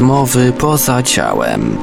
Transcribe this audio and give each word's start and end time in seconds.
Rozmowy 0.00 0.52
poza 0.52 1.02
ciałem. 1.02 1.76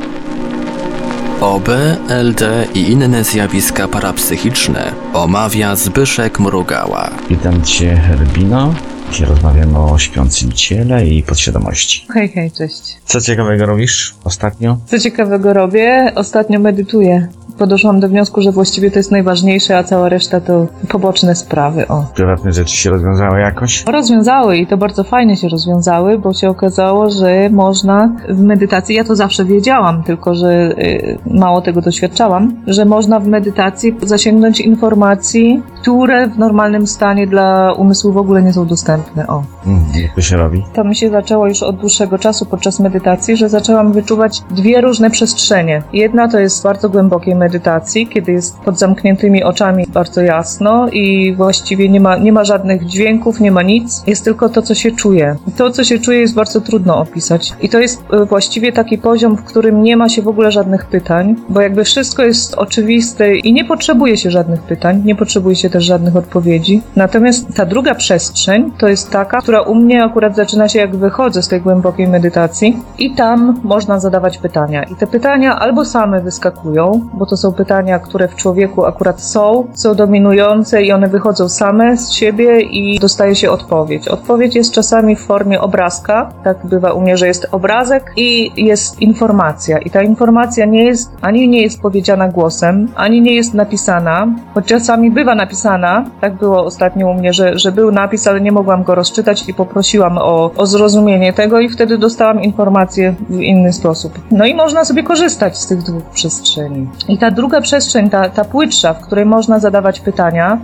OB, 1.42 1.70
LD 2.10 2.68
i 2.74 2.92
inne 2.92 3.24
zjawiska 3.24 3.88
parapsychiczne 3.88 4.92
omawia 5.14 5.76
Zbyszek 5.76 6.40
Mrugała. 6.40 7.10
Witam 7.30 7.62
Cię, 7.64 7.96
Herbino. 7.96 8.74
Dzisiaj 9.12 9.28
rozmawiamy 9.28 9.80
o 9.80 9.98
śpiącym 9.98 10.52
ciele 10.52 11.08
i 11.08 11.24
podświadomości. 11.24 12.08
Hej, 12.14 12.30
hej, 12.30 12.52
cześć. 12.52 12.98
Co 13.06 13.22
ciekawego 13.22 13.66
robisz 13.66 14.16
ostatnio? 14.24 14.78
Co 14.86 15.00
ciekawego 15.00 15.54
robię? 15.54 16.12
Ostatnio 16.16 16.60
medytuję. 16.60 17.28
Podeszłam 17.58 18.00
do 18.00 18.10
wniosku, 18.10 18.42
że 18.42 18.52
właściwie 18.52 18.92
to 18.92 19.00
jest 19.00 19.12
najważniejsze, 19.12 19.78
a 19.78 19.84
cała 19.84 20.10
reszta 20.10 20.42
to 20.42 20.68
poboczne 20.90 21.36
sprawy. 21.36 21.88
O. 21.88 22.06
Prywatne 22.16 22.52
rzeczy 22.52 22.78
się 22.78 22.90
rozwiązały 22.90 23.40
jakoś? 23.40 23.86
Rozwiązały 23.86 24.58
i 24.58 24.68
to 24.68 24.78
bardzo 24.78 25.04
fajnie 25.04 25.38
się 25.38 25.50
rozwiązały, 25.50 26.18
bo 26.20 26.34
się 26.34 26.50
okazało, 26.50 27.10
że 27.10 27.50
można 27.50 28.10
w 28.30 28.42
medytacji, 28.42 28.96
ja 28.96 29.04
to 29.04 29.16
zawsze 29.16 29.46
wiedziałam, 29.46 30.04
tylko 30.04 30.36
że 30.36 30.72
y, 30.80 31.18
mało 31.26 31.62
tego 31.62 31.82
doświadczałam, 31.82 32.54
że 32.68 32.86
można 32.86 33.20
w 33.20 33.28
medytacji 33.28 33.96
zasięgnąć 34.04 34.60
informacji, 34.60 35.64
które 35.82 36.28
w 36.28 36.38
normalnym 36.38 36.88
stanie 36.88 37.28
dla 37.28 37.74
umysłu 37.74 38.12
w 38.12 38.18
ogóle 38.18 38.44
nie 38.44 38.54
są 38.54 38.66
dostępne. 38.66 39.28
O. 39.28 39.44
Mm, 39.66 39.84
jak 40.02 40.16
to 40.16 40.22
się 40.22 40.38
robi? 40.38 40.64
To 40.74 40.84
mi 40.84 40.96
się 40.96 41.10
zaczęło 41.10 41.48
już 41.48 41.64
od 41.64 41.78
dłuższego 41.78 42.18
czasu 42.18 42.46
podczas 42.46 42.80
medytacji, 42.80 43.38
że 43.38 43.50
zaczęłam 43.50 43.92
wyczuwać 43.92 44.42
dwie 44.52 44.82
różne 44.82 45.10
przestrzenie. 45.10 45.84
Jedna 45.94 46.28
to 46.28 46.40
jest 46.40 46.64
bardzo 46.64 46.90
głębokiej 46.90 47.36
medytacji, 47.48 48.08
kiedy 48.08 48.32
jest 48.32 48.60
pod 48.60 48.80
zamkniętymi 48.80 49.44
oczami 49.44 49.86
bardzo 49.94 50.22
jasno 50.22 50.90
i 50.90 51.36
właściwie 51.36 51.90
nie 51.90 52.00
ma, 52.00 52.18
nie 52.18 52.32
ma 52.32 52.44
żadnych 52.44 52.86
dźwięków, 52.86 53.40
nie 53.40 53.52
ma 53.52 53.62
nic, 53.62 54.04
jest 54.08 54.24
tylko 54.24 54.50
to, 54.50 54.62
co 54.62 54.76
się 54.76 54.92
czuje. 54.92 55.36
To, 55.58 55.72
co 55.72 55.84
się 55.84 56.00
czuje, 56.00 56.20
jest 56.20 56.36
bardzo 56.36 56.62
trudno 56.62 56.98
opisać. 56.98 57.54
I 57.62 57.70
to 57.70 57.80
jest 57.80 58.04
y, 58.14 58.26
właściwie 58.26 58.72
taki 58.72 58.98
poziom, 58.98 59.38
w 59.38 59.44
którym 59.44 59.84
nie 59.84 59.98
ma 59.98 60.10
się 60.10 60.22
w 60.22 60.28
ogóle 60.28 60.52
żadnych 60.52 60.86
pytań, 60.86 61.36
bo 61.50 61.62
jakby 61.62 61.84
wszystko 61.84 62.24
jest 62.24 62.56
oczywiste 62.56 63.36
i 63.36 63.54
nie 63.54 63.66
potrzebuje 63.66 64.18
się 64.18 64.32
żadnych 64.32 64.62
pytań, 64.62 65.02
nie 65.06 65.16
potrzebuje 65.16 65.56
się 65.56 65.70
też 65.70 65.84
żadnych 65.86 66.16
odpowiedzi. 66.16 66.82
Natomiast 66.96 67.56
ta 67.56 67.66
druga 67.66 67.96
przestrzeń 67.96 68.72
to 68.78 68.88
jest 68.88 69.10
taka, 69.10 69.42
która 69.42 69.62
u 69.62 69.76
mnie 69.76 70.04
akurat 70.04 70.36
zaczyna 70.36 70.70
się 70.70 70.80
jak 70.80 70.96
wychodzę 70.96 71.42
z 71.44 71.48
tej 71.48 71.62
głębokiej 71.62 72.08
medytacji 72.08 72.80
i 73.00 73.16
tam 73.16 73.60
można 73.64 74.00
zadawać 74.00 74.38
pytania. 74.38 74.84
I 74.84 74.96
te 74.96 75.08
pytania 75.08 75.60
albo 75.60 75.86
same 75.86 76.22
wyskakują, 76.22 77.10
bo 77.14 77.26
to 77.26 77.37
są 77.38 77.54
pytania, 77.54 78.00
które 78.00 78.28
w 78.28 78.36
człowieku 78.36 78.86
akurat 78.86 79.22
są, 79.22 79.68
są 79.74 79.96
dominujące 79.96 80.84
i 80.84 80.92
one 80.92 81.08
wychodzą 81.08 81.50
same 81.50 81.98
z 81.98 82.12
siebie 82.12 82.62
i 82.62 83.00
dostaje 83.00 83.36
się 83.36 83.52
odpowiedź. 83.52 84.08
Odpowiedź 84.08 84.56
jest 84.56 84.72
czasami 84.72 85.16
w 85.16 85.20
formie 85.20 85.62
obrazka, 85.62 86.30
tak 86.44 86.66
bywa 86.66 86.92
u 86.94 87.02
mnie, 87.02 87.18
że 87.18 87.28
jest 87.28 87.48
obrazek 87.52 88.14
i 88.18 88.52
jest 88.66 89.02
informacja. 89.02 89.78
I 89.78 89.90
ta 89.90 90.02
informacja 90.02 90.66
nie 90.66 90.84
jest, 90.84 91.12
ani 91.22 91.48
nie 91.48 91.62
jest 91.62 91.82
powiedziana 91.82 92.28
głosem, 92.28 92.88
ani 92.96 93.22
nie 93.22 93.36
jest 93.36 93.54
napisana, 93.54 94.28
choć 94.54 94.66
czasami 94.66 95.12
bywa 95.12 95.36
napisana, 95.36 96.06
tak 96.22 96.34
było 96.34 96.66
ostatnio 96.66 97.10
u 97.10 97.14
mnie, 97.14 97.34
że, 97.34 97.60
że 97.60 97.72
był 97.72 97.92
napis, 97.92 98.28
ale 98.28 98.42
nie 98.42 98.52
mogłam 98.52 98.84
go 98.84 98.96
rozczytać 98.96 99.50
i 99.50 99.54
poprosiłam 99.54 100.18
o, 100.18 100.52
o 100.58 100.66
zrozumienie 100.66 101.34
tego 101.34 101.60
i 101.60 101.70
wtedy 101.70 101.98
dostałam 101.98 102.42
informację 102.42 103.16
w 103.30 103.40
inny 103.40 103.74
sposób. 103.74 104.20
No 104.32 104.46
i 104.46 104.56
można 104.56 104.86
sobie 104.86 105.04
korzystać 105.04 105.58
z 105.58 105.68
tych 105.68 105.84
dwóch 105.84 106.04
przestrzeni. 106.04 106.88
I 107.08 107.18
ta 107.28 107.32
druga 107.32 107.62
przestrzeń, 107.62 108.10
ta, 108.10 108.30
ta 108.30 108.46
płytsza, 108.46 108.94
w 108.94 109.02
której 109.02 109.26
można 109.26 109.60
zadawać 109.60 110.00
pytania, 110.00 110.60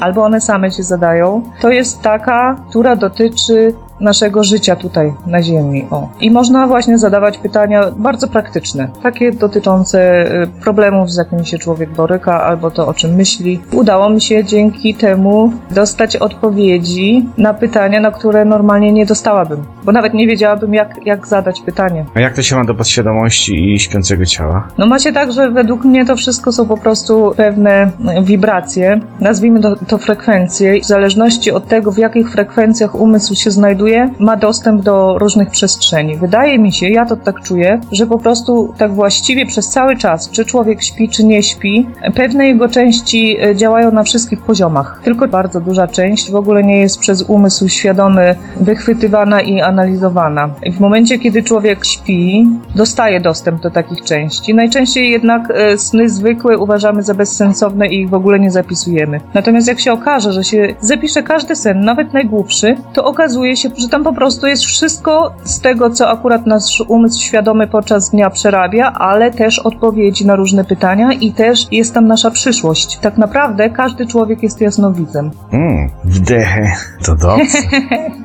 albo 0.00 0.24
one 0.24 0.40
same 0.40 0.70
się 0.70 0.82
zadają, 0.82 1.42
to 1.60 1.70
jest 1.70 2.02
taka, 2.02 2.56
która 2.68 2.96
dotyczy 2.96 3.74
naszego 4.00 4.44
życia 4.44 4.76
tutaj 4.76 5.12
na 5.26 5.42
Ziemi. 5.42 5.86
O. 5.90 6.08
I 6.20 6.30
można 6.30 6.66
właśnie 6.66 6.98
zadawać 6.98 7.38
pytania 7.38 7.90
bardzo 7.96 8.28
praktyczne, 8.28 8.88
takie 9.02 9.32
dotyczące 9.32 10.26
y, 10.42 10.46
problemów, 10.62 11.10
z 11.10 11.16
jakimi 11.16 11.46
się 11.46 11.58
człowiek 11.58 11.90
boryka, 11.90 12.44
albo 12.44 12.70
to, 12.70 12.86
o 12.86 12.94
czym 12.94 13.14
myśli. 13.14 13.60
Udało 13.72 14.10
mi 14.10 14.20
się 14.20 14.44
dzięki 14.44 14.94
temu 14.94 15.52
dostać 15.70 16.16
odpowiedzi 16.16 17.28
na 17.38 17.54
pytania, 17.54 18.00
na 18.00 18.10
które 18.10 18.44
normalnie 18.44 18.92
nie 18.92 19.06
dostałabym, 19.06 19.64
bo 19.84 19.92
nawet 19.92 20.14
nie 20.14 20.26
wiedziałabym, 20.26 20.74
jak, 20.74 21.06
jak 21.06 21.26
zadać 21.26 21.60
pytanie. 21.60 22.04
A 22.14 22.20
jak 22.20 22.34
to 22.34 22.42
się 22.42 22.56
ma 22.56 22.64
do 22.64 22.74
podświadomości 22.74 23.74
i 23.74 23.78
śpiącego 23.78 24.24
ciała? 24.24 24.68
No 24.78 24.86
ma 24.86 24.98
się 24.98 25.12
tak, 25.12 25.32
że 25.32 25.50
według 25.50 25.84
mnie 25.84 26.04
to 26.04 26.16
wszystko 26.16 26.52
są 26.52 26.66
po 26.66 26.76
prostu 26.76 27.32
pewne 27.36 27.90
wibracje, 28.22 29.00
nazwijmy 29.20 29.60
to, 29.60 29.76
to 29.76 29.98
frekwencje. 29.98 30.80
W 30.80 30.86
zależności 30.86 31.50
od 31.50 31.68
tego, 31.68 31.92
w 31.92 31.98
jakich 31.98 32.30
frekwencjach 32.32 32.94
umysł 32.94 33.34
się 33.34 33.50
znajduje, 33.50 33.85
ma 34.18 34.36
dostęp 34.36 34.82
do 34.82 35.18
różnych 35.18 35.50
przestrzeni. 35.50 36.16
Wydaje 36.16 36.58
mi 36.58 36.72
się, 36.72 36.88
ja 36.88 37.06
to 37.06 37.16
tak 37.16 37.42
czuję, 37.42 37.80
że 37.92 38.06
po 38.06 38.18
prostu 38.18 38.74
tak 38.78 38.94
właściwie 38.94 39.46
przez 39.46 39.68
cały 39.68 39.96
czas, 39.96 40.30
czy 40.30 40.44
człowiek 40.44 40.82
śpi, 40.82 41.08
czy 41.08 41.24
nie 41.24 41.42
śpi, 41.42 41.86
pewne 42.14 42.46
jego 42.46 42.68
części 42.68 43.36
e, 43.40 43.56
działają 43.56 43.92
na 43.92 44.02
wszystkich 44.02 44.40
poziomach. 44.40 45.00
Tylko 45.04 45.28
bardzo 45.28 45.60
duża 45.60 45.86
część 45.86 46.30
w 46.30 46.36
ogóle 46.36 46.62
nie 46.62 46.80
jest 46.80 46.98
przez 46.98 47.22
umysł 47.22 47.68
świadomy 47.68 48.34
wychwytywana 48.60 49.40
i 49.40 49.60
analizowana. 49.60 50.50
I 50.62 50.72
w 50.72 50.80
momencie, 50.80 51.18
kiedy 51.18 51.42
człowiek 51.42 51.84
śpi, 51.84 52.46
dostaje 52.74 53.20
dostęp 53.20 53.62
do 53.62 53.70
takich 53.70 54.04
części. 54.04 54.54
Najczęściej 54.54 55.10
jednak 55.10 55.50
e, 55.50 55.78
sny 55.78 56.08
zwykłe 56.08 56.58
uważamy 56.58 57.02
za 57.02 57.14
bezsensowne 57.14 57.86
i 57.88 58.00
ich 58.00 58.10
w 58.10 58.14
ogóle 58.14 58.38
nie 58.38 58.50
zapisujemy. 58.50 59.20
Natomiast 59.34 59.68
jak 59.68 59.80
się 59.80 59.92
okaże, 59.92 60.32
że 60.32 60.44
się 60.44 60.74
zapisze 60.80 61.22
każdy 61.22 61.56
sen, 61.56 61.80
nawet 61.80 62.12
najgłupszy, 62.12 62.76
to 62.92 63.04
okazuje 63.04 63.56
się, 63.56 63.70
że 63.78 63.88
tam 63.88 64.04
po 64.04 64.12
prostu 64.12 64.46
jest 64.46 64.64
wszystko 64.64 65.34
z 65.44 65.60
tego, 65.60 65.90
co 65.90 66.10
akurat 66.10 66.46
nasz 66.46 66.84
umysł 66.88 67.20
świadomy 67.20 67.66
podczas 67.66 68.10
dnia 68.10 68.30
przerabia, 68.30 68.92
ale 68.92 69.30
też 69.30 69.58
odpowiedzi 69.58 70.26
na 70.26 70.36
różne 70.36 70.64
pytania 70.64 71.12
i 71.12 71.32
też 71.32 71.66
jest 71.72 71.94
tam 71.94 72.06
nasza 72.06 72.30
przyszłość. 72.30 72.98
Tak 72.98 73.18
naprawdę 73.18 73.70
każdy 73.70 74.06
człowiek 74.06 74.42
jest 74.42 74.60
jasnowidzem. 74.60 75.30
Mm, 75.52 75.90
wdechy. 76.04 76.70
To 77.04 77.14
dobrze. 77.14 77.44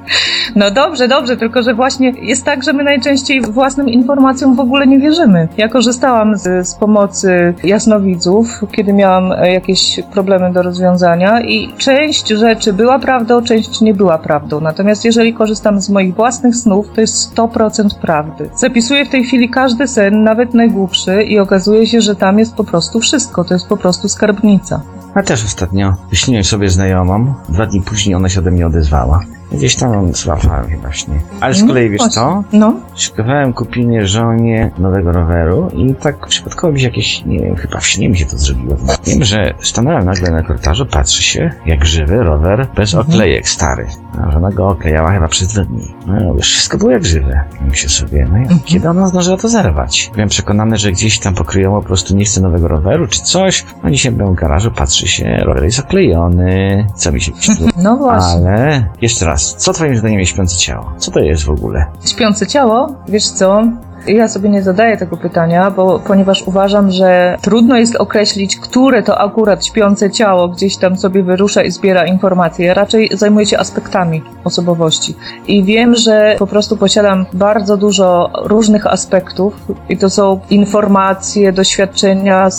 No 0.55 0.71
dobrze, 0.71 1.07
dobrze, 1.07 1.37
tylko 1.37 1.63
że 1.63 1.73
właśnie 1.73 2.13
jest 2.21 2.45
tak, 2.45 2.63
że 2.63 2.73
my 2.73 2.83
najczęściej 2.83 3.41
własnym 3.41 3.89
informacjom 3.89 4.55
w 4.55 4.59
ogóle 4.59 4.87
nie 4.87 4.99
wierzymy. 4.99 5.47
Ja 5.57 5.69
korzystałam 5.69 6.37
z, 6.37 6.67
z 6.67 6.75
pomocy 6.75 7.53
jasnowidzów, 7.63 8.61
kiedy 8.71 8.93
miałam 8.93 9.31
e, 9.31 9.53
jakieś 9.53 9.99
problemy 10.13 10.53
do 10.53 10.61
rozwiązania 10.61 11.41
i 11.41 11.73
część 11.77 12.27
rzeczy 12.27 12.73
była 12.73 12.99
prawdą, 12.99 13.41
część 13.41 13.81
nie 13.81 13.93
była 13.93 14.17
prawdą. 14.17 14.61
Natomiast 14.61 15.05
jeżeli 15.05 15.33
korzystam 15.41 15.81
z 15.81 15.89
moich 15.89 16.15
własnych 16.15 16.55
snów, 16.55 16.85
to 16.95 17.01
jest 17.01 17.35
100% 17.35 17.99
prawdy. 18.01 18.49
Zapisuję 18.55 19.05
w 19.05 19.09
tej 19.09 19.23
chwili 19.23 19.49
każdy 19.49 19.87
sen, 19.87 20.23
nawet 20.23 20.53
najgłupszy 20.53 21.23
i 21.23 21.39
okazuje 21.39 21.87
się, 21.87 22.01
że 22.01 22.15
tam 22.15 22.39
jest 22.39 22.55
po 22.55 22.63
prostu 22.63 22.99
wszystko. 22.99 23.43
To 23.43 23.53
jest 23.53 23.67
po 23.67 23.77
prostu 23.77 24.09
skarbnica. 24.09 24.81
A 25.15 25.23
też 25.23 25.45
ostatnio 25.45 25.95
wyśniłem 26.09 26.43
sobie 26.43 26.69
znajomą. 26.69 27.33
Dwa 27.49 27.65
dni 27.65 27.81
później 27.81 28.15
ona 28.15 28.29
się 28.29 28.39
ode 28.39 28.51
mnie 28.51 28.67
odezwała. 28.67 29.19
Gdzieś 29.51 29.75
tam 29.75 30.13
złapałem 30.13 30.69
chyba 30.69 30.91
śnie. 30.93 31.13
Ale 31.39 31.53
z 31.53 31.67
kolei, 31.67 31.89
wiesz 31.89 32.01
co? 32.01 32.43
No. 32.53 32.73
Szykowałem 32.95 33.53
kupienie 33.53 34.07
żonie 34.07 34.71
nowego 34.77 35.11
roweru 35.11 35.69
i 35.75 35.95
tak 35.95 36.27
przypadkowo 36.27 36.73
mi 36.73 36.79
się 36.79 36.87
jakieś, 36.87 37.25
nie 37.25 37.39
wiem, 37.39 37.55
chyba 37.55 37.79
w 37.79 37.87
śnie 37.87 38.09
mi 38.09 38.17
się 38.17 38.25
to 38.25 38.37
zrobiło. 38.37 38.77
Wiem, 39.05 39.23
że 39.23 39.53
stanąłem 39.61 40.05
nagle 40.05 40.31
na 40.31 40.43
korytarzu, 40.43 40.85
patrzy 40.85 41.23
się, 41.23 41.51
jak 41.65 41.85
żywy 41.85 42.23
rower 42.23 42.67
bez 42.75 42.95
oklejek 42.95 43.49
stary. 43.49 43.87
A 44.27 44.31
żona 44.31 44.51
go 44.51 44.67
oklejała 44.67 45.11
chyba 45.11 45.27
przez 45.27 45.47
dwa 45.47 45.63
dni. 45.63 45.87
No 46.07 46.33
wiesz, 46.35 46.51
wszystko 46.51 46.77
było 46.77 46.91
jak 46.91 47.05
żywe. 47.05 47.43
Myślę 47.67 47.89
sobie, 47.89 48.27
no 48.31 48.37
i 48.55 48.59
kiedy 48.65 48.89
ona 48.89 49.07
zdążyła 49.07 49.37
to 49.37 49.49
zerwać? 49.49 50.11
Byłem 50.13 50.29
przekonany, 50.29 50.77
że 50.77 50.91
gdzieś 50.91 51.19
tam 51.19 51.35
pokryjomo 51.35 51.81
po 51.81 51.87
prostu 51.87 52.15
nie 52.15 52.25
chce 52.25 52.41
nowego 52.41 52.67
roweru 52.67 53.07
czy 53.07 53.21
coś. 53.21 53.65
No 53.83 53.91
dzisiaj 53.91 54.11
byłem 54.11 54.33
w 54.33 54.37
garażu, 54.37 54.71
patrzy 54.71 55.07
się, 55.07 55.37
rower 55.45 55.63
jest 55.63 55.79
oklejony. 55.79 56.87
Co 56.95 57.11
mi 57.11 57.21
się 57.21 57.31
przyszło? 57.39 57.67
No 57.77 57.97
właśnie. 57.97 58.49
Ale 58.49 58.85
jeszcze 59.01 59.25
raz, 59.25 59.40
co 59.45 59.73
twoim 59.73 59.97
zdaniem 59.97 60.19
jest 60.19 60.31
śpiące 60.31 60.57
ciało? 60.57 60.91
Co 60.97 61.11
to 61.11 61.19
jest 61.19 61.43
w 61.43 61.49
ogóle? 61.49 61.85
Śpiące 62.05 62.47
ciało, 62.47 62.95
wiesz 63.07 63.29
co? 63.29 63.63
Ja 64.07 64.27
sobie 64.27 64.49
nie 64.49 64.63
zadaję 64.63 64.97
tego 64.97 65.17
pytania, 65.17 65.71
bo 65.71 65.99
ponieważ 65.99 66.43
uważam, 66.47 66.91
że 66.91 67.37
trudno 67.41 67.77
jest 67.77 67.95
określić, 67.95 68.57
które 68.57 69.03
to 69.03 69.17
akurat 69.17 69.65
śpiące 69.65 70.11
ciało 70.11 70.47
gdzieś 70.47 70.77
tam 70.77 70.97
sobie 70.97 71.23
wyrusza 71.23 71.63
i 71.63 71.71
zbiera 71.71 72.05
informacje. 72.05 72.65
Ja 72.65 72.73
raczej 72.73 73.09
zajmuję 73.13 73.45
się 73.45 73.57
aspektami 73.57 74.21
osobowości. 74.43 75.15
I 75.47 75.63
wiem, 75.63 75.95
że 75.95 76.35
po 76.39 76.47
prostu 76.47 76.77
posiadam 76.77 77.25
bardzo 77.33 77.77
dużo 77.77 78.29
różnych 78.43 78.87
aspektów 78.87 79.53
i 79.89 79.97
to 79.97 80.09
są 80.09 80.39
informacje, 80.49 81.53
doświadczenia, 81.53 82.49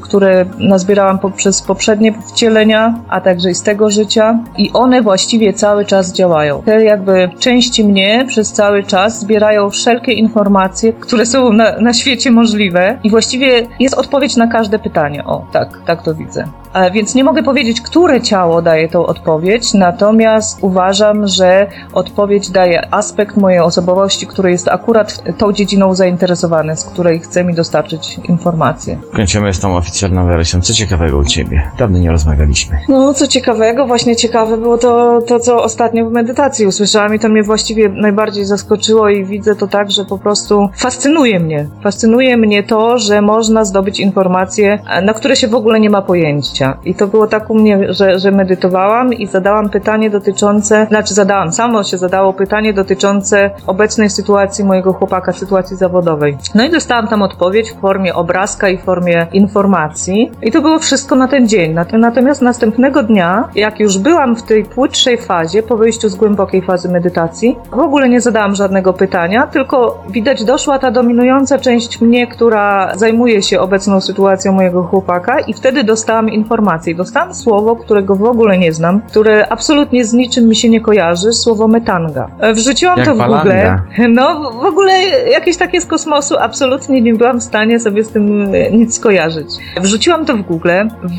które 0.00 0.44
nazbierałam 0.58 1.18
poprzez 1.18 1.62
poprzednie 1.62 2.14
wcielenia, 2.26 2.94
a 3.08 3.20
także 3.20 3.50
i 3.50 3.54
z 3.54 3.62
tego 3.62 3.90
życia 3.90 4.38
i 4.58 4.70
one 4.72 5.02
właściwie 5.02 5.52
cały 5.52 5.84
czas 5.84 6.12
działają. 6.12 6.62
Te 6.62 6.84
jakby 6.84 7.30
części 7.38 7.84
mnie 7.84 8.24
przez 8.28 8.52
cały 8.52 8.82
czas 8.82 9.20
zbierają 9.20 9.70
wszelkie 9.70 10.12
informacje, 10.12 10.91
które 11.00 11.26
są 11.26 11.52
na, 11.52 11.80
na 11.80 11.94
świecie 11.94 12.30
możliwe 12.30 12.98
i 13.04 13.10
właściwie 13.10 13.66
jest 13.80 13.94
odpowiedź 13.94 14.36
na 14.36 14.46
każde 14.46 14.78
pytanie. 14.78 15.24
O, 15.24 15.46
tak, 15.52 15.68
tak 15.86 16.02
to 16.02 16.14
widzę. 16.14 16.44
E, 16.74 16.90
Więc 16.90 17.14
nie 17.14 17.24
mogę 17.24 17.42
powiedzieć, 17.42 17.80
które 17.80 18.20
ciało 18.20 18.62
daje 18.62 18.88
tą 18.88 19.06
odpowiedź, 19.06 19.74
natomiast 19.74 20.58
uważam, 20.60 21.28
że 21.28 21.66
odpowiedź 21.92 22.50
daje 22.50 22.94
aspekt 22.94 23.36
mojej 23.36 23.60
osobowości, 23.60 24.26
który 24.26 24.50
jest 24.50 24.68
akurat 24.68 25.22
tą 25.38 25.52
dziedziną 25.52 25.94
zainteresowany, 25.94 26.76
z 26.76 26.84
której 26.84 27.20
chce 27.20 27.44
mi 27.44 27.54
dostarczyć 27.54 28.20
informacje. 28.28 28.98
Kończymy 29.16 29.54
z 29.54 29.60
tą 29.60 29.76
oficjalną 29.76 30.26
wersją. 30.26 30.60
Co 30.60 30.74
ciekawego 30.74 31.18
u 31.18 31.24
ciebie? 31.24 31.62
Dawno 31.78 31.98
nie 31.98 32.10
rozmawialiśmy. 32.10 32.78
No, 32.88 33.14
co 33.14 33.26
ciekawego, 33.28 33.86
właśnie 33.86 34.16
ciekawe 34.16 34.56
było 34.58 34.78
to, 34.78 35.20
to, 35.28 35.40
co 35.40 35.62
ostatnio 35.62 36.06
w 36.06 36.12
medytacji 36.12 36.66
usłyszałam 36.66 37.14
i 37.14 37.18
to 37.18 37.28
mnie 37.28 37.42
właściwie 37.42 37.88
najbardziej 37.88 38.44
zaskoczyło 38.44 39.08
i 39.08 39.24
widzę 39.24 39.56
to 39.56 39.66
tak, 39.66 39.90
że 39.90 40.04
po 40.04 40.18
prostu 40.18 40.68
fascynuje 40.76 41.40
mnie. 41.40 41.68
Fascynuje 41.82 42.36
mnie 42.36 42.62
to, 42.62 42.98
że 42.98 43.22
można 43.22 43.64
zdobyć 43.64 44.00
informacje, 44.00 44.78
na 45.02 45.14
które 45.14 45.36
się 45.36 45.48
w 45.48 45.54
ogóle 45.54 45.80
nie 45.80 45.90
ma 45.90 46.02
pojęcia. 46.02 46.61
I 46.84 46.94
to 46.94 47.06
było 47.06 47.26
tak 47.26 47.50
u 47.50 47.54
mnie, 47.54 47.92
że, 47.92 48.18
że 48.18 48.30
medytowałam 48.30 49.12
i 49.12 49.26
zadałam 49.26 49.70
pytanie 49.70 50.10
dotyczące, 50.10 50.86
znaczy 50.88 51.14
zadałam, 51.14 51.52
samo 51.52 51.82
się 51.84 51.98
zadało 51.98 52.32
pytanie 52.32 52.72
dotyczące 52.72 53.50
obecnej 53.66 54.10
sytuacji 54.10 54.64
mojego 54.64 54.92
chłopaka, 54.92 55.32
sytuacji 55.32 55.76
zawodowej. 55.76 56.36
No 56.54 56.64
i 56.64 56.70
dostałam 56.70 57.08
tam 57.08 57.22
odpowiedź 57.22 57.72
w 57.72 57.80
formie 57.80 58.14
obrazka 58.14 58.68
i 58.68 58.78
w 58.78 58.82
formie 58.82 59.26
informacji. 59.32 60.32
I 60.42 60.52
to 60.52 60.60
było 60.62 60.78
wszystko 60.78 61.16
na 61.16 61.28
ten 61.28 61.48
dzień. 61.48 61.74
Nat- 61.74 61.98
Natomiast 61.98 62.42
następnego 62.42 63.02
dnia, 63.02 63.48
jak 63.54 63.80
już 63.80 63.98
byłam 63.98 64.36
w 64.36 64.42
tej 64.42 64.64
płytszej 64.64 65.18
fazie, 65.18 65.62
po 65.62 65.76
wyjściu 65.76 66.08
z 66.08 66.14
głębokiej 66.14 66.62
fazy 66.62 66.88
medytacji, 66.88 67.56
w 67.70 67.78
ogóle 67.78 68.08
nie 68.08 68.20
zadałam 68.20 68.54
żadnego 68.54 68.92
pytania, 68.92 69.46
tylko 69.46 70.02
widać 70.10 70.44
doszła 70.44 70.78
ta 70.78 70.90
dominująca 70.90 71.58
część 71.58 72.00
mnie, 72.00 72.26
która 72.26 72.92
zajmuje 72.96 73.42
się 73.42 73.60
obecną 73.60 74.00
sytuacją 74.00 74.52
mojego 74.52 74.82
chłopaka 74.82 75.40
i 75.40 75.52
wtedy 75.54 75.84
dostałam 75.84 76.28
informację. 76.28 76.51
Dostałam 76.96 77.34
słowo, 77.34 77.76
którego 77.76 78.16
w 78.16 78.22
ogóle 78.22 78.58
nie 78.58 78.72
znam, 78.72 79.00
które 79.00 79.48
absolutnie 79.48 80.04
z 80.04 80.12
niczym 80.12 80.48
mi 80.48 80.56
się 80.56 80.68
nie 80.68 80.80
kojarzy, 80.80 81.32
słowo 81.32 81.68
metanga. 81.68 82.28
E, 82.40 82.54
Wrzuciłam 82.54 82.98
Jak 82.98 83.06
to 83.06 83.14
w 83.14 83.18
falanga. 83.18 83.42
Google. 83.42 84.02
No, 84.14 84.50
w 84.50 84.64
ogóle 84.64 84.92
jakieś 85.32 85.56
takie 85.56 85.80
z 85.80 85.86
kosmosu, 85.86 86.34
absolutnie 86.38 87.00
nie 87.00 87.14
byłam 87.14 87.40
w 87.40 87.42
stanie 87.42 87.80
sobie 87.80 88.04
z 88.04 88.10
tym 88.10 88.54
e, 88.54 88.70
nic 88.70 88.96
skojarzyć. 88.96 89.48
Wrzuciłam 89.80 90.24
to 90.24 90.36
w 90.36 90.42
Google, 90.42 90.70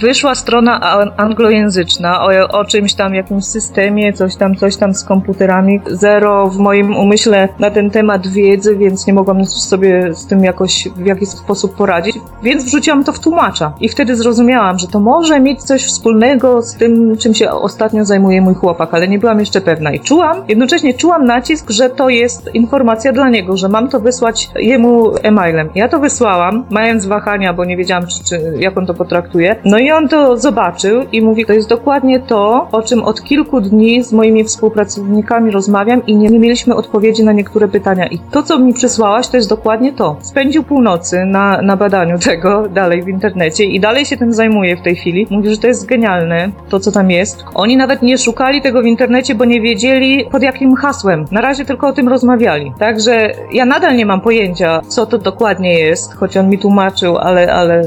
wyszła 0.01 0.35
strona 0.35 0.81
anglojęzyczna 1.17 2.23
o, 2.23 2.59
o 2.59 2.65
czymś 2.65 2.93
tam, 2.93 3.15
jakimś 3.15 3.45
systemie, 3.45 4.13
coś 4.13 4.35
tam, 4.35 4.55
coś 4.55 4.77
tam 4.77 4.93
z 4.93 5.03
komputerami. 5.03 5.79
Zero 5.87 6.47
w 6.47 6.57
moim 6.57 6.97
umyśle 6.97 7.49
na 7.59 7.71
ten 7.71 7.91
temat 7.91 8.27
wiedzy, 8.27 8.77
więc 8.77 9.07
nie 9.07 9.13
mogłam 9.13 9.45
sobie 9.45 10.13
z 10.13 10.27
tym 10.27 10.43
jakoś 10.43 10.87
w 10.95 11.05
jakiś 11.05 11.29
sposób 11.29 11.75
poradzić, 11.75 12.15
więc 12.43 12.63
wrzuciłam 12.63 13.03
to 13.03 13.13
w 13.13 13.19
tłumacza. 13.19 13.73
I 13.81 13.89
wtedy 13.89 14.15
zrozumiałam, 14.15 14.79
że 14.79 14.87
to 14.87 14.99
może 14.99 15.22
mieć 15.39 15.63
coś 15.63 15.85
wspólnego 15.85 16.61
z 16.61 16.75
tym, 16.75 17.17
czym 17.17 17.33
się 17.33 17.51
ostatnio 17.51 18.05
zajmuje 18.05 18.41
mój 18.41 18.53
chłopak, 18.53 18.93
ale 18.93 19.07
nie 19.07 19.19
byłam 19.19 19.39
jeszcze 19.39 19.61
pewna. 19.61 19.91
I 19.91 19.99
czułam, 19.99 20.37
jednocześnie 20.47 20.93
czułam 20.93 21.25
nacisk, 21.25 21.69
że 21.69 21.89
to 21.89 22.09
jest 22.09 22.49
informacja 22.53 23.13
dla 23.13 23.29
niego, 23.29 23.57
że 23.57 23.69
mam 23.69 23.89
to 23.89 23.99
wysłać 23.99 24.49
jemu 24.55 25.17
e-mailem. 25.23 25.69
Ja 25.75 25.89
to 25.89 25.99
wysłałam, 25.99 26.65
mając 26.69 27.05
wahania, 27.05 27.53
bo 27.53 27.65
nie 27.65 27.77
wiedziałam, 27.77 28.07
czy, 28.07 28.23
czy, 28.23 28.53
jak 28.59 28.77
on 28.77 28.85
to 28.85 28.93
potraktuje. 28.93 29.55
No 29.65 29.77
i 29.79 29.91
on 29.91 30.07
to 30.07 30.37
zobaczył 30.37 31.01
i 31.11 31.21
mówi, 31.21 31.45
to 31.45 31.53
jest 31.53 31.69
dokładnie 31.69 32.19
to, 32.19 32.67
o 32.71 32.81
czym 32.81 33.03
od 33.03 33.23
kilku 33.23 33.61
dni 33.61 34.03
z 34.03 34.13
moimi 34.13 34.43
współpracownikami 34.43 35.51
rozmawiam 35.51 36.05
i 36.05 36.15
nie, 36.15 36.29
nie 36.29 36.39
mieliśmy 36.39 36.75
odpowiedzi 36.75 37.23
na 37.23 37.31
niektóre 37.31 37.67
pytania. 37.67 38.07
I 38.07 38.19
to, 38.31 38.43
co 38.43 38.59
mi 38.59 38.73
przysłałaś, 38.73 39.27
to 39.27 39.37
jest 39.37 39.49
dokładnie 39.49 39.93
to. 39.93 40.17
Spędził 40.21 40.63
północy 40.63 41.25
na, 41.25 41.61
na 41.61 41.77
badaniu 41.77 42.19
tego 42.19 42.69
dalej 42.69 43.03
w 43.03 43.07
internecie 43.07 43.63
i 43.63 43.79
dalej 43.79 44.05
się 44.05 44.17
tym 44.17 44.33
zajmuje 44.33 44.77
w 44.77 44.81
tej 44.81 44.95
chwili. 44.95 45.12
Mówi, 45.29 45.49
że 45.49 45.57
to 45.57 45.67
jest 45.67 45.85
genialne, 45.85 46.49
to 46.69 46.79
co 46.79 46.91
tam 46.91 47.11
jest. 47.11 47.43
Oni 47.53 47.77
nawet 47.77 48.01
nie 48.01 48.17
szukali 48.17 48.61
tego 48.61 48.81
w 48.81 48.85
internecie, 48.85 49.35
bo 49.35 49.45
nie 49.45 49.61
wiedzieli 49.61 50.25
pod 50.31 50.43
jakim 50.43 50.75
hasłem. 50.75 51.25
Na 51.31 51.41
razie 51.41 51.65
tylko 51.65 51.87
o 51.87 51.93
tym 51.93 52.09
rozmawiali. 52.09 52.71
Także 52.79 53.31
ja 53.53 53.65
nadal 53.65 53.95
nie 53.95 54.05
mam 54.05 54.21
pojęcia, 54.21 54.81
co 54.87 55.05
to 55.05 55.17
dokładnie 55.17 55.79
jest, 55.79 56.13
choć 56.13 56.37
on 56.37 56.49
mi 56.49 56.59
tłumaczył, 56.59 57.17
ale, 57.17 57.53
ale 57.53 57.81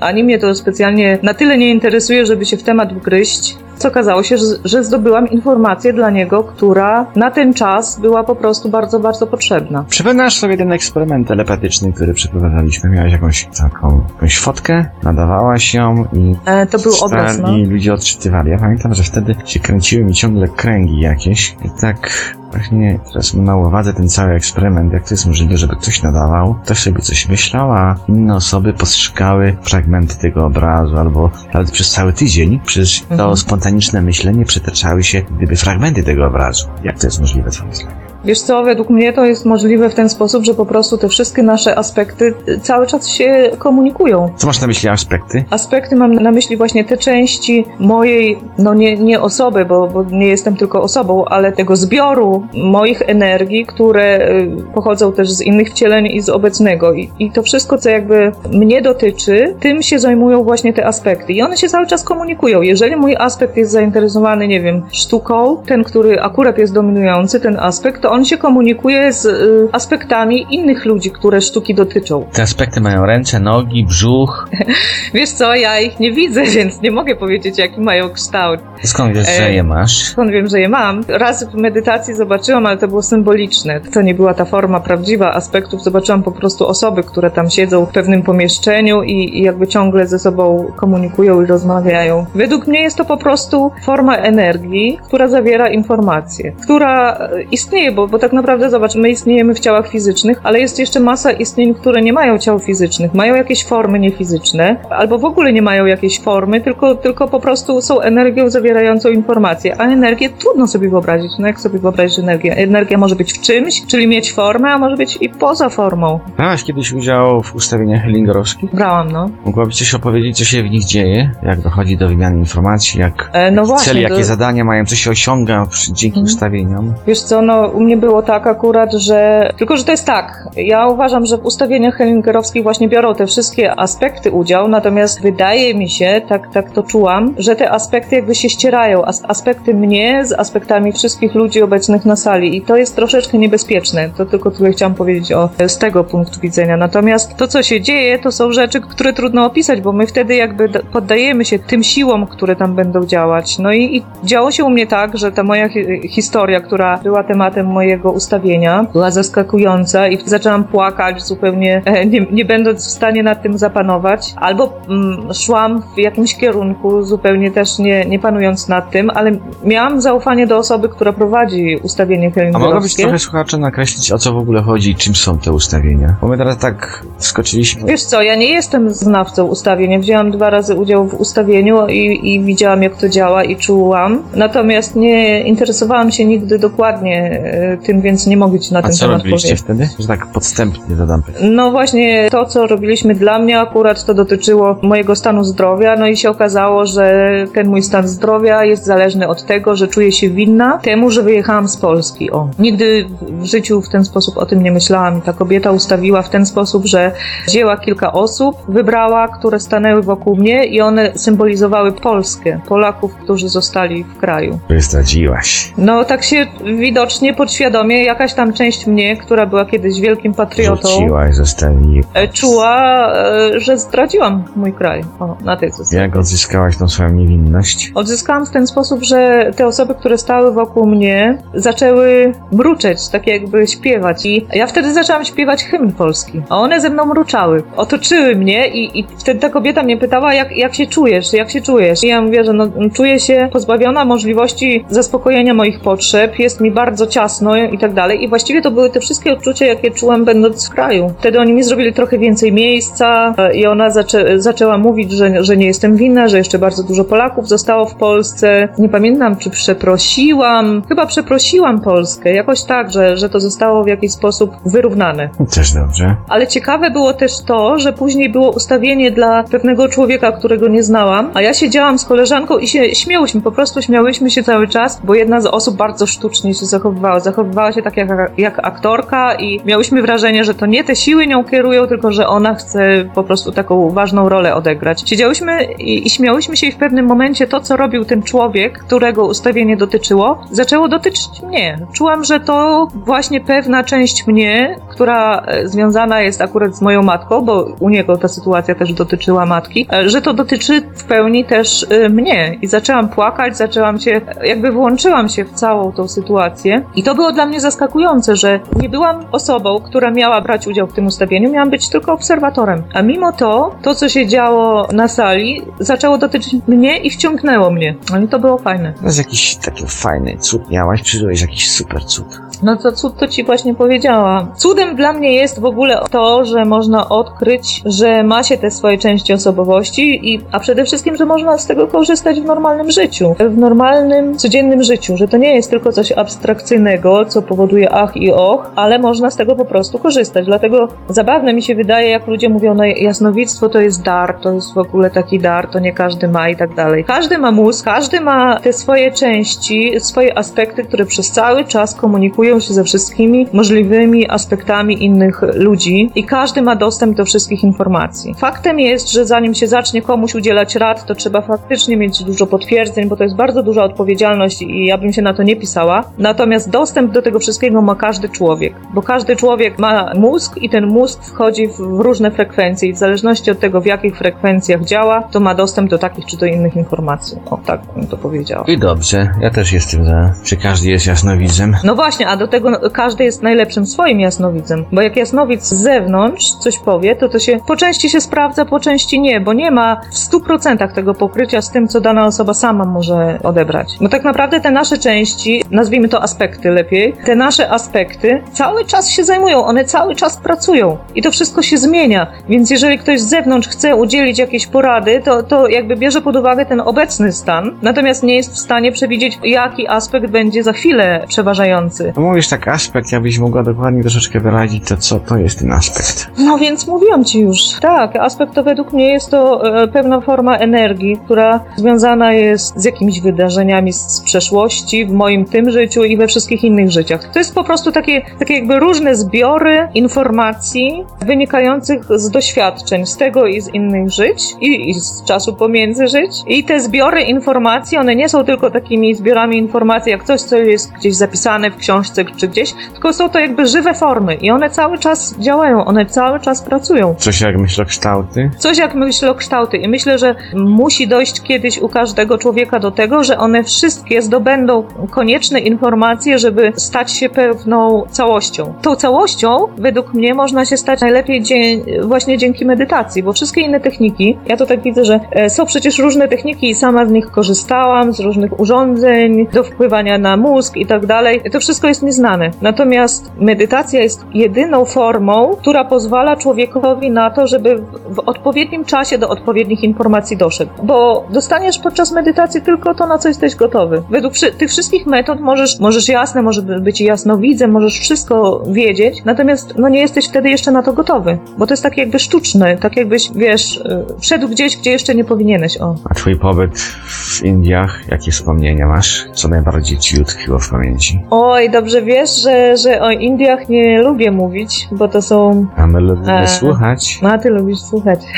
ani 0.00 0.24
mnie 0.24 0.38
to 0.38 0.54
specjalnie 0.54 1.18
na 1.22 1.34
tyle 1.34 1.58
nie 1.58 1.70
interesuje, 1.70 2.26
żeby 2.26 2.46
się 2.46 2.56
w 2.56 2.62
temat 2.62 2.94
wgryźć. 2.94 3.56
Co 3.76 3.88
okazało 3.88 4.22
się, 4.22 4.36
że, 4.64 4.84
zdobyłam 4.84 5.28
informację 5.28 5.92
dla 5.92 6.10
niego, 6.10 6.44
która 6.44 7.06
na 7.16 7.30
ten 7.30 7.54
czas 7.54 8.00
była 8.00 8.24
po 8.24 8.36
prostu 8.36 8.68
bardzo, 8.68 9.00
bardzo 9.00 9.26
potrzebna. 9.26 9.84
Przypominasz 9.88 10.38
sobie 10.38 10.56
ten 10.56 10.72
eksperyment 10.72 11.28
telepatyczny, 11.28 11.92
który 11.92 12.14
przeprowadzaliśmy. 12.14 12.90
Miałeś 12.90 13.12
jakąś 13.12 13.48
taką 13.58 14.00
jakąś 14.14 14.38
fotkę, 14.38 14.84
nadawałaś 15.02 15.74
ją 15.74 16.04
i 16.12 16.34
E, 16.44 16.66
to 16.66 16.78
był 16.78 16.92
obraz, 17.02 17.38
no. 17.38 17.56
i 17.56 17.64
ludzie 17.64 17.94
odczytywali. 17.94 18.50
Ja 18.50 18.58
pamiętam, 18.58 18.94
że 18.94 19.02
wtedy 19.02 19.34
się 19.44 19.60
kręciły 19.60 20.04
mi 20.04 20.14
ciągle 20.14 20.48
kręgi 20.48 21.00
jakieś 21.00 21.56
i 21.64 21.70
tak 21.80 22.10
właśnie 22.56 22.98
teraz 23.12 23.34
mam 23.34 23.44
na 23.44 23.56
uwadze 23.56 23.94
ten 23.94 24.08
cały 24.08 24.32
eksperyment, 24.32 24.92
jak 24.92 25.08
to 25.08 25.14
jest 25.14 25.26
możliwe, 25.26 25.56
żeby 25.58 25.76
ktoś 25.76 26.02
nadawał, 26.02 26.54
ktoś 26.54 26.78
sobie 26.78 27.00
coś 27.02 27.28
myślał, 27.28 27.72
a 27.72 27.96
inne 28.08 28.34
osoby 28.34 28.72
postrzegały 28.72 29.56
fragmenty 29.62 30.16
tego 30.18 30.46
obrazu, 30.46 30.96
albo 30.98 31.30
nawet 31.54 31.70
przez 31.70 31.90
cały 31.90 32.12
tydzień, 32.12 32.60
przez 32.66 33.00
to 33.08 33.14
Mhm. 33.14 33.36
spontaniczne 33.36 34.02
myślenie 34.02 34.44
przetaczały 34.44 35.04
się 35.04 35.22
gdyby 35.36 35.56
fragmenty 35.56 36.02
tego 36.02 36.26
obrazu. 36.26 36.68
Jak 36.84 36.98
to 36.98 37.06
jest 37.06 37.20
możliwe, 37.20 37.50
twoim 37.50 37.74
zdaniem? 37.74 38.05
Wiesz 38.26 38.40
co, 38.40 38.62
według 38.62 38.90
mnie 38.90 39.12
to 39.12 39.24
jest 39.24 39.44
możliwe 39.44 39.90
w 39.90 39.94
ten 39.94 40.08
sposób, 40.08 40.44
że 40.44 40.54
po 40.54 40.66
prostu 40.66 40.98
te 40.98 41.08
wszystkie 41.08 41.42
nasze 41.42 41.78
aspekty 41.78 42.34
y, 42.48 42.60
cały 42.60 42.86
czas 42.86 43.08
się 43.08 43.50
komunikują. 43.58 44.30
Co 44.36 44.46
masz 44.46 44.60
na 44.60 44.66
myśli 44.66 44.88
aspekty? 44.88 45.44
Aspekty 45.50 45.96
mam 45.96 46.12
na 46.14 46.30
myśli 46.30 46.56
właśnie 46.56 46.84
te 46.84 46.96
części 46.96 47.64
mojej, 47.78 48.38
no 48.58 48.74
nie, 48.74 48.96
nie 48.96 49.20
osoby, 49.20 49.64
bo, 49.64 49.88
bo 49.88 50.04
nie 50.10 50.26
jestem 50.26 50.56
tylko 50.56 50.82
osobą, 50.82 51.24
ale 51.24 51.52
tego 51.52 51.76
zbioru 51.76 52.46
moich 52.54 53.02
energii, 53.02 53.66
które 53.66 54.28
y, 54.30 54.72
pochodzą 54.74 55.12
też 55.12 55.30
z 55.30 55.40
innych 55.40 55.70
wcieleń 55.70 56.06
i 56.06 56.20
z 56.20 56.28
obecnego. 56.28 56.92
I, 56.92 57.10
I 57.18 57.30
to 57.30 57.42
wszystko, 57.42 57.78
co 57.78 57.90
jakby 57.90 58.32
mnie 58.52 58.82
dotyczy, 58.82 59.54
tym 59.60 59.82
się 59.82 59.98
zajmują 59.98 60.44
właśnie 60.44 60.72
te 60.72 60.86
aspekty. 60.86 61.32
I 61.32 61.42
one 61.42 61.56
się 61.56 61.68
cały 61.68 61.86
czas 61.86 62.04
komunikują. 62.04 62.62
Jeżeli 62.62 62.96
mój 62.96 63.16
aspekt 63.16 63.56
jest 63.56 63.72
zainteresowany, 63.72 64.48
nie 64.48 64.60
wiem, 64.60 64.82
sztuką, 64.92 65.62
ten, 65.66 65.84
który 65.84 66.20
akurat 66.20 66.58
jest 66.58 66.74
dominujący, 66.74 67.40
ten 67.40 67.56
aspekt, 67.58 68.02
to 68.02 68.10
on 68.15 68.15
się 68.24 68.38
komunikuje 68.38 69.12
z 69.12 69.24
y, 69.24 69.68
aspektami 69.72 70.46
innych 70.50 70.84
ludzi, 70.84 71.10
które 71.10 71.40
sztuki 71.40 71.74
dotyczą. 71.74 72.26
Te 72.32 72.42
aspekty 72.42 72.80
mają 72.80 73.06
ręce, 73.06 73.40
nogi, 73.40 73.84
brzuch. 73.84 74.48
Wiesz 75.14 75.30
co, 75.30 75.54
ja 75.54 75.80
ich 75.80 76.00
nie 76.00 76.12
widzę, 76.12 76.44
więc 76.56 76.80
nie 76.80 76.90
mogę 76.90 77.16
powiedzieć, 77.16 77.58
jaki 77.58 77.80
mają 77.80 78.10
kształt. 78.10 78.60
Skąd 78.84 79.14
wiesz, 79.14 79.26
że 79.26 79.46
E, 79.46 79.52
je 79.52 79.62
masz? 79.62 80.04
Skąd 80.04 80.30
wiem, 80.30 80.46
że 80.46 80.60
je 80.60 80.68
mam? 80.68 81.00
Raz 81.08 81.44
w 81.44 81.54
medytacji 81.54 82.14
zobaczyłam, 82.14 82.66
ale 82.66 82.78
to 82.78 82.88
było 82.88 83.02
symboliczne. 83.02 83.80
To 83.80 84.02
nie 84.02 84.14
była 84.14 84.34
ta 84.34 84.44
forma 84.44 84.80
prawdziwa 84.80 85.32
aspektów. 85.32 85.82
Zobaczyłam 85.82 86.22
po 86.22 86.32
prostu 86.32 86.66
osoby, 86.66 87.02
które 87.02 87.30
tam 87.30 87.50
siedzą 87.50 87.86
w 87.86 87.92
pewnym 87.92 88.22
pomieszczeniu 88.22 89.02
i, 89.02 89.38
i 89.38 89.42
jakby 89.42 89.66
ciągle 89.66 90.06
ze 90.06 90.18
sobą 90.18 90.72
komunikują 90.76 91.42
i 91.42 91.46
rozmawiają. 91.46 92.26
Według 92.34 92.66
mnie 92.66 92.82
jest 92.82 92.96
to 92.96 93.04
po 93.04 93.16
prostu 93.16 93.70
forma 93.84 94.16
energii, 94.16 94.98
która 95.04 95.28
zawiera 95.28 95.68
informacje, 95.68 96.52
która 96.62 97.12
e, 97.12 97.42
istnieje, 97.42 97.92
bo, 97.92 98.05
bo 98.06 98.18
tak 98.18 98.32
naprawdę 98.32 98.70
zobacz, 98.70 98.94
my 98.94 99.10
istniejemy 99.10 99.54
w 99.54 99.60
ciałach 99.60 99.88
fizycznych, 99.88 100.40
ale 100.42 100.60
jest 100.60 100.78
jeszcze 100.78 101.00
masa 101.00 101.32
istnień, 101.32 101.74
które 101.74 102.02
nie 102.02 102.12
mają 102.12 102.38
ciał 102.38 102.58
fizycznych, 102.58 103.14
mają 103.14 103.34
jakieś 103.34 103.64
formy 103.64 103.98
niefizyczne, 103.98 104.76
albo 104.90 105.18
w 105.18 105.24
ogóle 105.24 105.52
nie 105.52 105.62
mają 105.62 105.86
jakiejś 105.86 106.20
formy, 106.20 106.60
tylko, 106.60 106.94
tylko 106.94 107.28
po 107.28 107.40
prostu 107.40 107.82
są 107.82 108.00
energią 108.00 108.50
zawierającą 108.50 109.08
informacje, 109.08 109.80
a 109.80 109.84
energię 109.84 110.28
trudno 110.30 110.66
sobie 110.66 110.88
wyobrazić. 110.90 111.32
No 111.38 111.46
jak 111.46 111.60
sobie 111.60 111.78
wyobrazić 111.78 112.18
energię? 112.18 112.56
Energia 112.56 112.98
może 112.98 113.16
być 113.16 113.32
w 113.32 113.40
czymś, 113.40 113.86
czyli 113.86 114.06
mieć 114.06 114.32
formę, 114.32 114.70
a 114.70 114.78
może 114.78 114.96
być 114.96 115.18
i 115.20 115.28
poza 115.28 115.68
formą. 115.68 116.20
Brałaś 116.36 116.64
kiedyś 116.64 116.92
udział 116.92 117.42
w 117.42 117.54
ustawieniach 117.54 118.02
Hellingerowskich? 118.02 118.74
Brałam, 118.74 119.10
no. 119.10 119.30
Mogłabyś 119.44 119.78
coś 119.78 119.94
opowiedzieć, 119.94 120.38
co 120.38 120.44
się 120.44 120.62
w 120.62 120.70
nich 120.70 120.84
dzieje? 120.84 121.30
Jak 121.42 121.60
dochodzi 121.60 121.96
do 121.96 122.08
wymiany 122.08 122.38
informacji? 122.38 123.00
Jak 123.00 123.30
E, 123.32 123.50
no 123.50 123.64
właśnie. 123.64 123.86
cele, 123.92 124.00
jakie 124.00 124.24
zadania 124.24 124.64
mają? 124.64 124.84
Co 124.84 124.96
się 124.96 125.10
osiąga 125.10 125.66
dzięki 125.92 126.06
Mhm. 126.18 126.24
ustawieniom? 126.24 126.94
Wiesz 127.06 127.22
co, 127.22 127.42
no 127.42 127.68
mnie 127.86 127.96
było 127.96 128.22
tak 128.22 128.46
akurat, 128.46 128.92
że... 128.92 129.50
Tylko, 129.56 129.76
że 129.76 129.84
to 129.84 129.90
jest 129.90 130.06
tak. 130.06 130.44
Ja 130.56 130.86
uważam, 130.86 131.26
że 131.26 131.38
w 131.38 131.44
ustawieniach 131.44 131.94
Hellingerowskich 131.94 132.62
właśnie 132.62 132.88
biorą 132.88 133.14
te 133.14 133.26
wszystkie 133.26 133.80
aspekty 133.80 134.30
udział, 134.30 134.68
natomiast 134.68 135.22
wydaje 135.22 135.74
mi 135.74 135.88
się, 135.88 136.20
tak, 136.28 136.52
tak 136.52 136.70
to 136.70 136.82
czułam, 136.82 137.34
że 137.38 137.56
te 137.56 137.70
aspekty 137.70 138.16
jakby 138.16 138.34
się 138.34 138.48
ścierają. 138.48 139.04
As 139.04 139.22
aspekty 139.28 139.74
mnie 139.74 140.26
z 140.26 140.32
aspektami 140.32 140.92
wszystkich 140.92 141.34
ludzi 141.34 141.62
obecnych 141.62 142.04
na 142.04 142.16
sali 142.16 142.56
i 142.56 142.62
to 142.62 142.76
jest 142.76 142.96
troszeczkę 142.96 143.38
niebezpieczne. 143.38 144.10
To 144.16 144.26
tylko 144.26 144.50
tyle 144.50 144.70
chciałam 144.70 144.94
powiedzieć 144.94 145.32
o, 145.32 145.48
z 145.66 145.78
tego 145.78 146.04
punktu 146.04 146.40
widzenia. 146.40 146.76
Natomiast 146.76 147.36
to, 147.36 147.48
co 147.48 147.62
się 147.62 147.80
dzieje, 147.80 148.18
to 148.18 148.32
są 148.32 148.52
rzeczy, 148.52 148.80
które 148.80 149.12
trudno 149.12 149.44
opisać, 149.46 149.80
bo 149.80 149.92
my 149.92 150.06
wtedy 150.06 150.34
jakby 150.34 150.68
poddajemy 150.92 151.44
się 151.44 151.58
tym 151.58 151.82
siłom, 151.82 152.26
które 152.26 152.56
tam 152.56 152.74
będą 152.74 153.06
działać. 153.06 153.58
No 153.58 153.72
i, 153.72 153.96
i 153.96 154.02
działo 154.24 154.50
się 154.52 154.64
u 154.64 154.70
mnie 154.70 154.86
tak, 154.86 155.18
że 155.18 155.32
ta 155.32 155.42
moja 155.42 155.68
hi 155.68 156.08
historia, 156.08 156.60
która 156.60 156.98
była 157.02 157.24
tematem 157.24 157.66
mojego 157.76 158.10
ustawienia 158.10 158.86
była 158.92 159.10
zaskakująca 159.10 160.08
i 160.08 160.18
zaczęłam 160.24 160.64
płakać 160.64 161.22
zupełnie, 161.22 161.82
e, 161.84 162.06
nie, 162.06 162.26
nie 162.30 162.44
będąc 162.44 162.86
w 162.86 162.90
stanie 162.90 163.22
nad 163.22 163.42
tym 163.42 163.58
zapanować. 163.58 164.34
Albo 164.36 164.72
mm, 164.88 165.34
szłam 165.34 165.82
w 165.94 165.98
jakimś 165.98 166.34
kierunku, 166.34 167.02
zupełnie 167.02 167.50
też 167.50 167.78
nie, 167.78 168.04
nie 168.04 168.18
panując 168.18 168.68
nad 168.68 168.90
tym, 168.90 169.10
ale 169.10 169.30
miałam 169.64 170.00
zaufanie 170.00 170.46
do 170.46 170.56
osoby, 170.56 170.88
która 170.88 171.12
prowadzi 171.12 171.76
ustawienie 171.82 172.32
A 172.54 172.58
mogłabyś 172.58 172.94
trochę 172.94 173.18
słuchacze 173.18 173.58
nakreślić, 173.58 174.12
o 174.12 174.18
co 174.18 174.32
w 174.32 174.36
ogóle 174.36 174.62
chodzi 174.62 174.90
i 174.90 174.94
czym 174.94 175.14
są 175.14 175.38
te 175.38 175.52
ustawienia? 175.52 176.16
Bo 176.20 176.28
my 176.28 176.38
teraz 176.38 176.58
tak 176.58 177.02
wskoczyliśmy. 177.18 177.88
Wiesz 177.88 178.02
co, 178.02 178.22
ja 178.22 178.34
nie 178.36 178.50
jestem 178.50 178.90
znawcą 178.94 179.44
ustawień. 179.44 179.90
Ja 179.90 179.98
wzięłam 179.98 180.30
dwa 180.30 180.50
razy 180.50 180.74
udział 180.74 181.08
w 181.08 181.14
ustawieniu 181.14 181.86
i, 181.86 182.34
i 182.34 182.40
widziałam, 182.40 182.82
jak 182.82 182.96
to 182.96 183.08
działa 183.08 183.44
i 183.44 183.56
czułam. 183.56 184.22
Natomiast 184.34 184.96
nie 184.96 185.42
interesowałam 185.42 186.10
się 186.12 186.24
nigdy 186.24 186.58
dokładnie 186.58 187.18
e, 187.20 187.65
tym, 187.86 188.00
więc 188.00 188.26
nie 188.26 188.36
mogę 188.36 188.60
ci 188.60 188.72
na 188.72 188.78
A 188.78 188.82
ten 188.82 188.92
co 188.92 189.00
temat 189.06 189.18
robiliście 189.18 189.48
powiedzieć. 189.48 189.64
wtedy? 189.64 189.88
Że 189.98 190.08
tak 190.08 190.26
podstępnie 190.26 190.96
zadam 190.96 191.22
pytanie. 191.22 191.50
No 191.50 191.70
właśnie 191.70 192.28
to, 192.30 192.46
co 192.46 192.66
robiliśmy 192.66 193.14
dla 193.14 193.38
mnie 193.38 193.60
akurat, 193.60 194.04
to 194.04 194.14
dotyczyło 194.14 194.78
mojego 194.82 195.16
stanu 195.16 195.44
zdrowia, 195.44 195.96
no 195.96 196.06
i 196.06 196.16
się 196.16 196.30
okazało, 196.30 196.86
że 196.86 197.34
ten 197.54 197.68
mój 197.68 197.82
stan 197.82 198.08
zdrowia 198.08 198.64
jest 198.64 198.84
zależny 198.84 199.28
od 199.28 199.46
tego, 199.46 199.76
że 199.76 199.88
czuję 199.88 200.12
się 200.12 200.28
winna 200.30 200.78
temu, 200.78 201.10
że 201.10 201.22
wyjechałam 201.22 201.68
z 201.68 201.76
Polski. 201.76 202.30
O. 202.30 202.48
Nigdy 202.58 203.06
w 203.20 203.44
życiu 203.44 203.82
w 203.82 203.88
ten 203.88 204.04
sposób 204.04 204.38
o 204.38 204.46
tym 204.46 204.62
nie 204.62 204.72
myślałam. 204.72 205.20
Ta 205.20 205.32
kobieta 205.32 205.70
ustawiła 205.70 206.22
w 206.22 206.30
ten 206.30 206.46
sposób, 206.46 206.86
że 206.86 207.12
wzięła 207.46 207.76
kilka 207.76 208.12
osób, 208.12 208.56
wybrała, 208.68 209.28
które 209.28 209.60
stanęły 209.60 210.02
wokół 210.02 210.36
mnie 210.36 210.64
i 210.64 210.80
one 210.80 211.12
symbolizowały 211.14 211.92
Polskę, 211.92 212.60
Polaków, 212.68 213.14
którzy 213.14 213.48
zostali 213.48 214.04
w 214.04 214.16
kraju. 214.16 214.58
Który 214.64 214.80
zdradziłaś. 214.80 215.72
No 215.78 216.04
tak 216.04 216.24
się 216.24 216.46
widocznie 216.78 217.34
podświadomie 217.56 218.04
jakaś 218.04 218.34
tam 218.34 218.52
część 218.52 218.86
mnie, 218.86 219.16
która 219.16 219.46
była 219.46 219.64
kiedyś 219.64 220.00
wielkim 220.00 220.34
patriotą, 220.34 220.88
Rzuciłaś, 220.88 221.34
zostawiłaś. 221.34 222.06
e, 222.14 222.28
czuła, 222.28 223.12
e, 223.14 223.60
że 223.60 223.78
zdradziłam 223.78 224.44
mój 224.56 224.72
kraj. 224.72 225.04
O, 225.20 225.36
na 225.44 225.56
tej 225.56 225.70
zasadzie. 225.70 225.96
Jak 225.98 226.16
odzyskałaś 226.16 226.76
tą 226.76 226.88
swoją 226.88 227.10
niewinność? 227.10 227.92
Odzyskałam 227.94 228.46
w 228.46 228.50
ten 228.50 228.66
sposób, 228.66 229.02
że 229.02 229.50
te 229.56 229.66
osoby, 229.66 229.94
które 229.94 230.18
stały 230.18 230.52
wokół 230.52 230.86
mnie, 230.86 231.38
zaczęły 231.54 232.32
mruczeć, 232.52 233.08
tak 233.08 233.26
jakby 233.26 233.66
śpiewać. 233.66 234.26
I 234.26 234.46
ja 234.52 234.66
wtedy 234.66 234.94
zaczęłam 234.94 235.24
śpiewać 235.24 235.64
hymn 235.64 235.92
polski, 235.92 236.42
a 236.48 236.56
one 236.58 236.80
ze 236.80 236.90
mną 236.90 237.06
mruczały. 237.06 237.62
Otoczyły 237.76 238.34
mnie 238.36 238.68
i, 238.68 239.00
i 239.00 239.06
wtedy 239.18 239.40
ta 239.40 239.50
kobieta 239.50 239.82
mnie 239.82 239.96
pytała, 239.96 240.34
jak, 240.34 240.56
jak 240.56 240.74
się 240.74 240.86
czujesz, 240.86 241.32
jak 241.32 241.50
się 241.50 241.60
czujesz. 241.60 242.04
I 242.04 242.06
ja 242.06 242.22
mówię, 242.22 242.44
że 242.44 242.52
no, 242.52 242.66
czuję 242.94 243.20
się 243.20 243.48
pozbawiona 243.52 244.04
możliwości 244.04 244.84
zaspokojenia 244.90 245.54
moich 245.54 245.80
potrzeb, 245.80 246.38
jest 246.38 246.60
mi 246.60 246.70
bardzo 246.70 247.06
ciasno 247.06 247.45
i 247.54 247.78
tak 247.78 247.92
dalej. 247.92 248.24
I 248.24 248.28
właściwie 248.28 248.62
to 248.62 248.70
były 248.70 248.90
te 248.90 249.00
wszystkie 249.00 249.32
odczucia, 249.32 249.66
jakie 249.66 249.90
czułam 249.90 250.24
będąc 250.24 250.68
w 250.68 250.70
kraju. 250.70 251.12
Wtedy 251.18 251.40
oni 251.40 251.52
mi 251.52 251.62
zrobili 251.62 251.92
trochę 251.92 252.18
więcej 252.18 252.52
miejsca 252.52 253.34
e, 253.38 253.54
i 253.54 253.66
ona 253.66 253.90
zaczę, 253.90 254.40
zaczęła 254.40 254.78
mówić, 254.78 255.12
że, 255.12 255.44
że 255.44 255.56
nie 255.56 255.66
jestem 255.66 255.96
winna, 255.96 256.28
że 256.28 256.38
jeszcze 256.38 256.58
bardzo 256.58 256.82
dużo 256.82 257.04
Polaków 257.04 257.48
zostało 257.48 257.86
w 257.86 257.94
Polsce. 257.94 258.68
Nie 258.78 258.88
pamiętam, 258.88 259.36
czy 259.36 259.50
przeprosiłam. 259.50 260.82
Chyba 260.88 261.06
przeprosiłam 261.06 261.80
Polskę. 261.80 262.34
Jakoś 262.34 262.64
tak, 262.64 262.90
że, 262.92 263.16
że 263.16 263.28
to 263.28 263.40
zostało 263.40 263.84
w 263.84 263.86
jakiś 263.86 264.12
sposób 264.12 264.50
wyrównane. 264.64 265.28
Też 265.54 265.72
dobrze. 265.72 266.16
Ale 266.28 266.46
ciekawe 266.46 266.90
było 266.90 267.12
też 267.12 267.32
to, 267.46 267.78
że 267.78 267.92
później 267.92 268.28
było 268.28 268.50
ustawienie 268.50 269.10
dla 269.10 269.42
pewnego 269.42 269.88
człowieka, 269.88 270.32
którego 270.32 270.68
nie 270.68 270.82
znałam, 270.82 271.30
a 271.34 271.42
ja 271.42 271.54
siedziałam 271.54 271.98
z 271.98 272.04
koleżanką 272.04 272.58
i 272.58 272.68
się 272.68 272.94
śmiałyśmy, 272.94 273.40
po 273.40 273.52
prostu 273.52 273.82
śmiałyśmy 273.82 274.30
się 274.30 274.42
cały 274.42 274.68
czas, 274.68 275.00
bo 275.04 275.14
jedna 275.14 275.40
z 275.40 275.46
osób 275.46 275.76
bardzo 275.76 276.06
sztucznie 276.06 276.54
się 276.54 276.66
zachowywała. 276.66 277.20
Zachowywała 277.36 277.72
się 277.72 277.82
tak 277.82 277.96
jak, 277.96 278.08
jak 278.38 278.66
aktorka 278.66 279.34
i 279.34 279.60
miałyśmy 279.64 280.02
wrażenie, 280.02 280.44
że 280.44 280.54
to 280.54 280.66
nie 280.66 280.84
te 280.84 280.96
siły 280.96 281.26
nią 281.26 281.44
kierują, 281.44 281.86
tylko 281.86 282.12
że 282.12 282.28
ona 282.28 282.54
chce 282.54 283.04
po 283.14 283.24
prostu 283.24 283.52
taką 283.52 283.90
ważną 283.90 284.28
rolę 284.28 284.54
odegrać. 284.54 285.10
Siedziałyśmy 285.10 285.64
i, 285.64 286.06
i 286.06 286.10
śmiałyśmy 286.10 286.56
się 286.56 286.66
i 286.66 286.72
w 286.72 286.76
pewnym 286.76 287.06
momencie 287.06 287.46
to, 287.46 287.60
co 287.60 287.76
robił 287.76 288.04
ten 288.04 288.22
człowiek, 288.22 288.78
którego 288.78 289.26
ustawienie 289.26 289.76
dotyczyło, 289.76 290.44
zaczęło 290.50 290.88
dotyczyć 290.88 291.42
mnie. 291.42 291.78
Czułam, 291.92 292.24
że 292.24 292.40
to 292.40 292.88
właśnie 292.94 293.40
pewna 293.40 293.84
część 293.84 294.26
mnie, 294.26 294.76
która 294.88 295.42
e, 295.46 295.68
związana 295.68 296.20
jest 296.20 296.42
akurat 296.42 296.76
z 296.76 296.82
moją 296.82 297.02
matką, 297.02 297.40
bo 297.40 297.66
u 297.80 297.88
niego 297.88 298.16
ta 298.16 298.28
sytuacja 298.28 298.74
też 298.74 298.92
dotyczyła 298.92 299.46
matki, 299.46 299.86
e, 299.92 300.08
że 300.08 300.22
to 300.22 300.34
dotyczy 300.34 300.82
w 300.94 301.04
pełni 301.04 301.44
też 301.44 301.86
e, 301.90 302.08
mnie. 302.08 302.56
I 302.62 302.66
zaczęłam 302.66 303.08
płakać, 303.08 303.56
zaczęłam 303.56 304.00
się, 304.00 304.20
jakby 304.44 304.72
włączyłam 304.72 305.28
się 305.28 305.44
w 305.44 305.52
całą 305.52 305.92
tą 305.92 306.08
sytuację. 306.08 306.82
I 306.96 307.02
to 307.02 307.14
było 307.14 307.25
dla 307.32 307.46
mnie 307.46 307.60
zaskakujące, 307.60 308.36
że 308.36 308.60
nie 308.76 308.88
byłam 308.88 309.24
osobą, 309.32 309.80
która 309.80 310.10
miała 310.10 310.40
brać 310.40 310.66
udział 310.66 310.86
w 310.86 310.92
tym 310.92 311.06
ustawieniu, 311.06 311.52
miałam 311.52 311.70
być 311.70 311.88
tylko 311.88 312.12
obserwatorem. 312.12 312.82
A 312.94 313.02
mimo 313.02 313.32
to, 313.32 313.74
to 313.82 313.94
co 313.94 314.08
się 314.08 314.26
działo 314.26 314.88
na 314.92 315.08
sali, 315.08 315.62
zaczęło 315.80 316.18
dotyczyć 316.18 316.56
mnie 316.68 316.98
i 316.98 317.10
wciągnęło 317.10 317.70
mnie. 317.70 317.94
No 318.10 318.18
i 318.20 318.28
to 318.28 318.38
było 318.38 318.58
fajne. 318.58 318.92
To 318.92 319.04
jest 319.04 319.18
jakiś 319.18 319.56
taki 319.56 319.86
fajny 319.86 320.36
cud 320.38 320.70
miałaś, 320.70 321.02
przeżyłeś 321.02 321.40
jakiś 321.40 321.70
super 321.70 322.04
cud. 322.04 322.26
No 322.62 322.76
to 322.76 322.92
cud 322.92 323.16
to 323.16 323.28
ci 323.28 323.44
właśnie 323.44 323.74
powiedziałam. 323.74 324.54
Cudem 324.56 324.96
dla 324.96 325.12
mnie 325.12 325.34
jest 325.34 325.60
w 325.60 325.64
ogóle 325.64 326.00
to, 326.10 326.44
że 326.44 326.64
można 326.64 327.08
odkryć, 327.08 327.82
że 327.84 328.22
ma 328.22 328.42
się 328.42 328.58
te 328.58 328.70
swoje 328.70 328.98
części 328.98 329.32
osobowości, 329.32 330.34
i, 330.34 330.40
a 330.52 330.60
przede 330.60 330.84
wszystkim, 330.84 331.16
że 331.16 331.26
można 331.26 331.58
z 331.58 331.66
tego 331.66 331.86
korzystać 331.86 332.40
w 332.40 332.44
normalnym 332.44 332.90
życiu. 332.90 333.34
W 333.50 333.58
normalnym, 333.58 334.38
codziennym 334.38 334.82
życiu, 334.82 335.16
że 335.16 335.28
to 335.28 335.36
nie 335.36 335.54
jest 335.54 335.70
tylko 335.70 335.92
coś 335.92 336.12
abstrakcyjnego, 336.12 337.15
co 337.24 337.42
powoduje 337.42 337.92
ach 337.92 338.16
i 338.16 338.32
och, 338.32 338.70
ale 338.76 338.98
można 338.98 339.30
z 339.30 339.36
tego 339.36 339.56
po 339.56 339.64
prostu 339.64 339.98
korzystać. 339.98 340.46
Dlatego 340.46 340.88
zabawne 341.08 341.54
mi 341.54 341.62
się 341.62 341.74
wydaje, 341.74 342.10
jak 342.10 342.26
ludzie 342.26 342.48
mówią, 342.48 342.74
no 342.74 342.84
jasnowictwo 342.84 343.68
to 343.68 343.80
jest 343.80 344.02
dar, 344.02 344.38
to 344.40 344.52
jest 344.52 344.74
w 344.74 344.78
ogóle 344.78 345.10
taki 345.10 345.38
dar, 345.38 345.70
to 345.70 345.78
nie 345.78 345.92
każdy 345.92 346.28
ma 346.28 346.48
i 346.48 346.56
tak 346.56 346.74
dalej. 346.74 347.04
Każdy 347.04 347.38
ma 347.38 347.50
mózg, 347.50 347.84
każdy 347.84 348.20
ma 348.20 348.60
te 348.60 348.72
swoje 348.72 349.12
części, 349.12 350.00
swoje 350.00 350.38
aspekty, 350.38 350.84
które 350.84 351.06
przez 351.06 351.30
cały 351.30 351.64
czas 351.64 351.94
komunikują 351.94 352.60
się 352.60 352.74
ze 352.74 352.84
wszystkimi 352.84 353.46
możliwymi 353.52 354.30
aspektami 354.30 355.04
innych 355.04 355.42
ludzi 355.54 356.10
i 356.14 356.24
każdy 356.24 356.62
ma 356.62 356.76
dostęp 356.76 357.16
do 357.16 357.24
wszystkich 357.24 357.64
informacji. 357.64 358.34
Faktem 358.34 358.80
jest, 358.80 359.12
że 359.12 359.26
zanim 359.26 359.54
się 359.54 359.66
zacznie 359.66 360.02
komuś 360.02 360.34
udzielać 360.34 360.74
rad, 360.74 361.06
to 361.06 361.14
trzeba 361.14 361.40
faktycznie 361.40 361.96
mieć 361.96 362.24
dużo 362.24 362.46
potwierdzeń, 362.46 363.08
bo 363.08 363.16
to 363.16 363.24
jest 363.24 363.36
bardzo 363.36 363.62
duża 363.62 363.84
odpowiedzialność 363.84 364.62
i 364.62 364.86
ja 364.86 364.98
bym 364.98 365.12
się 365.12 365.22
na 365.22 365.34
to 365.34 365.42
nie 365.42 365.56
pisała. 365.56 366.04
Natomiast 366.18 366.70
dostęp 366.70 366.95
do 367.02 367.22
tego 367.22 367.38
wszystkiego 367.38 367.82
ma 367.82 367.94
każdy 367.94 368.28
człowiek, 368.28 368.74
bo 368.94 369.02
każdy 369.02 369.36
człowiek 369.36 369.78
ma 369.78 370.12
mózg 370.14 370.56
i 370.56 370.70
ten 370.70 370.86
mózg 370.86 371.24
wchodzi 371.24 371.68
w 371.68 371.78
różne 371.78 372.30
frekwencje 372.30 372.88
i 372.88 372.92
w 372.92 372.96
zależności 372.96 373.50
od 373.50 373.60
tego, 373.60 373.80
w 373.80 373.86
jakich 373.86 374.18
frekwencjach 374.18 374.84
działa, 374.84 375.22
to 375.22 375.40
ma 375.40 375.54
dostęp 375.54 375.90
do 375.90 375.98
takich 375.98 376.26
czy 376.26 376.36
do 376.36 376.46
innych 376.46 376.76
informacji. 376.76 377.38
O, 377.50 377.58
tak 377.66 377.80
bym 377.96 378.06
to 378.06 378.16
powiedziała. 378.16 378.64
I 378.66 378.78
dobrze, 378.78 379.28
ja 379.40 379.50
też 379.50 379.72
jestem 379.72 380.04
za. 380.04 380.32
Czy 380.44 380.56
każdy 380.56 380.88
jest 380.88 381.06
jasnowidzem? 381.06 381.76
No 381.84 381.94
właśnie, 381.94 382.28
a 382.28 382.36
do 382.36 382.48
tego 382.48 382.90
każdy 382.90 383.24
jest 383.24 383.42
najlepszym 383.42 383.86
swoim 383.86 384.20
jasnowidzem, 384.20 384.84
bo 384.92 385.00
jak 385.00 385.16
jasnowic 385.16 385.64
z 385.64 385.74
zewnątrz 385.74 386.52
coś 386.52 386.78
powie, 386.78 387.16
to 387.16 387.28
to 387.28 387.38
się 387.38 387.58
po 387.66 387.76
części 387.76 388.10
się 388.10 388.20
sprawdza, 388.20 388.64
po 388.64 388.80
części 388.80 389.20
nie, 389.20 389.40
bo 389.40 389.52
nie 389.52 389.70
ma 389.70 390.00
w 390.12 390.14
100% 390.14 390.92
tego 390.92 391.14
pokrycia 391.14 391.62
z 391.62 391.70
tym, 391.70 391.88
co 391.88 392.00
dana 392.00 392.26
osoba 392.26 392.54
sama 392.54 392.84
może 392.84 393.38
odebrać. 393.42 393.96
Bo 394.00 394.08
tak 394.08 394.24
naprawdę 394.24 394.60
te 394.60 394.70
nasze 394.70 394.98
części, 394.98 395.62
nazwijmy 395.70 396.08
to 396.08 396.22
aspekty 396.22 396.70
lepiej, 396.86 397.14
te 397.24 397.36
nasze 397.36 397.70
aspekty 397.70 398.42
cały 398.52 398.84
czas 398.84 399.10
się 399.10 399.24
zajmują, 399.24 399.64
one 399.64 399.84
cały 399.84 400.14
czas 400.14 400.36
pracują 400.36 400.98
i 401.14 401.22
to 401.22 401.30
wszystko 401.30 401.62
się 401.62 401.78
zmienia, 401.78 402.26
więc 402.48 402.70
jeżeli 402.70 402.98
ktoś 402.98 403.20
z 403.20 403.28
zewnątrz 403.28 403.68
chce 403.68 403.96
udzielić 403.96 404.38
jakiejś 404.38 404.66
porady, 404.66 405.22
to, 405.24 405.42
to 405.42 405.68
jakby 405.68 405.96
bierze 405.96 406.20
pod 406.22 406.36
uwagę 406.36 406.66
ten 406.66 406.80
obecny 406.80 407.32
stan, 407.32 407.76
natomiast 407.82 408.22
nie 408.22 408.36
jest 408.36 408.52
w 408.52 408.58
stanie 408.58 408.92
przewidzieć, 408.92 409.38
jaki 409.44 409.88
aspekt 409.88 410.26
będzie 410.26 410.62
za 410.62 410.72
chwilę 410.72 411.24
przeważający. 411.28 412.12
No 412.16 412.22
mówisz 412.22 412.48
tak 412.48 412.68
aspekt, 412.68 413.12
jakbyś 413.12 413.38
mogła 413.38 413.62
dokładnie 413.62 414.02
troszeczkę 414.02 414.40
wyrazić, 414.40 414.88
to 414.88 414.96
co 414.96 415.20
to 415.20 415.36
jest 415.36 415.58
ten 415.58 415.72
aspekt. 415.72 416.30
No 416.38 416.58
więc 416.58 416.86
mówiłam 416.86 417.24
ci 417.24 417.40
już. 417.40 417.58
Tak, 417.80 418.16
aspekt 418.16 418.54
to 418.54 418.62
według 418.62 418.92
mnie 418.92 419.12
jest 419.12 419.30
to 419.30 419.66
e, 419.82 419.88
pewna 419.88 420.20
forma 420.20 420.56
energii, 420.56 421.16
która 421.24 421.60
związana 421.76 422.32
jest 422.32 422.80
z 422.80 422.84
jakimiś 422.84 423.20
wydarzeniami 423.20 423.92
z, 423.92 424.00
z 424.00 424.20
przeszłości, 424.20 425.06
w 425.06 425.12
moim 425.12 425.44
tym 425.44 425.70
życiu 425.70 426.04
i 426.04 426.16
we 426.16 426.26
wszystkich 426.26 426.64
innych 426.64 426.75
życiach. 426.84 427.32
To 427.32 427.38
jest 427.38 427.54
po 427.54 427.64
prostu 427.64 427.92
takie, 427.92 428.22
takie 428.38 428.54
jakby 428.54 428.78
różne 428.78 429.16
zbiory 429.16 429.88
informacji 429.94 431.04
wynikających 431.26 432.04
z 432.16 432.30
doświadczeń, 432.30 433.06
z 433.06 433.16
tego 433.16 433.46
i 433.46 433.60
z 433.60 433.68
innych 433.68 434.10
żyć 434.10 434.42
i, 434.60 434.90
i 434.90 434.94
z 434.94 435.24
czasu 435.24 435.54
pomiędzy 435.54 436.08
żyć. 436.08 436.30
I 436.46 436.64
te 436.64 436.80
zbiory 436.80 437.22
informacji, 437.22 437.98
one 437.98 438.16
nie 438.16 438.28
są 438.28 438.44
tylko 438.44 438.70
takimi 438.70 439.14
zbiorami 439.14 439.58
informacji, 439.58 440.12
jak 440.12 440.24
coś, 440.24 440.40
co 440.40 440.56
jest 440.56 440.92
gdzieś 440.92 441.14
zapisane 441.14 441.70
w 441.70 441.76
książce 441.76 442.24
czy 442.36 442.48
gdzieś, 442.48 442.74
tylko 442.92 443.12
są 443.12 443.28
to 443.28 443.38
jakby 443.38 443.66
żywe 443.66 443.94
formy 443.94 444.34
i 444.34 444.50
one 444.50 444.70
cały 444.70 444.98
czas 444.98 445.34
działają, 445.38 445.84
one 445.84 446.06
cały 446.06 446.40
czas 446.40 446.62
pracują. 446.62 447.14
Coś 447.18 447.40
jak 447.40 447.58
myślokształty? 447.58 448.50
Coś 448.58 448.78
jak 448.78 448.94
myślokształty 448.94 449.76
i 449.76 449.88
myślę, 449.88 450.18
że 450.18 450.34
musi 450.54 451.08
dojść 451.08 451.42
kiedyś 451.42 451.78
u 451.78 451.88
każdego 451.88 452.38
człowieka 452.38 452.78
do 452.78 452.90
tego, 452.90 453.24
że 453.24 453.38
one 453.38 453.64
wszystkie 453.64 454.22
zdobędą 454.22 454.84
konieczne 455.10 455.60
informacje, 455.60 456.38
żeby 456.38 456.65
stać 456.76 457.12
się 457.12 457.28
pewną 457.28 458.04
całością. 458.10 458.74
Tą 458.82 458.96
całością, 458.96 459.58
według 459.78 460.14
mnie, 460.14 460.34
można 460.34 460.64
się 460.64 460.76
stać 460.76 461.00
najlepiej 461.00 461.42
dzie 461.42 461.56
właśnie 462.02 462.38
dzięki 462.38 462.64
medytacji, 462.64 463.22
bo 463.22 463.32
wszystkie 463.32 463.60
inne 463.60 463.80
techniki, 463.80 464.38
ja 464.46 464.56
to 464.56 464.66
tak 464.66 464.82
widzę, 464.82 465.04
że 465.04 465.20
e, 465.30 465.50
są 465.50 465.66
przecież 465.66 465.98
różne 465.98 466.28
techniki 466.28 466.70
i 466.70 466.74
sama 466.74 467.06
z 467.06 467.10
nich 467.10 467.30
korzystałam, 467.30 468.12
z 468.12 468.20
różnych 468.20 468.60
urządzeń, 468.60 469.46
do 469.52 469.64
wpływania 469.64 470.18
na 470.18 470.36
mózg 470.36 470.76
i 470.76 470.86
tak 470.86 471.06
dalej. 471.06 471.40
To 471.52 471.60
wszystko 471.60 471.88
jest 471.88 472.02
mi 472.02 472.12
znane. 472.12 472.50
Natomiast 472.62 473.32
medytacja 473.40 474.02
jest 474.02 474.24
jedyną 474.34 474.84
formą, 474.84 475.56
która 475.60 475.84
pozwala 475.84 476.36
człowiekowi 476.36 477.10
na 477.10 477.30
to, 477.30 477.46
żeby 477.46 477.82
w 478.08 478.18
odpowiednim 478.18 478.84
czasie 478.84 479.18
do 479.18 479.28
odpowiednich 479.28 479.84
informacji 479.84 480.36
doszedł. 480.36 480.70
Bo 480.82 481.26
dostaniesz 481.30 481.78
podczas 481.78 482.12
medytacji 482.12 482.62
tylko 482.62 482.94
to, 482.94 483.06
na 483.06 483.18
co 483.18 483.28
jesteś 483.28 483.54
gotowy. 483.54 484.02
Według 484.10 484.34
tych 484.58 484.70
wszystkich 484.70 485.06
metod 485.06 485.40
możesz, 485.40 485.80
możesz 485.80 486.08
jasne, 486.08 486.42
może 486.56 486.80
być 486.80 487.00
jasnowidzem, 487.00 487.70
możesz 487.70 487.98
wszystko 487.98 488.62
wiedzieć, 488.70 489.22
natomiast 489.24 489.74
no 489.78 489.88
nie 489.88 490.00
jesteś 490.00 490.28
wtedy 490.28 490.50
jeszcze 490.50 490.70
na 490.70 490.82
to 490.82 490.92
gotowy, 490.92 491.38
bo 491.58 491.66
to 491.66 491.72
jest 491.72 491.82
tak 491.82 491.96
jakby 491.98 492.18
sztuczne, 492.18 492.76
tak 492.76 492.96
jakbyś, 492.96 493.30
wiesz, 493.34 493.76
y, 493.76 494.04
wszedł 494.20 494.48
gdzieś, 494.48 494.76
gdzie 494.76 494.90
jeszcze 494.90 495.14
nie 495.14 495.24
powinieneś, 495.24 495.80
o. 495.80 495.94
A 496.04 496.14
twój 496.14 496.38
pobyt 496.38 496.78
w 497.08 497.44
Indiach, 497.44 498.00
jakie 498.08 498.30
wspomnienia 498.30 498.86
masz? 498.86 499.26
Co 499.32 499.48
najbardziej 499.48 499.98
ci 499.98 500.20
utkwiło 500.20 500.58
w 500.58 500.70
pamięci? 500.70 501.20
Oj, 501.30 501.70
dobrze 501.70 502.02
wiesz, 502.02 502.42
że, 502.42 502.76
że 502.76 503.00
o 503.00 503.10
Indiach 503.10 503.68
nie 503.68 504.02
lubię 504.02 504.30
mówić, 504.30 504.88
bo 504.92 505.08
to 505.08 505.22
są... 505.22 505.66
A 505.76 505.86
my 505.86 506.00
lubimy 506.00 506.40
e... 506.40 506.48
słuchać. 506.48 507.18
A 507.22 507.38
ty 507.38 507.50
lubisz 507.50 507.80
słuchać. 507.80 508.20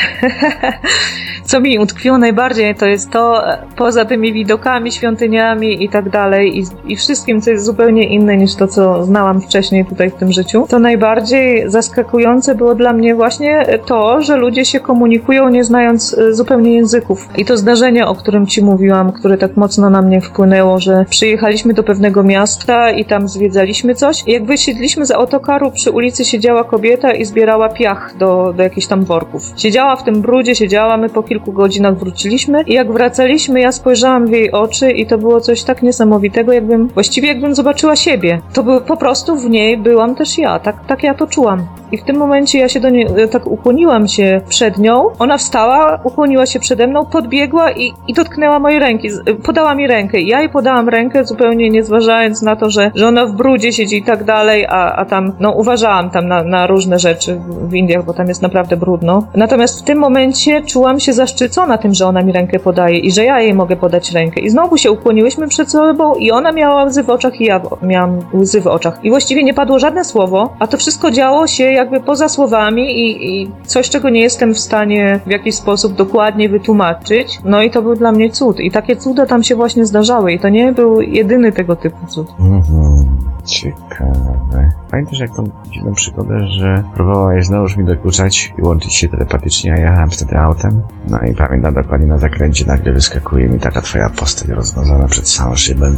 Co 1.48 1.60
mi 1.60 1.78
utkwiło 1.78 2.18
najbardziej, 2.18 2.74
to 2.74 2.86
jest 2.86 3.10
to, 3.10 3.42
poza 3.76 4.04
tymi 4.04 4.32
widokami, 4.32 4.92
świątyniami 4.92 5.84
i 5.84 5.88
tak 5.88 6.10
dalej, 6.10 6.58
i, 6.58 6.92
i 6.92 6.96
wszystkim, 6.96 7.40
co 7.40 7.50
jest 7.50 7.64
zupełnie 7.64 8.07
inne 8.08 8.36
niż 8.36 8.54
to, 8.54 8.68
co 8.68 9.04
znałam 9.04 9.40
wcześniej 9.40 9.84
tutaj 9.84 10.10
w 10.10 10.14
tym 10.14 10.32
życiu, 10.32 10.66
to 10.68 10.78
najbardziej 10.78 11.70
zaskakujące 11.70 12.54
było 12.54 12.74
dla 12.74 12.92
mnie 12.92 13.14
właśnie 13.14 13.66
to, 13.86 14.22
że 14.22 14.36
ludzie 14.36 14.64
się 14.64 14.80
komunikują 14.80 15.48
nie 15.48 15.64
znając 15.64 16.18
e, 16.18 16.34
zupełnie 16.34 16.74
języków. 16.74 17.28
I 17.36 17.44
to 17.44 17.56
zdarzenie, 17.56 18.06
o 18.06 18.14
którym 18.14 18.46
ci 18.46 18.62
mówiłam, 18.62 19.12
które 19.12 19.38
tak 19.38 19.56
mocno 19.56 19.90
na 19.90 20.02
mnie 20.02 20.20
wpłynęło, 20.20 20.80
że 20.80 21.04
przyjechaliśmy 21.10 21.74
do 21.74 21.82
pewnego 21.82 22.22
miasta 22.22 22.90
i 22.90 23.04
tam 23.04 23.28
zwiedzaliśmy 23.28 23.94
coś. 23.94 24.24
Jak 24.26 24.44
wysiedliśmy 24.44 25.06
z 25.06 25.10
autokaru, 25.10 25.70
przy 25.70 25.90
ulicy 25.90 26.24
siedziała 26.24 26.64
kobieta 26.64 27.12
i 27.12 27.24
zbierała 27.24 27.68
piach 27.68 28.14
do, 28.18 28.52
do 28.56 28.62
jakichś 28.62 28.86
tam 28.86 29.04
worków. 29.04 29.52
Siedziała 29.56 29.96
w 29.96 30.04
tym 30.04 30.22
brudzie, 30.22 30.54
siedziała, 30.54 30.96
my 30.96 31.08
po 31.08 31.22
kilku 31.22 31.52
godzinach 31.52 31.98
wróciliśmy 31.98 32.62
i 32.62 32.72
jak 32.72 32.92
wracaliśmy, 32.92 33.60
ja 33.60 33.72
spojrzałam 33.72 34.26
w 34.26 34.30
jej 34.30 34.52
oczy 34.52 34.90
i 34.90 35.06
to 35.06 35.18
było 35.18 35.40
coś 35.40 35.62
tak 35.62 35.82
niesamowitego, 35.82 36.52
jakbym, 36.52 36.88
właściwie 36.88 37.28
jakbym 37.28 37.54
zobaczyła 37.54 37.96
siebie. 37.98 38.40
To 38.52 38.62
było 38.62 38.80
po 38.80 38.96
prostu 38.96 39.36
w 39.36 39.50
niej 39.50 39.78
byłam 39.78 40.14
też 40.14 40.38
ja, 40.38 40.58
tak, 40.58 40.86
tak 40.86 41.02
ja 41.02 41.14
to 41.14 41.26
czułam. 41.26 41.66
I 41.92 41.98
w 41.98 42.04
tym 42.04 42.16
momencie 42.16 42.58
ja 42.58 42.68
się 42.68 42.80
do 42.80 42.90
niej, 42.90 43.06
tak 43.30 43.46
ukłoniłam 43.46 44.08
się 44.08 44.40
przed 44.48 44.78
nią. 44.78 45.06
Ona 45.18 45.38
wstała, 45.38 46.00
ukłoniła 46.04 46.46
się 46.46 46.60
przede 46.60 46.86
mną, 46.86 47.06
podbiegła 47.06 47.72
i, 47.72 47.92
i 48.08 48.14
dotknęła 48.14 48.58
mojej 48.58 48.78
ręki. 48.78 49.08
E, 49.08 49.34
podała 49.34 49.74
mi 49.74 49.86
rękę. 49.86 50.20
Ja 50.20 50.40
jej 50.40 50.48
podałam 50.48 50.88
rękę, 50.88 51.24
zupełnie 51.24 51.70
nie 51.70 51.84
zważając 51.84 52.42
na 52.42 52.56
to, 52.56 52.70
że, 52.70 52.90
że 52.94 53.08
ona 53.08 53.26
w 53.26 53.32
brudzie 53.32 53.72
siedzi 53.72 53.96
i 53.96 54.02
tak 54.02 54.24
dalej, 54.24 54.66
a, 54.68 54.92
a 54.96 55.04
tam, 55.04 55.32
no 55.40 55.52
uważałam 55.52 56.10
tam 56.10 56.28
na, 56.28 56.42
na 56.42 56.66
różne 56.66 56.98
rzeczy 56.98 57.40
w 57.62 57.74
Indiach, 57.74 58.04
bo 58.04 58.14
tam 58.14 58.28
jest 58.28 58.42
naprawdę 58.42 58.76
brudno. 58.76 59.26
Natomiast 59.34 59.80
w 59.80 59.84
tym 59.84 59.98
momencie 59.98 60.62
czułam 60.62 61.00
się 61.00 61.12
zaszczycona 61.12 61.78
tym, 61.78 61.94
że 61.94 62.06
ona 62.06 62.22
mi 62.22 62.32
rękę 62.32 62.58
podaje 62.58 62.98
i 62.98 63.12
że 63.12 63.24
ja 63.24 63.40
jej 63.40 63.54
mogę 63.54 63.76
podać 63.76 64.12
rękę. 64.12 64.40
I 64.40 64.50
znowu 64.50 64.76
się 64.76 64.90
ukłoniłyśmy 64.90 65.48
przed 65.48 65.70
sobą 65.70 66.14
i 66.14 66.30
ona 66.30 66.52
miała 66.52 66.84
łzy 66.84 67.02
w 67.02 67.10
oczach 67.10 67.40
i 67.40 67.44
ja 67.44 67.60
miałam 67.88 68.18
łzy 68.34 68.60
w 68.60 68.66
oczach. 68.66 68.98
I 69.02 69.10
właściwie 69.10 69.44
nie 69.44 69.54
padło 69.54 69.78
żadne 69.78 70.04
słowo, 70.04 70.56
a 70.58 70.66
to 70.66 70.76
wszystko 70.76 71.10
działo 71.10 71.46
się 71.46 71.64
jakby 71.64 72.00
poza 72.00 72.28
słowami 72.28 72.82
i, 72.82 73.42
i 73.42 73.50
coś, 73.66 73.90
czego 73.90 74.10
nie 74.10 74.20
jestem 74.20 74.54
w 74.54 74.58
stanie 74.58 75.20
w 75.26 75.30
jakiś 75.30 75.54
sposób 75.54 75.92
dokładnie 75.94 76.48
wytłumaczyć. 76.48 77.40
No 77.44 77.62
i 77.62 77.70
to 77.70 77.82
był 77.82 77.94
dla 77.94 78.12
mnie 78.12 78.30
cud. 78.30 78.60
I 78.60 78.70
takie 78.70 78.96
cuda 78.96 79.26
tam 79.26 79.42
się 79.42 79.54
właśnie 79.54 79.86
zdarzały. 79.86 80.32
I 80.32 80.38
to 80.38 80.48
nie 80.48 80.72
był 80.72 81.00
jedyny 81.00 81.52
tego 81.52 81.76
typu 81.76 82.06
cud. 82.06 82.28
Mhm. 82.40 83.18
Ciekawe. 83.44 84.72
Pamiętasz 84.90 85.20
jak 85.20 85.36
tą 85.36 85.50
dziwną 85.70 85.94
przygodę, 85.94 86.46
że 86.46 86.82
próbowałaś 86.94 87.46
znowuż 87.46 87.76
mi 87.76 87.84
dokuczać 87.84 88.54
i 88.58 88.62
łączyć 88.62 88.94
się 88.94 89.08
telepatycznie, 89.08 89.72
a 89.72 89.76
jechałem 89.78 90.10
wtedy 90.10 90.38
autem? 90.38 90.82
No 91.08 91.18
i 91.18 91.34
pamiętam 91.34 91.74
dokładnie 91.74 92.06
na 92.06 92.18
zakręcie 92.18 92.66
nagle 92.66 92.92
wyskakuje 92.92 93.48
mi 93.48 93.58
taka 93.60 93.80
twoja 93.80 94.10
postać 94.10 94.48
rozmazana 94.48 95.08
przed 95.08 95.24
całą 95.24 95.54
szybę, 95.54 95.92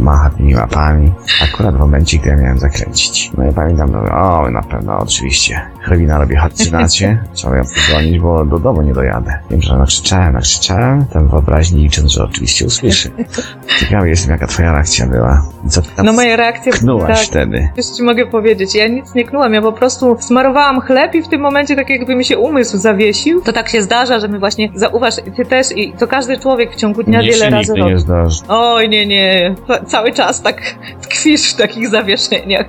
macha 0.00 0.30
tymi 0.30 0.54
łapami. 0.64 1.12
Akurat 1.42 1.74
w 1.74 1.78
momencie, 1.78 2.18
gdy 2.18 2.28
ja 2.28 2.36
miałem 2.36 2.58
zakręcić. 2.58 3.30
No 3.38 3.50
i 3.50 3.52
pamiętam, 3.52 3.90
no, 3.92 3.98
o, 3.98 4.50
na 4.50 4.62
pewno, 4.62 4.98
oczywiście. 4.98 5.60
Hrwina 5.80 6.18
robi 6.18 6.36
halucynację, 6.36 7.18
trzeba 7.34 7.56
ją 7.56 7.62
podgonić, 7.74 8.18
bo 8.18 8.44
do 8.44 8.58
domu 8.58 8.82
nie 8.82 8.92
dojadę. 8.92 9.38
Wiem, 9.50 9.62
że 9.62 9.78
nakrzyczałem, 9.78 10.32
nakrzyczałem, 10.32 11.06
ten 11.06 11.28
wyobraźni 11.28 11.82
licząc, 11.82 12.12
że 12.12 12.24
oczywiście 12.24 12.66
usłyszy. 12.66 13.10
Ciekawy 13.80 14.08
jestem, 14.08 14.30
jaka 14.30 14.46
twoja 14.46 14.72
reakcja 14.72 15.06
była. 15.06 15.46
Co 15.68 15.82
ty 15.82 15.88
tam 15.96 16.06
no 16.06 16.12
moja 16.12 16.36
reakcja... 16.36 16.72
Knułaś 16.72 17.18
tak, 17.18 17.26
wtedy. 17.26 17.68
Już 17.76 17.86
ci 17.86 18.02
mogę 18.02 18.26
powiedzieć, 18.26 18.74
ja 18.74 18.88
nic 18.88 19.14
nie 19.14 19.24
knułam, 19.24 19.54
ja 19.54 19.62
po 19.62 19.72
prostu 19.72 20.16
smarowałam 20.20 20.80
chleb 20.80 21.14
i 21.14 21.22
w 21.22 21.28
tym 21.28 21.40
momencie 21.40 21.76
tak 21.76 21.90
jakby 21.90 22.14
mi 22.14 22.24
się 22.24 22.38
umysł 22.38 22.78
zawiesił. 22.78 23.40
To 23.40 23.52
tak 23.52 23.68
się 23.68 23.82
zdarza, 23.82 24.20
że 24.20 24.28
my 24.28 24.38
właśnie, 24.38 24.68
zauważ, 24.74 25.14
ty 25.36 25.44
też 25.44 25.76
i 25.76 25.92
to 25.92 26.06
każdy 26.06 26.38
człowiek 26.38 26.72
w 26.72 26.76
ciągu 26.76 27.02
dnia 27.02 27.22
wiele 27.22 27.50
razy 27.50 27.74
robi. 27.74 27.90
nie 27.90 27.98
zdarzy. 27.98 28.40
Oj, 28.48 28.88
nie, 28.88 29.06
nie. 29.06 29.54
Cały 29.86 30.12
czas 30.12 30.40
tak 30.44 30.74
tkwisz 31.02 31.52
w 31.52 31.56
takich 31.56 31.88
zawieszeniach. 31.88 32.66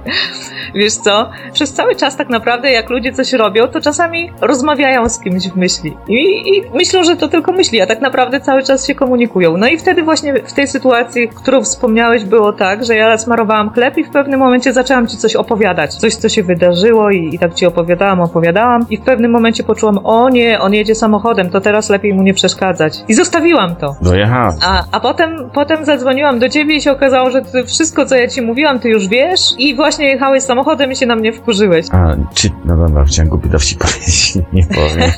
Wiesz 0.73 0.93
co? 0.93 1.29
Przez 1.53 1.73
cały 1.73 1.95
czas 1.95 2.17
tak 2.17 2.29
naprawdę 2.29 2.71
jak 2.71 2.89
ludzie 2.89 3.13
coś 3.13 3.33
robią, 3.33 3.67
to 3.67 3.81
czasami 3.81 4.31
rozmawiają 4.41 5.09
z 5.09 5.19
kimś 5.19 5.47
w 5.47 5.55
myśli. 5.55 5.97
I, 6.07 6.49
i 6.57 6.63
myślą, 6.73 7.03
że 7.03 7.15
to 7.15 7.27
tylko 7.27 7.51
myśli, 7.51 7.81
a 7.81 7.87
tak 7.87 8.01
naprawdę 8.01 8.41
cały 8.41 8.63
czas 8.63 8.87
się 8.87 8.95
komunikują. 8.95 9.57
No 9.57 9.67
i 9.67 9.77
wtedy 9.77 10.03
właśnie 10.03 10.33
w 10.33 10.53
tej 10.53 10.67
sytuacji, 10.67 11.29
którą 11.29 11.63
wspomniałeś, 11.63 12.23
było 12.23 12.53
tak, 12.53 12.85
że 12.85 12.95
ja 12.95 13.17
smarowałam 13.17 13.69
chleb 13.69 13.97
i 13.97 14.03
w 14.03 14.09
pewnym 14.09 14.39
momencie 14.39 14.73
zaczęłam 14.73 15.07
ci 15.07 15.17
coś 15.17 15.35
opowiadać. 15.35 15.95
Coś, 15.95 16.15
co 16.15 16.29
się 16.29 16.43
wydarzyło 16.43 17.11
i, 17.11 17.35
i 17.35 17.39
tak 17.39 17.53
ci 17.53 17.65
opowiadałam, 17.65 18.21
opowiadałam 18.21 18.85
i 18.89 18.97
w 18.97 19.01
pewnym 19.01 19.31
momencie 19.31 19.63
poczułam, 19.63 19.99
o 20.03 20.29
nie, 20.29 20.59
on 20.59 20.73
jedzie 20.73 20.95
samochodem, 20.95 21.49
to 21.49 21.61
teraz 21.61 21.89
lepiej 21.89 22.13
mu 22.13 22.23
nie 22.23 22.33
przeszkadzać. 22.33 23.03
I 23.07 23.13
zostawiłam 23.13 23.75
to. 23.75 23.95
Dojechałam. 24.01 24.53
A, 24.63 24.83
a 24.91 24.99
potem, 24.99 25.49
potem 25.53 25.85
zadzwoniłam 25.85 26.39
do 26.39 26.49
ciebie 26.49 26.75
i 26.75 26.81
się 26.81 26.91
okazało, 26.91 27.29
że 27.31 27.41
wszystko, 27.67 28.05
co 28.05 28.15
ja 28.15 28.27
ci 28.27 28.41
mówiłam, 28.41 28.79
ty 28.79 28.89
już 28.89 29.07
wiesz 29.07 29.41
i 29.57 29.75
właśnie 29.75 30.05
jechałeś 30.05 30.43
samochodem 30.43 30.54
i 30.91 30.95
się 30.95 31.05
na 31.05 31.15
mnie 31.15 31.33
wkurzyłeś. 31.33 31.85
A, 31.91 32.15
czy, 32.33 32.49
no 32.65 32.77
dobra, 32.77 33.03
chciałem 33.03 33.29
głupi 33.29 33.49
dowcip 33.49 33.79
powiedzieć, 33.79 34.35
nie 34.53 34.65
powiem. 34.65 35.11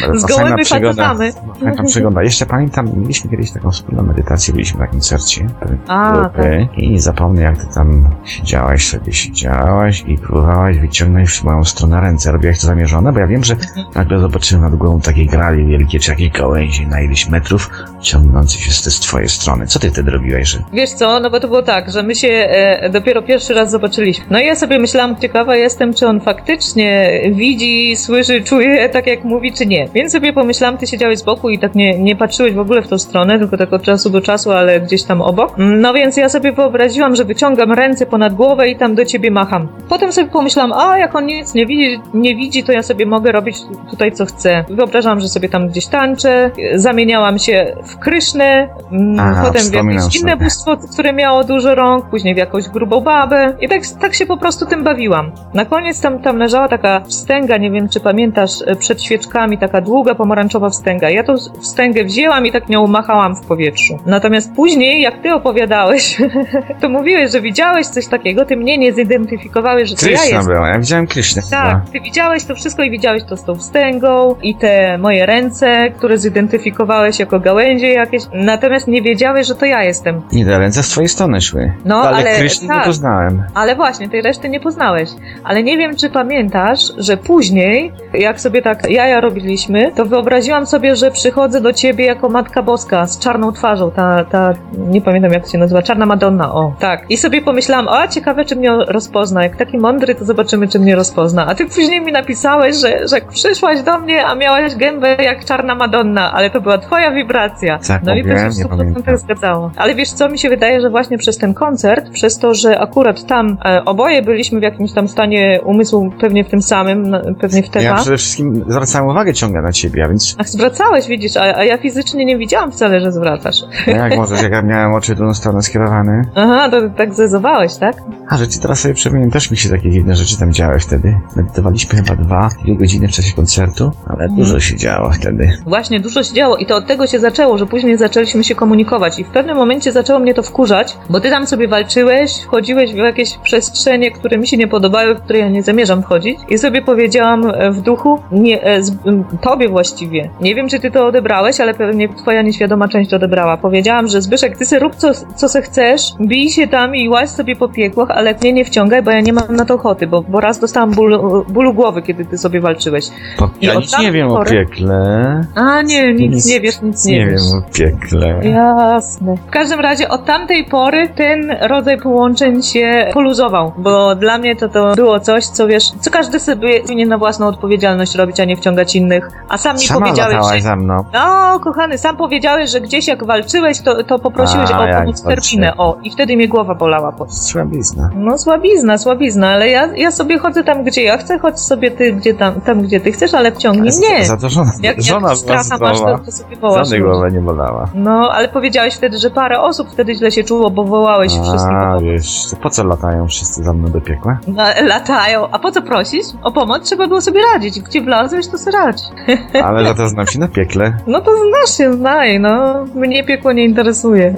Dobra, 0.00 0.18
Z 0.18 0.24
gołymi 0.24 0.64
facetami. 0.64 1.32
Fajna 1.60 1.84
przygoda. 1.84 2.22
Jeszcze 2.22 2.46
pamiętam, 2.46 2.90
mieliśmy 2.96 3.30
kiedyś 3.30 3.50
taką 3.50 3.70
wspólną 3.70 4.02
medytację, 4.02 4.54
byliśmy 4.54 4.80
na 4.80 4.86
koncercie. 4.86 5.46
A, 5.88 6.12
grupy, 6.12 6.66
tak. 6.68 6.78
I 6.78 6.90
nie 6.90 7.00
zapomnę, 7.00 7.42
jak 7.42 7.58
ty 7.58 7.74
tam 7.74 8.08
siedziałaś 8.24 8.88
sobie, 8.88 9.12
siedziałaś 9.12 10.04
i 10.06 10.18
próbowałaś 10.18 10.78
wyciągnąć 10.78 11.30
w 11.30 11.44
moją 11.44 11.64
stronę 11.64 12.00
ręce. 12.00 12.32
Robiłaś 12.32 12.60
to 12.60 12.66
zamierzone? 12.66 13.12
Bo 13.12 13.18
ja 13.18 13.26
wiem, 13.26 13.44
że 13.44 13.54
mhm. 13.54 13.86
nagle 13.94 14.18
zobaczyłem 14.18 14.64
nad 14.64 14.74
głową 14.74 15.00
takie 15.00 15.26
grali 15.26 15.66
wielkie, 15.66 16.00
czy 16.00 16.10
jakieś 16.10 16.30
gałęzie 16.30 16.86
na 16.86 17.00
ileś 17.00 17.28
metrów, 17.28 17.70
ciągnące 18.00 18.58
się 18.58 18.72
z, 18.72 18.84
z 18.84 19.00
twojej 19.00 19.28
strony. 19.28 19.66
Co 19.66 19.78
ty 19.78 19.90
wtedy 19.90 20.10
robiłaś? 20.10 20.48
Że... 20.48 20.58
Wiesz 20.72 20.90
co, 20.90 21.20
no 21.20 21.30
bo 21.30 21.40
to 21.40 21.48
było 21.48 21.62
tak, 21.62 21.90
że 21.90 22.02
my 22.02 22.14
się 22.14 22.28
e, 22.28 22.90
dopiero 22.90 23.22
pierwszy 23.22 23.54
raz 23.54 23.70
zobaczyliśmy. 23.70 24.05
No 24.30 24.40
i 24.40 24.46
ja 24.46 24.54
sobie 24.54 24.78
myślałam, 24.78 25.16
ciekawa 25.16 25.56
jestem, 25.56 25.94
czy 25.94 26.06
on 26.06 26.20
faktycznie 26.20 27.20
widzi, 27.30 27.96
słyszy, 27.96 28.42
czuje 28.42 28.88
tak 28.88 29.06
jak 29.06 29.24
mówi, 29.24 29.52
czy 29.52 29.66
nie. 29.66 29.88
Więc 29.94 30.12
sobie 30.12 30.32
pomyślałam, 30.32 30.78
ty 30.78 30.86
siedziałeś 30.86 31.18
z 31.18 31.22
boku 31.22 31.50
i 31.50 31.58
tak 31.58 31.74
nie, 31.74 31.98
nie 31.98 32.16
patrzyłeś 32.16 32.54
w 32.54 32.58
ogóle 32.58 32.82
w 32.82 32.88
tą 32.88 32.98
stronę, 32.98 33.38
tylko 33.38 33.56
tak 33.56 33.72
od 33.72 33.82
czasu 33.82 34.10
do 34.10 34.20
czasu, 34.20 34.52
ale 34.52 34.80
gdzieś 34.80 35.02
tam 35.02 35.22
obok. 35.22 35.54
No 35.58 35.92
więc 35.92 36.16
ja 36.16 36.28
sobie 36.28 36.52
wyobraziłam, 36.52 37.16
że 37.16 37.24
wyciągam 37.24 37.72
ręce 37.72 38.06
ponad 38.06 38.34
głowę 38.34 38.68
i 38.68 38.76
tam 38.76 38.94
do 38.94 39.04
ciebie 39.04 39.30
macham. 39.30 39.68
Potem 39.88 40.12
sobie 40.12 40.28
pomyślałam, 40.28 40.72
a 40.72 40.98
jak 40.98 41.14
on 41.14 41.26
nic 41.26 41.54
nie 41.54 41.66
widzi, 41.66 42.00
nie 42.14 42.36
widzi, 42.36 42.64
to 42.64 42.72
ja 42.72 42.82
sobie 42.82 43.06
mogę 43.06 43.32
robić 43.32 43.56
tutaj 43.90 44.12
co 44.12 44.26
chcę. 44.26 44.64
Wyobrażałam, 44.68 45.20
że 45.20 45.28
sobie 45.28 45.48
tam 45.48 45.68
gdzieś 45.68 45.86
tańczę, 45.86 46.50
zamieniałam 46.74 47.38
się 47.38 47.76
w 47.84 47.98
Krysznę, 47.98 48.68
mm, 48.92 49.36
potem 49.44 49.62
w 49.62 49.74
jakieś 49.74 50.16
inne 50.20 50.36
bóstwo, 50.36 50.76
które 50.92 51.12
miało 51.12 51.44
dużo 51.44 51.74
rąk, 51.74 52.06
później 52.10 52.34
w 52.34 52.38
jakąś 52.38 52.68
grubą 52.68 53.00
babę. 53.00 53.56
I 53.60 53.68
tak 53.68 53.86
tak 54.00 54.14
się 54.14 54.26
po 54.26 54.36
prostu 54.36 54.66
tym 54.66 54.84
bawiłam. 54.84 55.32
Na 55.54 55.64
koniec 55.64 56.00
tam, 56.00 56.18
tam 56.18 56.36
leżała 56.36 56.68
taka 56.68 57.00
wstęga, 57.00 57.56
nie 57.56 57.70
wiem 57.70 57.88
czy 57.88 58.00
pamiętasz, 58.00 58.50
e, 58.66 58.76
przed 58.76 59.02
świeczkami, 59.02 59.58
taka 59.58 59.80
długa 59.80 60.14
pomarańczowa 60.14 60.70
wstęga. 60.70 61.10
Ja 61.10 61.24
tą 61.24 61.34
wstęgę 61.60 62.04
wzięłam 62.04 62.46
i 62.46 62.52
tak 62.52 62.68
nią 62.68 62.86
machałam 62.86 63.36
w 63.36 63.46
powietrzu. 63.46 63.98
Natomiast 64.06 64.52
później, 64.54 65.02
jak 65.02 65.22
ty 65.22 65.34
opowiadałeś, 65.34 66.18
to 66.80 66.88
mówiłeś, 66.88 67.32
że 67.32 67.40
widziałeś 67.40 67.86
coś 67.86 68.06
takiego, 68.06 68.44
ty 68.44 68.56
mnie 68.56 68.78
nie 68.78 68.92
zidentyfikowałeś, 68.92 69.90
że 69.90 69.96
to 69.96 70.06
ja 70.06 70.08
Kryszna 70.18 70.36
jestem. 70.36 70.54
była, 70.54 70.68
ja 70.68 70.78
widziałem 70.78 71.06
Kryśnę 71.06 71.42
Tak, 71.50 71.90
ty 71.92 72.00
widziałeś 72.00 72.44
to 72.44 72.54
wszystko 72.54 72.82
i 72.82 72.90
widziałeś 72.90 73.24
to 73.24 73.36
z 73.36 73.44
tą 73.44 73.54
wstęgą 73.54 74.34
i 74.42 74.54
te 74.54 74.98
moje 74.98 75.26
ręce, 75.26 75.90
które 75.90 76.18
zidentyfikowałeś 76.18 77.18
jako 77.18 77.40
gałęzie 77.40 77.88
jakieś, 77.88 78.22
natomiast 78.32 78.88
nie 78.88 79.02
wiedziałeś, 79.02 79.46
że 79.46 79.54
to 79.54 79.66
ja 79.66 79.82
jestem. 79.82 80.22
Nie, 80.32 80.44
te 80.44 80.58
ręce 80.58 80.82
z 80.82 80.88
twojej 80.88 81.08
strony 81.08 81.40
szły. 81.40 81.72
No, 81.84 82.00
ale, 82.00 82.16
ale 82.16 82.38
Kryszny 82.38 82.68
tak. 82.68 82.84
poznałem. 82.84 83.42
Ale 83.54 83.75
właśnie, 83.76 84.08
tej 84.08 84.22
reszty 84.22 84.48
nie 84.48 84.60
poznałeś. 84.60 85.10
Ale 85.44 85.62
nie 85.62 85.78
wiem, 85.78 85.96
czy 85.96 86.10
pamiętasz, 86.10 86.80
że 86.98 87.16
później, 87.16 87.92
jak 88.14 88.40
sobie 88.40 88.62
tak 88.62 88.90
jaja 88.90 89.20
robiliśmy, 89.20 89.92
to 89.96 90.04
wyobraziłam 90.04 90.66
sobie, 90.66 90.96
że 90.96 91.10
przychodzę 91.10 91.60
do 91.60 91.72
ciebie 91.72 92.04
jako 92.04 92.28
Matka 92.28 92.62
Boska 92.62 93.06
z 93.06 93.18
czarną 93.18 93.52
twarzą, 93.52 93.90
ta, 93.90 94.24
ta 94.24 94.52
nie 94.78 95.00
pamiętam 95.00 95.32
jak 95.32 95.44
to 95.44 95.50
się 95.50 95.58
nazywa, 95.58 95.82
Czarna 95.82 96.06
Madonna, 96.06 96.52
o, 96.54 96.74
tak. 96.78 97.10
I 97.10 97.16
sobie 97.16 97.42
pomyślałam, 97.42 97.88
o, 97.88 98.08
ciekawe, 98.08 98.44
czy 98.44 98.56
mnie 98.56 98.70
rozpozna. 98.88 99.42
Jak 99.42 99.56
taki 99.56 99.78
mądry, 99.78 100.14
to 100.14 100.24
zobaczymy, 100.24 100.68
czy 100.68 100.78
mnie 100.78 100.96
rozpozna. 100.96 101.46
A 101.46 101.54
ty 101.54 101.66
później 101.66 102.00
mi 102.00 102.12
napisałeś, 102.12 102.76
że, 102.76 103.08
że 103.08 103.20
przyszłaś 103.20 103.82
do 103.82 103.98
mnie, 103.98 104.26
a 104.26 104.34
miałaś 104.34 104.74
gębę 104.74 105.16
jak 105.24 105.44
Czarna 105.44 105.74
Madonna, 105.74 106.32
ale 106.32 106.50
to 106.50 106.60
była 106.60 106.78
twoja 106.78 107.10
wibracja. 107.10 107.78
Tak, 107.88 108.02
no 108.02 108.14
i 108.14 108.22
to 108.22 108.28
się 108.28 108.48
w 108.48 108.52
100% 108.52 108.68
pamiętam. 108.68 109.16
zgadzało. 109.16 109.70
Ale 109.76 109.94
wiesz 109.94 110.12
co, 110.12 110.28
mi 110.28 110.38
się 110.38 110.48
wydaje, 110.48 110.80
że 110.80 110.90
właśnie 110.90 111.18
przez 111.18 111.38
ten 111.38 111.54
koncert, 111.54 112.10
przez 112.10 112.38
to, 112.38 112.54
że 112.54 112.80
akurat 112.80 113.26
tam 113.26 113.56
oboje 113.84 114.22
byliśmy 114.22 114.60
w 114.60 114.62
jakimś 114.62 114.92
tam 114.92 115.08
stanie 115.08 115.60
umysłu, 115.64 116.10
pewnie 116.20 116.44
w 116.44 116.48
tym 116.48 116.62
samym, 116.62 117.16
pewnie 117.40 117.62
wtedy. 117.62 117.84
Ja 117.84 117.94
przede 117.94 118.16
wszystkim 118.16 118.64
zwracałem 118.68 119.08
uwagę 119.08 119.34
ciągle 119.34 119.62
na 119.62 119.72
ciebie, 119.72 120.04
a 120.04 120.08
więc 120.08 120.36
Ach, 120.38 120.48
zwracałeś, 120.48 121.06
widzisz, 121.08 121.36
a, 121.36 121.40
a 121.56 121.64
ja 121.64 121.78
fizycznie 121.78 122.24
nie 122.24 122.38
widziałam 122.38 122.72
wcale, 122.72 123.00
że 123.00 123.12
zwracasz. 123.12 123.56
no 123.86 123.92
jak 123.96 124.16
możesz, 124.16 124.42
jak 124.42 124.52
ja 124.52 124.62
miałem 124.62 124.92
oczy 124.94 125.14
w 125.14 125.16
drugą 125.16 125.34
stronę 125.34 125.62
skierowane. 125.62 126.22
Aha, 126.34 126.68
to 126.70 126.76
tak 126.96 127.14
zezowałeś, 127.14 127.76
tak? 127.76 127.96
A, 128.28 128.36
że 128.36 128.48
ci 128.48 128.58
teraz 128.60 128.80
sobie 128.80 128.94
przypomniałem, 128.94 129.30
też 129.30 129.50
mi 129.50 129.56
się 129.56 129.68
takie 129.68 129.90
dziwne 129.90 130.16
rzeczy 130.16 130.38
tam 130.38 130.52
działy 130.52 130.78
wtedy. 130.78 131.14
Medytowaliśmy 131.36 131.96
chyba 131.98 132.16
dwa, 132.22 132.48
dwie 132.64 132.76
godziny 132.76 133.08
w 133.08 133.10
czasie 133.10 133.36
koncertu, 133.36 133.90
ale 134.06 134.24
Mhm. 134.24 134.34
dużo 134.36 134.60
się 134.60 134.76
działo 134.76 135.10
wtedy. 135.12 135.52
Właśnie, 135.66 136.00
dużo 136.00 136.22
się 136.22 136.34
działo 136.34 136.56
i 136.56 136.66
to 136.66 136.76
od 136.76 136.86
tego 136.86 137.06
się 137.06 137.18
zaczęło, 137.18 137.58
że 137.58 137.66
później 137.66 137.96
zaczęliśmy 137.98 138.44
się 138.44 138.54
komunikować 138.54 139.18
i 139.18 139.24
w 139.24 139.28
pewnym 139.28 139.56
momencie 139.56 139.92
zaczęło 139.92 140.18
mnie 140.18 140.34
to 140.34 140.42
wkurzać, 140.42 140.96
bo 141.10 141.20
ty 141.20 141.30
tam 141.30 141.46
sobie 141.46 141.68
walczyłeś, 141.68 142.32
wchodziłeś 142.42 142.92
w 142.92 142.96
jakieś 142.96 143.38
przestrzenie, 143.60 144.10
które 144.10 144.38
mi 144.38 144.46
się 144.46 144.56
nie 144.56 144.68
podobały, 144.68 145.14
w 145.14 145.20
które 145.20 145.38
ja 145.38 145.48
nie 145.48 145.62
zamierzam 145.62 146.02
wchodzić 146.02 146.38
i 146.48 146.58
sobie 146.58 146.82
powiedziałam 146.82 147.46
e, 147.54 147.70
w 147.70 147.80
duchu, 147.80 148.18
nie, 148.32 148.62
e, 148.62 148.82
z, 148.82 148.92
tobie 149.40 149.68
właściwie, 149.68 150.30
nie 150.40 150.54
wiem 150.54 150.68
czy 150.68 150.80
ty 150.80 150.90
to 150.90 151.06
odebrałeś, 151.06 151.60
ale 151.60 151.74
pewnie 151.74 152.08
twoja 152.08 152.42
nieświadoma 152.42 152.88
część 152.88 153.14
odebrała. 153.14 153.56
Powiedziałam, 153.56 154.08
że 154.08 154.22
Zbyszek, 154.22 154.58
ty 154.58 154.66
se 154.66 154.78
rób 154.78 154.94
co, 154.94 155.10
co 155.36 155.48
se 155.48 155.62
chcesz, 155.62 156.00
bij 156.20 156.50
się 156.50 156.66
tam 156.68 156.96
i 156.96 157.08
łaź 157.08 157.28
sobie 157.30 157.56
po 157.56 157.68
piekłach, 157.68 158.10
ale 158.10 158.34
mnie 158.42 158.52
nie 158.52 158.64
wciągaj, 158.64 159.02
bo 159.02 159.10
ja 159.10 159.20
nie 159.20 159.32
mam 159.32 159.56
na 159.56 159.64
to 159.64 159.74
ochoty, 159.74 160.06
bo, 160.06 160.22
bo 160.22 160.40
raz 160.40 160.58
dostałam 160.58 160.90
ból, 160.90 161.20
bólu 161.48 161.74
głowy, 161.74 162.02
kiedy 162.02 162.24
ty 162.24 162.38
sobie 162.38 162.60
walczyłeś. 162.60 163.04
Po, 163.38 163.50
ja 163.62 163.74
nic 163.74 163.98
nie 163.98 164.12
wiem 164.12 164.28
o 164.28 164.36
pory- 164.36 164.50
piekle. 164.50 165.44
A 165.54 165.82
nie, 165.82 166.14
nic 166.14 166.34
Nic 166.34 166.46
nie 166.46 166.60
wiesz, 166.60 166.82
nic 166.82 167.04
nie, 167.04 167.18
Nie 167.18 167.26
wiesz. 167.26 167.40
wiem 167.52 167.58
o 167.62 167.74
piekle. 167.74 168.40
Jasne. 168.50 169.34
W 169.46 169.50
każdym 169.50 169.80
razie 169.80 170.08
od 170.08 170.24
tamtej 170.24 170.64
pory 170.64 171.08
ten 171.08 171.56
rodzaj 171.60 171.98
połączeń 172.00 172.62
się 172.62 173.06
poluzował, 173.12 173.45
bo 173.78 174.14
dla 174.14 174.38
mnie 174.38 174.56
to, 174.56 174.68
to 174.68 174.94
było 174.94 175.20
coś, 175.20 175.46
co 175.46 175.66
wiesz, 175.66 175.90
co 176.00 176.10
każdy 176.10 176.40
sobie 176.40 176.80
powinien 176.80 177.08
na 177.08 177.18
własną 177.18 177.46
odpowiedzialność 177.46 178.14
robić, 178.14 178.40
a 178.40 178.44
nie 178.44 178.56
wciągać 178.56 178.96
innych. 178.96 179.30
A 179.48 179.58
sam 179.58 179.76
mi 179.76 179.82
Sama 179.82 180.00
powiedziałeś, 180.00 180.36
że... 180.54 180.60
za 180.60 180.76
mną. 180.76 181.04
No, 181.12 181.60
kochany, 181.64 181.98
sam 181.98 182.16
powiedziałeś, 182.16 182.70
że 182.70 182.80
gdzieś 182.80 183.08
jak 183.08 183.26
walczyłeś, 183.26 183.80
to, 183.80 184.04
to 184.04 184.18
poprosiłeś 184.18 184.70
A, 184.70 184.78
o 184.80 184.98
pomoc 184.98 185.22
walczyłem. 185.22 185.72
O, 185.78 185.96
i 186.02 186.10
wtedy 186.10 186.36
mnie 186.36 186.48
głowa 186.48 186.74
bolała. 186.74 187.12
Po... 187.12 187.26
Słabizna. 187.28 188.10
No 188.14 188.38
słabizna, 188.38 188.98
słabizna, 188.98 189.48
ale 189.48 189.68
ja, 189.68 189.88
ja 189.96 190.10
sobie 190.10 190.38
chodzę 190.38 190.64
tam, 190.64 190.84
gdzie 190.84 191.02
ja 191.02 191.18
chcę, 191.18 191.38
chodź 191.38 191.60
sobie 191.60 191.90
ty 191.90 192.12
gdzie 192.12 192.34
tam, 192.34 192.60
tam 192.60 192.82
gdzie 192.82 193.00
ty 193.00 193.12
chcesz, 193.12 193.34
ale 193.34 193.52
wciągnij 193.52 193.92
mnie. 193.98 194.24
Za 194.24 194.36
to 194.36 194.48
żona, 194.48 194.70
Jak, 194.82 195.02
żona 195.02 195.28
jak 195.28 195.38
stracha 195.38 195.78
masz, 195.80 195.98
to, 195.98 196.18
to 196.24 196.32
sobie 196.32 196.56
wołasz. 196.56 196.76
Żadnej 196.88 197.00
głowa 197.00 197.28
nie 197.28 197.40
bolała. 197.40 197.88
No, 197.94 198.30
ale 198.32 198.48
powiedziałeś 198.48 198.94
wtedy, 198.94 199.18
że 199.18 199.30
parę 199.30 199.60
osób 199.60 199.88
wtedy 199.90 200.14
źle 200.14 200.30
się 200.30 200.44
czuło, 200.44 200.70
bo 200.70 200.84
wołałeś 200.84 201.32
wszystkich 201.32 201.76
A, 201.76 201.86
pomoc. 201.86 202.02
wiesz, 202.02 202.46
po 202.62 202.70
co 202.70 202.84
latają 202.84 203.28
wszyscy 203.36 203.62
za 203.62 203.72
mną 203.72 203.88
do 203.88 204.00
piekła? 204.00 204.38
No, 204.46 204.64
latają. 204.82 205.48
A 205.50 205.58
po 205.58 205.72
co 205.72 205.82
prosić? 205.82 206.22
O 206.42 206.52
pomoc 206.52 206.82
trzeba 206.82 207.08
było 207.08 207.20
sobie 207.20 207.40
radzić. 207.52 207.80
Gdzie 207.80 208.02
wlazłeś, 208.02 208.48
to 208.48 208.58
sobie 208.58 208.76
radź. 208.76 209.02
Ale 209.66 209.84
za 209.88 209.94
to 209.94 210.08
znam 210.14 210.26
się 210.26 210.38
na 210.38 210.48
piekle. 210.48 210.96
No 211.06 211.20
to 211.20 211.30
znasz 211.36 211.78
się, 211.78 211.92
znaj, 211.92 212.40
no. 212.40 212.84
Mnie 212.94 213.24
piekło 213.24 213.52
nie 213.52 213.64
interesuje. 213.64 214.34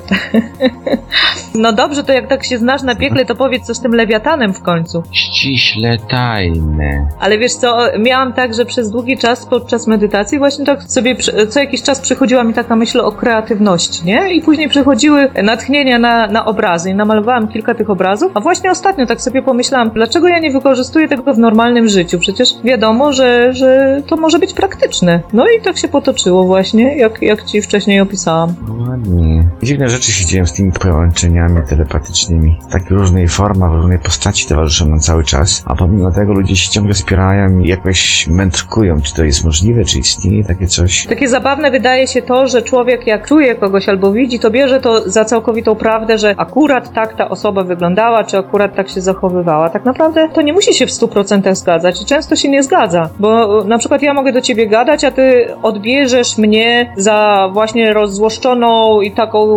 no 1.54 1.72
dobrze, 1.72 2.04
to 2.04 2.12
jak 2.12 2.28
tak 2.28 2.44
się 2.44 2.58
znasz 2.58 2.82
na 2.82 2.94
piekle, 2.94 3.24
to 3.24 3.34
powiedz 3.34 3.66
co 3.66 3.74
z 3.74 3.80
tym 3.80 3.94
lewiatanem 3.94 4.54
w 4.54 4.62
końcu. 4.62 5.02
Ściśle 5.12 5.98
tajne. 6.10 7.08
Ale 7.20 7.38
wiesz 7.38 7.54
co, 7.54 7.78
miałam 7.98 8.32
tak, 8.32 8.54
że 8.54 8.64
przez 8.64 8.90
długi 8.90 9.18
czas 9.18 9.46
podczas 9.46 9.86
medytacji 9.86 10.38
właśnie 10.38 10.64
tak 10.64 10.82
sobie 10.82 11.16
co 11.48 11.60
jakiś 11.60 11.82
czas 11.82 12.00
przychodziła 12.00 12.44
mi 12.44 12.54
taka 12.54 12.76
myśl 12.76 13.00
o 13.00 13.12
kreatywności, 13.12 14.04
nie? 14.04 14.34
I 14.34 14.42
później 14.42 14.68
przychodziły 14.68 15.30
natchnienia 15.42 15.98
na, 15.98 16.26
na 16.26 16.44
obrazy 16.44 16.90
i 16.90 16.94
namalowałam 16.94 17.48
kilka 17.48 17.74
tych 17.74 17.90
obrazów, 17.90 18.32
a 18.34 18.40
właśnie 18.40 18.70
ostatnio 18.70 18.87
tak 19.06 19.20
sobie 19.20 19.42
pomyślałam, 19.42 19.90
dlaczego 19.90 20.28
ja 20.28 20.38
nie 20.38 20.50
wykorzystuję 20.50 21.08
tego 21.08 21.34
w 21.34 21.38
normalnym 21.38 21.88
życiu? 21.88 22.18
Przecież 22.18 22.48
wiadomo, 22.64 23.12
że, 23.12 23.52
że 23.52 24.02
to 24.06 24.16
może 24.16 24.38
być 24.38 24.52
praktyczne. 24.52 25.20
No 25.32 25.44
i 25.58 25.62
tak 25.62 25.78
się 25.78 25.88
potoczyło 25.88 26.44
właśnie, 26.44 26.96
jak, 26.96 27.22
jak 27.22 27.44
ci 27.44 27.62
wcześniej 27.62 28.00
opisałam. 28.00 28.54
Ładnie. 28.88 29.48
Dziwne 29.62 29.88
rzeczy 29.88 30.12
się 30.12 30.26
dzieją 30.26 30.46
z 30.46 30.52
tymi 30.52 30.72
połączeniami 30.72 31.60
telepatycznymi. 31.68 32.58
W 32.68 32.72
takiej 32.72 32.96
różnej 32.96 33.28
formach, 33.28 33.72
w 33.72 33.74
różnej 33.74 33.98
postaci 33.98 34.46
towarzyszą 34.48 34.88
nam 34.88 35.00
cały 35.00 35.24
czas, 35.24 35.62
a 35.66 35.74
pomimo 35.74 36.10
tego 36.10 36.32
ludzie 36.32 36.56
się 36.56 36.70
ciągle 36.70 36.94
spierają 36.94 37.58
i 37.58 37.68
jakoś 37.68 38.26
mędrkują, 38.26 39.00
czy 39.02 39.14
to 39.14 39.24
jest 39.24 39.44
możliwe, 39.44 39.84
czy 39.84 39.98
istnieje 39.98 40.44
takie 40.44 40.66
coś. 40.66 41.06
Takie 41.06 41.28
zabawne 41.28 41.70
wydaje 41.70 42.06
się 42.06 42.22
to, 42.22 42.48
że 42.48 42.62
człowiek 42.62 43.06
jak 43.06 43.28
czuje 43.28 43.54
kogoś 43.54 43.88
albo 43.88 44.12
widzi, 44.12 44.38
to 44.38 44.50
bierze 44.50 44.80
to 44.80 45.10
za 45.10 45.24
całkowitą 45.24 45.74
prawdę, 45.76 46.18
że 46.18 46.34
akurat 46.36 46.92
tak 46.92 47.16
ta 47.16 47.28
osoba 47.28 47.64
wyglądała, 47.64 48.24
czy 48.24 48.38
akurat 48.38 48.74
tak 48.78 48.88
się 48.88 49.00
zachowywała. 49.00 49.70
Tak 49.70 49.84
naprawdę 49.84 50.28
to 50.34 50.42
nie 50.42 50.52
musi 50.52 50.74
się 50.74 50.86
w 50.86 50.90
100% 50.90 51.54
zgadzać 51.54 52.02
i 52.02 52.04
często 52.04 52.36
się 52.36 52.48
nie 52.48 52.62
zgadza, 52.62 53.08
bo 53.18 53.64
na 53.64 53.78
przykład 53.78 54.02
ja 54.02 54.14
mogę 54.14 54.32
do 54.32 54.40
ciebie 54.40 54.66
gadać, 54.66 55.04
a 55.04 55.10
ty 55.10 55.48
odbierzesz 55.62 56.38
mnie 56.38 56.92
za 56.96 57.48
właśnie 57.52 57.92
rozzłoszczoną 57.92 59.00
i 59.00 59.10
taką, 59.10 59.48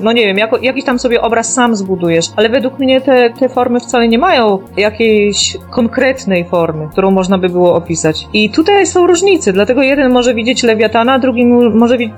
no 0.00 0.12
nie 0.12 0.26
wiem, 0.26 0.38
jako, 0.38 0.58
jakiś 0.58 0.84
tam 0.84 0.98
sobie 0.98 1.22
obraz 1.22 1.52
sam 1.54 1.76
zbudujesz, 1.76 2.26
ale 2.36 2.48
według 2.48 2.78
mnie 2.78 3.00
te, 3.00 3.30
te 3.30 3.48
formy 3.48 3.80
wcale 3.80 4.08
nie 4.08 4.18
mają 4.18 4.58
jakiejś 4.76 5.56
konkretnej 5.70 6.44
formy, 6.44 6.88
którą 6.92 7.10
można 7.10 7.38
by 7.38 7.48
było 7.48 7.74
opisać. 7.74 8.26
I 8.32 8.50
tutaj 8.50 8.86
są 8.86 9.06
różnice, 9.06 9.52
dlatego 9.52 9.82
jeden 9.82 10.12
może 10.12 10.34
widzieć 10.34 10.62
lewiatana, 10.62 11.18
drugi 11.18 11.46
może, 11.74 11.98
wi- 11.98 12.12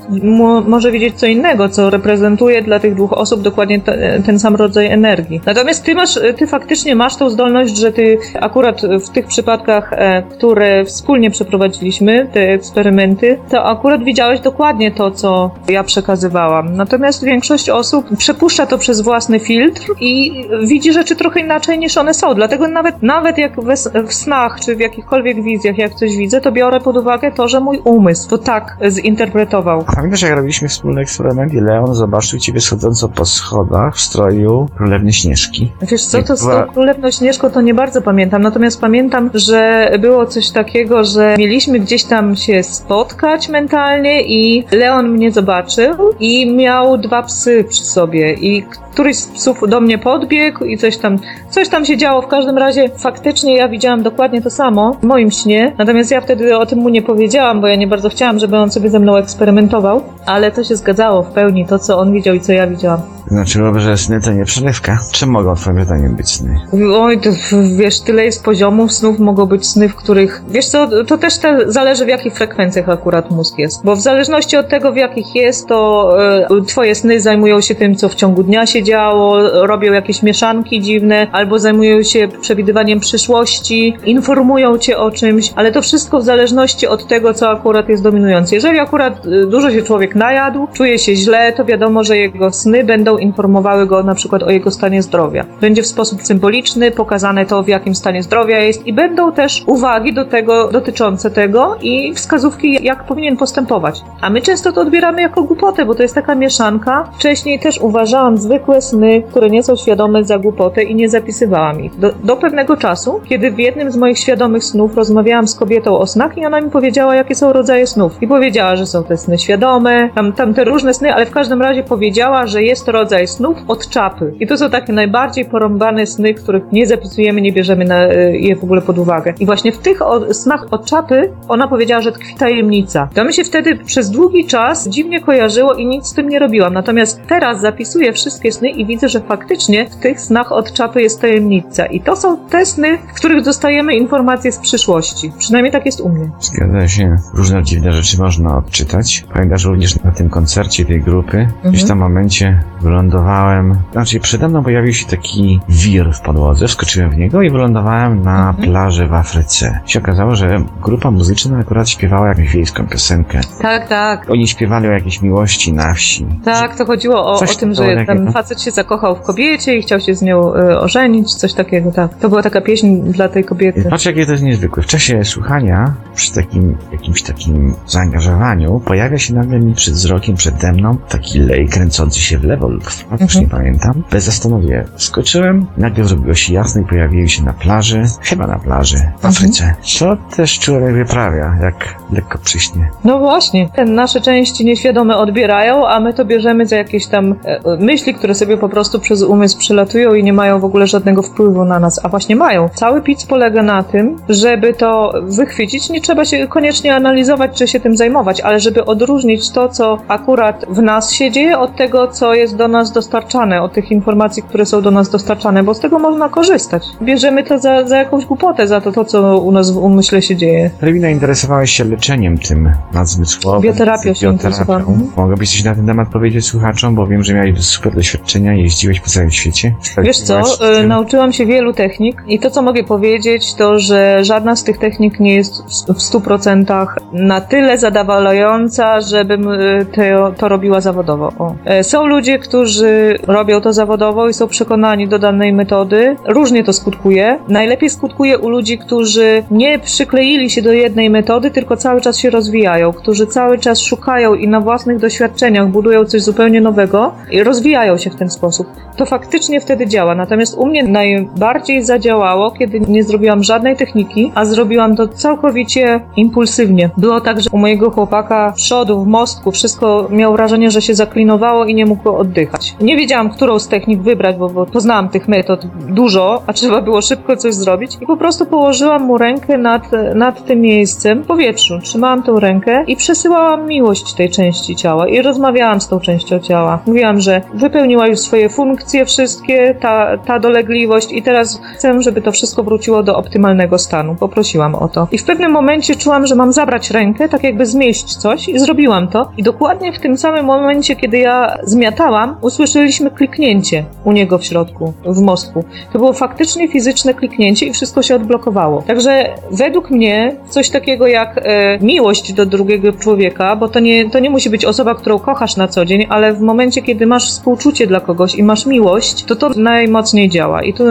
może 0.66 0.90
widzieć 0.90 1.14
co 1.14 1.27
innego, 1.27 1.68
co 1.68 1.90
reprezentuje 1.90 2.62
dla 2.62 2.81
tych 2.81 2.94
dwóch 2.94 3.12
osób 3.12 3.40
dokładnie 3.40 3.81
te, 3.81 4.23
ten 4.27 4.38
sam 4.38 4.57
rodzaj 4.57 4.87
energii. 4.87 5.40
Natomiast 5.46 5.85
ty 5.85 5.94
masz, 5.94 6.18
ty 6.37 6.46
faktycznie 6.50 6.96
masz 6.96 7.16
tą 7.16 7.30
zdolność, 7.30 7.76
że 7.76 7.92
ty 7.92 8.18
akurat 8.40 8.82
w 9.06 9.08
tych 9.08 9.26
przypadkach, 9.26 9.92
e, 9.92 10.22
które 10.22 10.84
wspólnie 10.84 11.30
przeprowadziliśmy, 11.30 12.28
te 12.32 12.40
eksperymenty, 12.40 13.38
to 13.50 13.64
akurat 13.64 14.04
widziałeś 14.04 14.40
dokładnie 14.40 14.90
to, 14.90 15.10
co 15.10 15.50
ja 15.68 15.84
przekazywałam. 15.84 16.76
Natomiast 16.76 17.24
większość 17.24 17.70
osób 17.70 18.16
przepuszcza 18.16 18.66
to 18.66 18.78
przez 18.78 19.00
własny 19.00 19.40
filtr 19.40 19.82
i 20.00 20.44
widzi 20.66 20.92
rzeczy 20.92 21.16
trochę 21.16 21.40
inaczej 21.40 21.78
niż 21.78 21.96
one 21.96 22.14
są. 22.14 22.34
Dlatego 22.34 22.68
nawet, 22.68 23.02
nawet 23.02 23.38
jak 23.38 23.60
we, 23.60 23.74
w 24.06 24.14
snach, 24.14 24.60
czy 24.60 24.76
w 24.76 24.80
jakichkolwiek 24.80 25.42
wizjach, 25.42 25.78
jak 25.78 25.94
coś 25.94 26.16
widzę, 26.16 26.40
to 26.40 26.52
biorę 26.52 26.80
pod 26.80 26.96
uwagę 26.96 27.32
to, 27.32 27.48
że 27.48 27.60
mój 27.60 27.78
umysł 27.84 28.28
to 28.30 28.38
tak 28.38 28.76
zinterpretował. 28.88 29.84
Pamiętasz, 29.96 30.22
jak 30.22 30.36
robiliśmy 30.36 30.68
wspólny 30.68 31.00
eksperyment 31.00 31.54
i 31.54 31.60
Leon 31.60 31.94
zobaczył 31.94 32.38
ciebie 32.38 32.60
schodząco 32.60 33.08
po 33.08 33.24
schodach 33.24 33.96
w 33.96 34.00
stroju 34.00 34.68
królewny 34.76 35.12
Śnieżki? 35.12 35.72
Wiesz 35.82 36.06
co, 36.06 36.22
to 36.22 36.30
z 36.37 36.45
Była- 36.47 36.62
tą 36.66 36.73
królewną 36.73 37.11
Śnieżką 37.11 37.51
to 37.51 37.61
nie 37.61 37.75
bardzo 37.75 38.03
pamiętam, 38.03 38.43
natomiast 38.43 38.81
pamiętam, 38.81 39.31
że 39.35 39.90
było 39.99 40.27
coś 40.27 40.51
takiego, 40.51 41.05
że 41.05 41.35
mieliśmy 41.38 41.81
gdzieś 41.81 42.05
tam 42.05 42.37
się 42.37 42.62
spotkać 42.62 43.49
mentalnie 43.49 44.23
i 44.23 44.64
Leon 44.73 45.09
mnie 45.09 45.31
zobaczył 45.33 45.95
i 46.21 46.53
miał 46.53 46.99
dwa 46.99 47.23
psy 47.23 47.64
przy 47.69 47.85
sobie 47.85 48.33
i 48.35 48.64
któryś 48.92 49.16
z 49.16 49.26
psów 49.26 49.59
do 49.68 49.81
mnie 49.81 49.98
podbiegł 49.98 50.64
i 50.64 50.79
coś 50.79 50.96
tam, 50.96 51.18
coś 51.50 51.68
tam 51.68 51.85
się 51.85 51.96
działo. 51.96 52.22
W 52.22 52.26
każdym 52.26 52.59
razie 52.59 52.88
faktycznie 52.98 53.57
ja 53.57 53.68
widziałam 53.68 54.03
dokładnie 54.03 54.42
to 54.42 54.50
samo 54.50 54.96
w 55.03 55.05
moim 55.05 55.31
śnie, 55.31 55.74
natomiast 55.79 56.11
ja 56.11 56.20
wtedy 56.20 56.59
o 56.59 56.66
tym 56.66 56.79
mu 56.79 56.88
nie 56.88 57.03
powiedziałam, 57.03 57.61
bo 57.61 57.66
ja 57.66 57.76
nie 57.76 57.87
bardzo 57.87 58.09
chciałam, 58.09 58.38
żeby 58.38 58.57
on 58.57 58.70
sobie 58.70 58.90
ze 58.90 58.98
mną 58.98 59.16
eksperymentował, 59.16 60.03
ale 60.26 60.53
to 60.53 60.64
się 60.64 60.76
zgadzało 60.76 61.22
w 61.22 61.31
pełni, 61.31 61.66
to 61.66 61.79
co 61.79 61.98
on 61.98 62.12
widział 62.12 62.35
i 62.35 62.40
co 62.40 62.53
ja 62.53 62.66
widziałam. 62.66 63.00
Znaczyłoby, 63.31 63.81
że 63.81 63.96
sny 63.96 64.20
to 64.20 64.33
nie 64.33 64.44
przelewka. 64.44 64.98
Czym 65.12 65.31
mogą 65.31 65.55
twoim 65.55 65.85
zdaniem 65.85 66.16
być 66.16 66.29
sny? 66.29 66.61
Oj, 66.94 67.20
to 67.20 67.31
wiesz, 67.76 68.00
tyle 68.00 68.24
jest 68.24 68.44
poziomów 68.44 68.92
snów, 68.92 69.18
mogą 69.18 69.46
być 69.46 69.66
sny, 69.66 69.88
w 69.88 69.94
których... 69.94 70.42
Wiesz 70.48 70.66
co, 70.66 71.05
to 71.05 71.18
też 71.18 71.38
te, 71.38 71.72
zależy 71.72 72.05
w 72.05 72.09
jakich 72.09 72.35
frekwencjach 72.35 72.88
akurat 72.88 73.31
mózg 73.31 73.59
jest. 73.59 73.85
Bo 73.85 73.96
w 73.96 74.00
zależności 74.00 74.57
od 74.57 74.68
tego, 74.68 74.92
w 74.92 74.96
jakich 74.96 75.35
jest, 75.35 75.66
to 75.66 76.11
e, 76.22 76.64
twoje 76.66 76.94
sny 76.94 77.20
zajmują 77.20 77.61
się 77.61 77.74
tym, 77.74 77.96
co 77.96 78.09
w 78.09 78.14
ciągu 78.14 78.42
dnia 78.42 78.66
się 78.66 78.80
działo, 78.83 79.38
robią 79.66 79.93
jakieś 79.93 80.23
mieszanki 80.23 80.81
dziwne, 80.81 81.27
albo 81.33 81.59
zajmują 81.59 82.03
się 82.03 82.29
przewidywaniem 82.40 83.01
przyszłości, 83.01 83.97
informują 84.05 84.79
cię 84.79 84.99
o 84.99 85.11
czymś, 85.11 85.53
ale 85.57 85.73
to 85.73 85.83
wszystko 85.83 86.19
w 86.19 86.25
zależności 86.25 86.87
od 86.87 87.07
tego, 87.07 87.35
co 87.35 87.51
akurat 87.51 87.88
jest 87.88 88.03
dominujące. 88.03 88.55
Jeżeli 88.55 88.79
akurat 88.79 89.27
e, 89.27 89.47
dużo 89.47 89.71
się 89.71 89.83
człowiek 89.83 90.14
najadł, 90.14 90.66
czuje 90.73 90.99
się 90.99 91.16
źle, 91.16 91.53
to 91.53 91.64
wiadomo, 91.64 92.05
że 92.05 92.16
jego 92.16 92.53
sny 92.53 92.85
będą 92.85 93.19
informowały 93.19 93.87
go 93.87 94.03
na 94.03 94.14
przykład 94.14 94.43
o 94.43 94.51
jego 94.51 94.71
stanie 94.71 95.03
zdrowia. 95.03 95.45
Będzie 95.61 95.83
w 95.83 95.87
sposób 95.87 96.23
symboliczny 96.23 96.90
pokazane 96.90 97.47
to, 97.47 97.62
w 97.62 97.69
jakim 97.69 97.95
stanie 97.95 98.23
zdrowia 98.23 98.59
jest 98.59 98.87
i 98.87 98.93
będą 98.93 99.33
też 99.33 99.62
uwagi 99.66 100.14
do 100.14 100.25
tego, 100.25 100.69
dotyczące 100.69 101.31
tego 101.31 101.77
i 101.83 102.14
wskazówki, 102.14 102.79
jak 102.85 103.05
powinien 103.05 103.37
postępować. 103.37 104.03
A 104.21 104.31
my 104.31 104.43
często 104.43 104.73
to 104.73 104.81
odbieramy 104.81 105.23
jako 105.23 105.43
głupotę, 105.43 105.87
bo 105.87 105.95
to 105.95 106.03
jest 106.03 106.14
taka 106.14 106.35
mieszanka. 106.35 107.11
Wcześniej 107.19 107.61
też 107.61 107.79
uważałam 107.79 108.38
zwykłe 108.70 108.83
sny, 108.83 109.22
które 109.22 109.50
nie 109.50 109.62
są 109.62 109.76
świadome 109.76 110.24
za 110.24 110.38
głupotę 110.38 110.83
i 110.83 110.94
nie 110.94 111.09
zapisywałam 111.09 111.85
ich. 111.85 111.98
Do, 111.98 112.12
do 112.24 112.37
pewnego 112.37 112.76
czasu, 112.76 113.20
kiedy 113.24 113.50
w 113.50 113.59
jednym 113.59 113.90
z 113.90 113.96
moich 113.96 114.18
świadomych 114.18 114.64
snów 114.64 114.96
rozmawiałam 114.96 115.48
z 115.48 115.54
kobietą 115.54 115.98
o 115.98 116.06
snach 116.06 116.38
i 116.38 116.46
ona 116.46 116.61
mi 116.61 116.70
powiedziała, 116.70 117.14
jakie 117.14 117.35
są 117.35 117.52
rodzaje 117.52 117.87
snów. 117.87 118.22
I 118.22 118.28
powiedziała, 118.28 118.76
że 118.76 118.87
są 118.87 119.04
te 119.04 119.16
sny 119.16 119.38
świadome, 119.38 120.11
tam, 120.14 120.33
tam 120.33 120.54
te 120.54 120.64
różne 120.64 120.94
sny, 120.94 121.14
ale 121.14 121.26
w 121.26 121.30
każdym 121.30 121.62
razie 121.62 121.83
powiedziała, 121.83 122.46
że 122.46 122.62
jest 122.62 122.88
rodzaj 122.88 123.28
snów 123.28 123.56
od 123.68 123.88
czapy. 123.88 124.33
I 124.40 124.46
to 124.46 124.56
są 124.56 124.70
takie 124.70 124.92
najbardziej 124.92 125.44
porąbane 125.44 126.06
sny, 126.06 126.35
których 126.35 126.62
nie 126.72 126.87
zapisujemy, 126.87 127.40
nie 127.40 127.52
bierzemy 127.52 127.85
na, 127.85 128.04
e, 128.04 128.37
je 128.37 128.56
w 128.56 128.64
ogóle 128.64 128.80
pod 128.83 128.98
uwagę. 128.98 129.35
I 129.40 129.46
właśnie 129.46 129.72
w 129.72 129.78
tych 129.78 130.02
o, 130.02 130.35
snach 130.35 130.66
od 130.70 130.87
czapy 130.87 131.30
ona 131.48 131.68
powiedziała, 131.68 132.02
że 132.02 132.12
tkwi 132.12 132.35
tajemnica. 132.35 133.09
To 133.14 133.24
mi 133.24 133.33
się 133.33 133.44
wtedy 133.44 133.76
przez 133.76 134.11
długi 134.11 134.46
czas 134.46 134.88
dziwnie 134.88 135.20
kojarzyło 135.20 135.74
i 135.74 135.87
nic 135.87 136.06
z 136.06 136.14
tym 136.14 136.28
nie 136.28 136.38
robiłam. 136.38 136.74
Natomiast 136.74 137.20
teraz 137.28 137.61
zapisuję 137.61 138.12
wszystkie 138.12 138.52
sny 138.52 138.60
i 138.68 138.87
widzę, 138.87 139.09
że 139.09 139.20
faktycznie 139.20 139.90
w 139.90 139.96
tych 139.96 140.20
snach 140.20 140.53
od 140.53 140.73
czapy 140.73 141.03
jest 141.03 141.20
tajemnica. 141.20 141.87
I 141.87 142.01
to 142.01 142.16
są 142.16 142.37
te 142.49 142.66
sny, 142.66 142.99
w 142.99 143.12
których 143.16 143.44
dostajemy 143.44 143.94
informacje 143.94 144.53
z 144.53 144.59
przyszłości. 144.59 145.33
Przynajmniej 145.38 145.73
tak 145.73 145.87
jest 145.87 146.01
u 146.01 146.09
mnie. 146.09 146.31
Zgadza 146.40 146.88
się. 146.88 147.16
Różne 147.35 147.62
dziwne 147.62 147.92
rzeczy 147.92 148.18
można 148.18 148.57
odczytać. 148.59 149.25
Pamiętasz 149.35 149.64
również 149.64 150.03
na 150.05 150.11
tym 150.11 150.31
koncercie 150.31 150.85
tej 150.85 151.01
grupy? 151.03 151.37
Mhm. 151.38 151.73
Gdzieś 151.73 151.85
tam 151.88 151.99
momencie 151.99 152.61
wylądowałem, 152.81 153.75
znaczy 153.92 154.20
przede 154.20 154.49
mną 154.49 154.64
pojawił 154.64 154.92
się 154.92 155.07
taki 155.07 155.61
wir 155.68 156.12
w 156.14 156.20
podłodze, 156.20 156.66
wskoczyłem 156.68 157.11
w 157.11 157.16
niego 157.16 157.42
i 157.42 157.51
wylądowałem 157.51 158.23
na 158.23 158.49
Mhm. 158.51 158.70
plaży 158.70 159.07
w 159.07 159.14
Afryce. 159.14 159.81
Się 159.87 159.99
okazało, 159.99 160.35
że 160.37 160.64
grupa 160.83 161.11
muzyczna 161.11 161.59
akurat 161.59 161.88
śpiewała 161.88 162.29
jakąś 162.29 162.49
wiejską 162.53 162.87
piosenkę. 162.87 163.40
Tak, 163.62 163.88
tak. 163.88 164.31
Oni 164.31 164.49
śpiewali 164.49 164.88
o 164.88 164.90
jakiejś 164.90 165.23
miłości 165.23 165.73
na 165.73 165.94
wsi. 165.94 166.27
Tak, 166.44 166.77
to 166.77 166.87
chodziło 166.87 167.27
o, 167.27 167.33
o 167.40 167.46
tym, 167.61 167.75
że 167.75 167.83
takiego. 167.83 168.05
ten 168.07 168.33
facet 168.50 168.62
się 168.62 168.70
zakochał 168.70 169.16
w 169.16 169.20
kobiecie 169.20 169.76
i 169.76 169.82
chciał 169.82 170.00
się 170.00 170.14
z 170.14 170.22
nią 170.22 170.54
y, 170.54 170.78
ożenić, 170.78 171.34
coś 171.34 171.54
takiego, 171.54 171.92
tak. 171.92 172.14
To 172.20 172.28
była 172.28 172.42
taka 172.42 172.60
pieśń 172.60 173.00
dla 173.02 173.28
tej 173.28 173.44
kobiety. 173.44 173.84
Patrz, 173.90 174.06
jakie 174.06 174.26
to 174.26 174.32
jest 174.32 174.44
niezwykłe. 174.44 174.82
W 174.82 174.86
czasie 174.86 175.24
słuchania, 175.24 175.94
przy 176.14 176.32
takim 176.34 176.76
jakimś 176.92 177.22
takim 177.22 177.74
zaangażowaniu, 177.86 178.80
pojawia 178.84 179.18
się 179.18 179.34
nagle 179.34 179.58
mi 179.58 179.74
przed 179.74 179.94
wzrokiem, 179.94 180.36
przede 180.36 180.72
mną 180.72 180.96
taki 181.08 181.38
lej 181.38 181.68
kręcący 181.68 182.20
się 182.20 182.38
w 182.38 182.44
lewo 182.44 182.68
lub 182.68 182.84
w 182.84 183.04
prawo, 183.04 183.24
już 183.24 183.36
Mhm. 183.36 183.44
nie 183.44 183.50
pamiętam. 183.50 184.02
Bez 184.10 184.24
zastanowienia 184.24 184.84
skoczyłem, 184.96 185.66
nagle 185.76 186.04
zrobiło 186.04 186.34
się 186.34 186.54
jasno 186.54 186.80
i 186.80 186.84
pojawiłem 186.84 187.28
się 187.28 187.42
na 187.44 187.52
plaży, 187.52 188.02
chyba 188.22 188.46
na 188.46 188.58
plaży 188.58 188.96
Mhm. 188.96 189.18
w 189.20 189.24
Afryce. 189.24 189.74
Co 189.82 190.16
też 190.36 190.58
człowiek 190.58 190.92
wyprawia, 190.94 191.56
jak 191.62 191.94
lekko 192.12 192.38
przyśnie. 192.38 192.88
No 193.04 193.18
właśnie, 193.18 193.68
te 193.76 193.84
nasze 193.84 194.20
części 194.20 194.64
nieświadome 194.64 195.16
odbierają, 195.16 195.86
a 195.86 196.00
my 196.00 196.14
to 196.14 196.24
bierzemy 196.24 196.66
za 196.66 196.76
jakieś 196.76 197.06
tam 197.06 197.32
e, 197.44 197.60
e, 197.64 197.76
myśli, 197.80 198.14
które 198.14 198.34
sobie 198.40 198.57
po 198.57 198.68
prostu 198.68 199.00
przez 199.00 199.22
umysł 199.22 199.59
przelatują 199.59 200.14
i 200.14 200.24
nie 200.24 200.33
mają 200.33 200.61
w 200.61 200.64
ogóle 200.64 200.87
żadnego 200.87 201.22
wpływu 201.22 201.64
na 201.64 201.79
nas, 201.79 202.00
a 202.05 202.09
właśnie 202.09 202.37
mają. 202.37 202.68
Cały 202.74 203.03
pic 203.03 203.26
polega 203.26 203.62
na 203.62 203.83
tym, 203.83 204.16
żeby 204.29 204.74
to 204.74 205.12
wychwycić, 205.22 205.90
nie 205.90 206.00
trzeba 206.00 206.24
się 206.24 206.48
koniecznie 206.48 206.94
analizować 206.94 207.59
czy 207.59 207.68
się 207.68 207.81
tym 207.81 207.96
zajmować, 207.96 208.40
ale 208.40 208.61
żeby 208.61 208.85
odróżnić 208.85 209.50
to, 209.50 209.68
co 209.68 209.98
akurat 210.09 210.64
w 210.68 210.83
nas 210.83 211.12
się 211.12 211.31
dzieje, 211.31 211.59
od 211.59 211.76
tego, 211.76 212.09
co 212.09 212.35
jest 212.35 212.57
do 212.57 212.68
nas 212.68 212.92
dostarczane, 212.92 213.62
od 213.62 213.72
tych 213.72 213.90
informacji, 213.90 214.42
które 214.42 214.66
są 214.66 214.83
do 214.83 214.90
nas 214.90 215.11
dostarczane, 215.11 215.62
bo 215.62 215.74
z 215.74 215.81
tego 215.81 215.98
można 215.98 216.29
korzystać. 216.29 216.83
Bierzemy 217.03 217.44
to 217.44 217.59
za, 217.59 217.87
za 217.88 217.96
jakąś 217.96 218.24
głupotę, 218.26 218.66
za 218.68 218.81
to, 218.81 218.92
to, 218.92 219.05
co 219.05 219.38
u 219.38 219.53
nas 219.53 219.70
w 219.70 219.76
umyśle 219.76 220.22
się 220.22 220.37
dzieje. 220.37 220.70
Rewina 220.81 221.11
interesowałeś 221.11 221.70
się 221.70 221.85
leczeniem 221.85 222.38
tym 222.38 222.72
nadzmysłowym. 222.94 223.62
Bioterapią 223.62 224.14
się. 224.14 224.29
Mhm. 224.29 225.11
Mogłabyś 225.16 225.50
coś 225.50 225.64
na 225.64 225.74
ten 225.74 225.87
temat 225.87 226.09
powiedzieć 226.09 226.46
słuchaczom, 226.46 226.94
bo 226.94 227.07
wiem, 227.07 227.22
że 227.22 227.35
miałeś 227.35 227.64
super 227.64 227.94
doświadczenia, 228.31 228.55
jeździłeś 228.62 229.01
po 229.01 229.07
całym 229.11 229.31
świecie. 229.31 229.75
Wiesz 230.03 230.21
co, 230.21 230.43
tym. 230.59 230.88
nauczyłam 230.88 231.33
się 231.33 231.47
wielu 231.47 231.73
technik 231.73 232.23
i 232.27 232.38
to, 232.38 232.51
co 232.51 232.62
mogę 232.62 232.85
powiedzieć, 232.85 233.55
to, 233.55 233.79
że 233.79 234.25
żadna 234.25 234.57
z 234.57 234.64
tych 234.64 234.79
technik 234.79 235.21
nie 235.21 235.35
jest 235.35 235.62
w- 235.88 235.95
w 235.95 236.01
100% 236.01 236.87
na 237.12 237.40
tyle 237.40 237.79
zadowalająca, 237.79 239.01
żebym 239.01 239.49
e, 239.49 239.85
te, 239.85 240.33
to 240.38 240.49
robiła 240.49 240.81
zawodowo. 240.81 241.33
O. 241.38 241.55
E, 241.64 241.85
Są 241.85 242.07
ludzie, 242.07 242.38
którzy 242.38 243.19
robią 243.27 243.61
to 243.61 243.73
zawodowo 243.73 244.29
i 244.29 244.35
są 244.35 244.49
przekonani 244.49 245.09
do 245.09 245.19
danej 245.19 245.53
metody. 245.53 246.16
Różnie 246.27 246.64
to 246.64 246.73
skutkuje. 246.73 247.38
Najlepiej 247.49 247.90
skutkuje 247.90 248.38
u 248.38 248.49
ludzi, 248.49 248.79
którzy 248.79 249.43
nie 249.51 249.79
przykleili 249.79 250.51
się 250.51 250.62
do 250.62 250.73
jednej 250.73 251.11
metody, 251.11 251.51
tylko 251.51 251.77
cały 251.77 252.01
czas 252.01 252.19
się 252.19 252.31
rozwijają, 252.31 252.93
którzy 252.93 253.27
cały 253.27 253.59
czas 253.59 253.81
szukają 253.81 254.35
i 254.35 254.49
na 254.49 254.61
własnych 254.61 254.99
doświadczeniach 254.99 255.69
budują 255.69 256.05
coś 256.05 256.23
zupełnie 256.23 256.61
nowego 256.61 257.12
i 257.31 257.43
rozwijają 257.43 257.99
się 257.99 258.11
w 258.11 258.16
ten 258.20 258.30
sposób. 258.30 258.66
To 258.96 259.06
faktycznie 259.06 259.61
wtedy 259.61 259.87
działa. 259.87 260.14
Natomiast 260.14 260.59
u 260.59 260.66
mnie 260.66 260.83
najbardziej 260.83 261.85
zadziałało, 261.85 262.50
kiedy 262.50 262.80
nie 262.80 263.04
zrobiłam 263.04 263.42
żadnej 263.42 263.76
techniki, 263.76 264.33
a 264.35 264.44
zrobiłam 264.44 264.96
to 264.96 265.09
całkowicie 265.09 266.00
impulsywnie. 266.16 266.90
Było 266.96 267.20
tak, 267.20 267.40
że 267.40 267.50
u 267.52 267.59
mojego 267.59 267.90
chłopaka 267.90 268.52
przodu, 268.56 269.04
w 269.04 269.06
mostku, 269.06 269.50
wszystko 269.50 270.09
miał 270.11 270.33
wrażenie, 270.33 270.70
że 270.70 270.83
się 270.83 270.94
zaklinowało 270.94 271.64
i 271.64 271.74
nie 271.74 271.87
mógł 271.87 272.11
oddychać. 272.11 272.74
Nie 272.80 272.96
wiedziałam, 272.96 273.30
którą 273.30 273.59
z 273.59 273.68
technik 273.68 274.00
wybrać, 274.00 274.37
bo, 274.37 274.48
bo 274.48 274.66
poznałam 274.66 275.09
tych 275.09 275.28
metod 275.28 275.66
dużo, 275.88 276.42
a 276.46 276.52
trzeba 276.52 276.83
było 276.83 277.02
szybko 277.02 277.37
coś 277.37 277.54
zrobić 277.54 277.98
i 278.00 278.06
po 278.06 278.16
prostu 278.16 278.46
położyłam 278.46 279.02
mu 279.02 279.18
rękę 279.18 279.59
nad, 279.59 279.83
nad 280.14 280.44
tym 280.44 280.61
miejscem 280.61 281.22
w 281.22 281.26
powietrzu. 281.26 281.78
Trzymałam 281.83 282.22
tą 282.22 282.40
rękę 282.40 282.85
i 282.87 282.96
przesyłałam 282.96 283.66
miłość 283.66 284.14
tej 284.14 284.30
części 284.30 284.76
ciała 284.76 285.09
i 285.09 285.22
rozmawiałam 285.22 285.80
z 285.80 285.88
tą 285.88 286.00
częścią 286.00 286.38
ciała. 286.38 286.78
Mówiłam, 286.87 287.20
że 287.20 287.42
wypełniła 287.54 288.09
swoje 288.16 288.49
funkcje 288.49 289.05
wszystkie, 289.05 289.75
ta, 289.81 290.18
ta 290.18 290.38
dolegliwość 290.38 291.12
i 291.12 291.23
teraz 291.23 291.61
chcę, 291.75 292.03
żeby 292.03 292.23
to 292.23 292.33
wszystko 292.33 292.62
wróciło 292.62 293.03
do 293.03 293.16
optymalnego 293.16 293.79
stanu. 293.79 294.14
Poprosiłam 294.14 294.75
o 294.75 294.88
to. 294.88 295.09
I 295.12 295.18
w 295.18 295.25
pewnym 295.25 295.53
momencie 295.53 295.96
czułam, 295.96 296.27
że 296.27 296.35
mam 296.35 296.53
zabrać 296.53 296.90
rękę, 296.90 297.29
tak 297.29 297.44
jakby 297.44 297.66
zmieść 297.66 298.16
coś 298.16 298.49
i 298.49 298.59
zrobiłam 298.59 299.09
to. 299.09 299.31
I 299.37 299.42
dokładnie 299.42 299.92
w 299.92 299.99
tym 299.99 300.18
samym 300.18 300.44
momencie, 300.44 300.96
kiedy 300.96 301.18
ja 301.18 301.57
zmiatałam, 301.62 302.37
usłyszeliśmy 302.40 303.11
kliknięcie 303.11 303.85
u 304.05 304.12
niego 304.12 304.38
w 304.38 304.44
środku, 304.44 304.92
w 305.05 305.20
mostku. 305.20 305.64
To 305.92 305.99
było 305.99 306.12
faktycznie 306.12 306.68
fizyczne 306.68 307.14
kliknięcie 307.14 307.66
i 307.66 307.73
wszystko 307.73 308.03
się 308.03 308.14
odblokowało. 308.14 308.83
Także 308.83 309.25
według 309.51 309.90
mnie 309.90 310.37
coś 310.49 310.70
takiego 310.70 311.07
jak 311.07 311.40
e, 311.42 311.79
miłość 311.79 312.33
do 312.33 312.46
drugiego 312.46 312.92
człowieka, 312.92 313.57
bo 313.57 313.68
to 313.68 313.81
nie, 313.81 314.11
to 314.11 314.18
nie 314.18 314.31
musi 314.31 314.51
być 314.51 314.64
osoba, 314.64 314.94
którą 314.94 315.18
kochasz 315.18 315.57
na 315.57 315.68
co 315.68 315.85
dzień, 315.85 316.07
ale 316.09 316.33
w 316.33 316.40
momencie, 316.40 316.83
kiedy 316.83 317.07
masz 317.07 317.29
współczucie 317.29 317.87
dla 317.90 318.00
kogoś 318.00 318.35
i 318.35 318.42
masz 318.42 318.66
miłość, 318.66 319.24
to 319.24 319.37
to 319.37 319.50
najmocniej 319.57 320.29
działa. 320.29 320.62
I 320.62 320.74
tu 320.74 320.85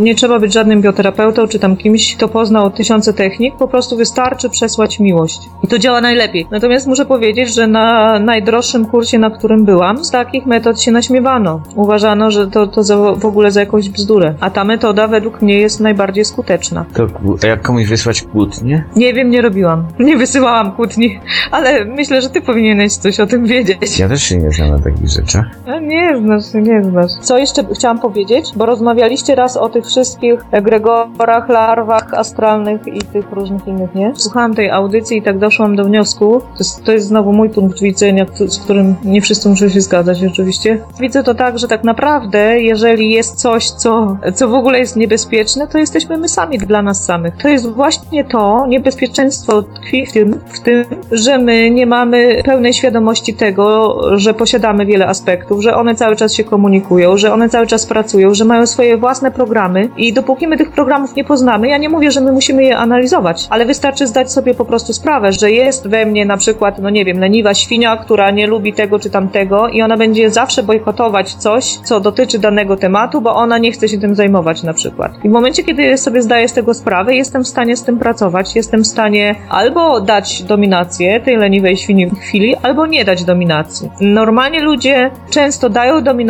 nie 0.00 0.14
trzeba 0.14 0.38
być 0.38 0.52
żadnym 0.52 0.80
bioterapeutą 0.80 1.48
czy 1.48 1.58
tam 1.58 1.76
kimś, 1.76 2.16
kto 2.16 2.28
poznał 2.28 2.70
tysiące 2.70 3.12
technik, 3.12 3.56
po 3.56 3.68
prostu 3.68 3.96
wystarczy 3.96 4.50
przesłać 4.50 5.00
miłość. 5.00 5.38
I 5.64 5.66
to 5.66 5.78
działa 5.78 6.00
najlepiej. 6.00 6.46
Natomiast 6.50 6.86
muszę 6.86 7.06
powiedzieć, 7.06 7.54
że 7.54 7.66
na 7.66 8.18
najdroższym 8.18 8.86
kursie, 8.86 9.18
na 9.18 9.30
którym 9.30 9.64
byłam, 9.64 10.04
z 10.04 10.10
takich 10.10 10.46
metod 10.46 10.80
się 10.82 10.92
naśmiewano. 10.92 11.60
Uważano, 11.74 12.30
że 12.30 12.46
to, 12.46 12.66
to 12.66 12.82
za, 12.82 12.96
w 12.96 13.26
ogóle 13.26 13.50
za 13.50 13.60
jakąś 13.60 13.88
bzdurę. 13.88 14.34
A 14.40 14.50
ta 14.50 14.64
metoda 14.64 15.08
według 15.08 15.42
mnie 15.42 15.58
jest 15.58 15.80
najbardziej 15.80 16.24
skuteczna. 16.24 16.84
To, 16.94 17.06
a 17.42 17.46
jak 17.46 17.62
komuś 17.62 17.86
wysłać 17.86 18.22
kłótnię? 18.22 18.84
Nie 18.96 19.14
wiem, 19.14 19.30
nie 19.30 19.42
robiłam. 19.42 19.84
Nie 19.98 20.16
wysyłałam 20.16 20.72
kłótni, 20.72 21.20
ale 21.50 21.84
myślę, 21.84 22.22
że 22.22 22.30
ty 22.30 22.40
powinieneś 22.40 22.92
coś 22.92 23.20
o 23.20 23.26
tym 23.26 23.46
wiedzieć. 23.46 23.98
Ja 23.98 24.08
też 24.08 24.22
się 24.22 24.36
nie 24.36 24.50
znam 24.50 24.70
na 24.70 24.78
takich 24.78 25.08
rzeczach. 25.08 25.46
A 25.66 25.78
nie 25.78 26.18
znasz, 26.22 26.44
się, 26.52 26.62
nie 26.62 26.84
znasz. 26.84 27.12
Co 27.20 27.38
jeszcze 27.38 27.64
chciałam 27.74 27.98
powiedzieć? 27.98 28.52
Bo 28.56 28.66
rozmawialiście 28.66 29.34
raz 29.34 29.56
o 29.56 29.68
tych 29.68 29.86
wszystkich 29.86 30.40
egregorach, 30.52 31.48
larwach 31.48 32.14
astralnych 32.14 32.86
i 32.86 32.98
tych 32.98 33.32
różnych 33.32 33.66
innych, 33.66 33.94
nie? 33.94 34.12
Słuchałam 34.16 34.54
tej 34.54 34.70
audycji 34.70 35.18
i 35.18 35.22
tak 35.22 35.38
doszłam 35.38 35.76
do 35.76 35.84
wniosku, 35.84 36.40
to 36.40 36.58
jest, 36.58 36.84
to 36.84 36.92
jest 36.92 37.06
znowu 37.06 37.32
mój 37.32 37.50
punkt 37.50 37.80
widzenia, 37.80 38.26
z 38.46 38.58
którym 38.58 38.94
nie 39.04 39.20
wszyscy 39.20 39.48
muszą 39.48 39.68
się 39.68 39.80
zgadzać 39.80 40.24
oczywiście. 40.24 40.78
Widzę 41.00 41.22
to 41.22 41.34
tak, 41.34 41.58
że 41.58 41.68
tak 41.68 41.84
naprawdę, 41.84 42.60
jeżeli 42.60 43.10
jest 43.10 43.34
coś, 43.34 43.70
co, 43.70 44.16
co 44.34 44.48
w 44.48 44.54
ogóle 44.54 44.78
jest 44.78 44.96
niebezpieczne, 44.96 45.66
to 45.66 45.78
jesteśmy 45.78 46.18
my 46.18 46.28
sami 46.28 46.58
dla 46.58 46.82
nas 46.82 47.04
samych. 47.04 47.36
To 47.36 47.48
jest 47.48 47.72
właśnie 47.72 48.24
to 48.24 48.66
niebezpieczeństwo 48.68 49.62
tkwi 49.62 50.06
w 50.06 50.12
tym, 50.12 50.40
w 50.52 50.60
tym, 50.60 50.84
że 51.12 51.38
my 51.38 51.70
nie 51.70 51.86
mamy 51.86 52.42
pełnej 52.44 52.74
świadomości 52.74 53.34
tego, 53.34 53.96
że 54.18 54.34
posiadamy 54.34 54.86
wiele 54.86 55.06
aspektów, 55.06 55.62
że 55.62 55.76
one 55.76 55.94
cały 55.94 56.16
czas 56.16 56.34
się 56.36 56.44
komunikują, 56.44 57.16
że 57.16 57.32
one 57.32 57.48
cały 57.48 57.66
czas 57.66 57.86
pracują, 57.86 58.34
że 58.34 58.44
mają 58.44 58.66
swoje 58.66 58.96
własne 58.96 59.30
programy 59.30 59.88
i 59.96 60.12
dopóki 60.12 60.48
my 60.48 60.56
tych 60.56 60.70
programów 60.70 61.16
nie 61.16 61.24
poznamy, 61.24 61.68
ja 61.68 61.78
nie 61.78 61.88
mówię, 61.88 62.10
że 62.10 62.20
my 62.20 62.32
musimy 62.32 62.64
je 62.64 62.76
analizować, 62.76 63.46
ale 63.50 63.66
wystarczy 63.66 64.06
zdać 64.06 64.32
sobie 64.32 64.54
po 64.54 64.64
prostu 64.64 64.92
sprawę, 64.92 65.32
że 65.32 65.50
jest 65.50 65.88
we 65.88 66.06
mnie 66.06 66.24
na 66.24 66.36
przykład, 66.36 66.78
no 66.78 66.90
nie 66.90 67.04
wiem, 67.04 67.18
leniwa 67.18 67.54
świnia, 67.54 67.96
która 67.96 68.30
nie 68.30 68.46
lubi 68.46 68.72
tego 68.72 68.98
czy 68.98 69.10
tamtego 69.10 69.68
i 69.68 69.82
ona 69.82 69.96
będzie 69.96 70.30
zawsze 70.30 70.62
bojkotować 70.62 71.34
coś, 71.34 71.78
co 71.84 72.00
dotyczy 72.00 72.38
danego 72.38 72.76
tematu, 72.76 73.20
bo 73.20 73.34
ona 73.34 73.58
nie 73.58 73.72
chce 73.72 73.88
się 73.88 73.98
tym 73.98 74.14
zajmować 74.14 74.62
na 74.62 74.72
przykład. 74.72 75.12
I 75.24 75.28
w 75.28 75.32
momencie, 75.32 75.64
kiedy 75.64 75.98
sobie 75.98 76.22
zdaję 76.22 76.48
z 76.48 76.52
tego 76.52 76.74
sprawę, 76.74 77.14
jestem 77.14 77.44
w 77.44 77.48
stanie 77.48 77.76
z 77.76 77.82
tym 77.82 77.98
pracować, 77.98 78.56
jestem 78.56 78.82
w 78.82 78.86
stanie 78.86 79.34
albo 79.48 80.00
dać 80.00 80.42
dominację 80.42 81.20
tej 81.20 81.36
leniwej 81.36 81.76
świni 81.76 82.06
w 82.06 82.18
chwili, 82.18 82.56
albo 82.62 82.86
nie 82.86 83.04
dać 83.04 83.24
dominacji. 83.24 83.90
Normalnie 84.00 84.60
ludzie 84.60 85.10
często 85.30 85.68
dają 85.70 86.02
dominację 86.02 86.25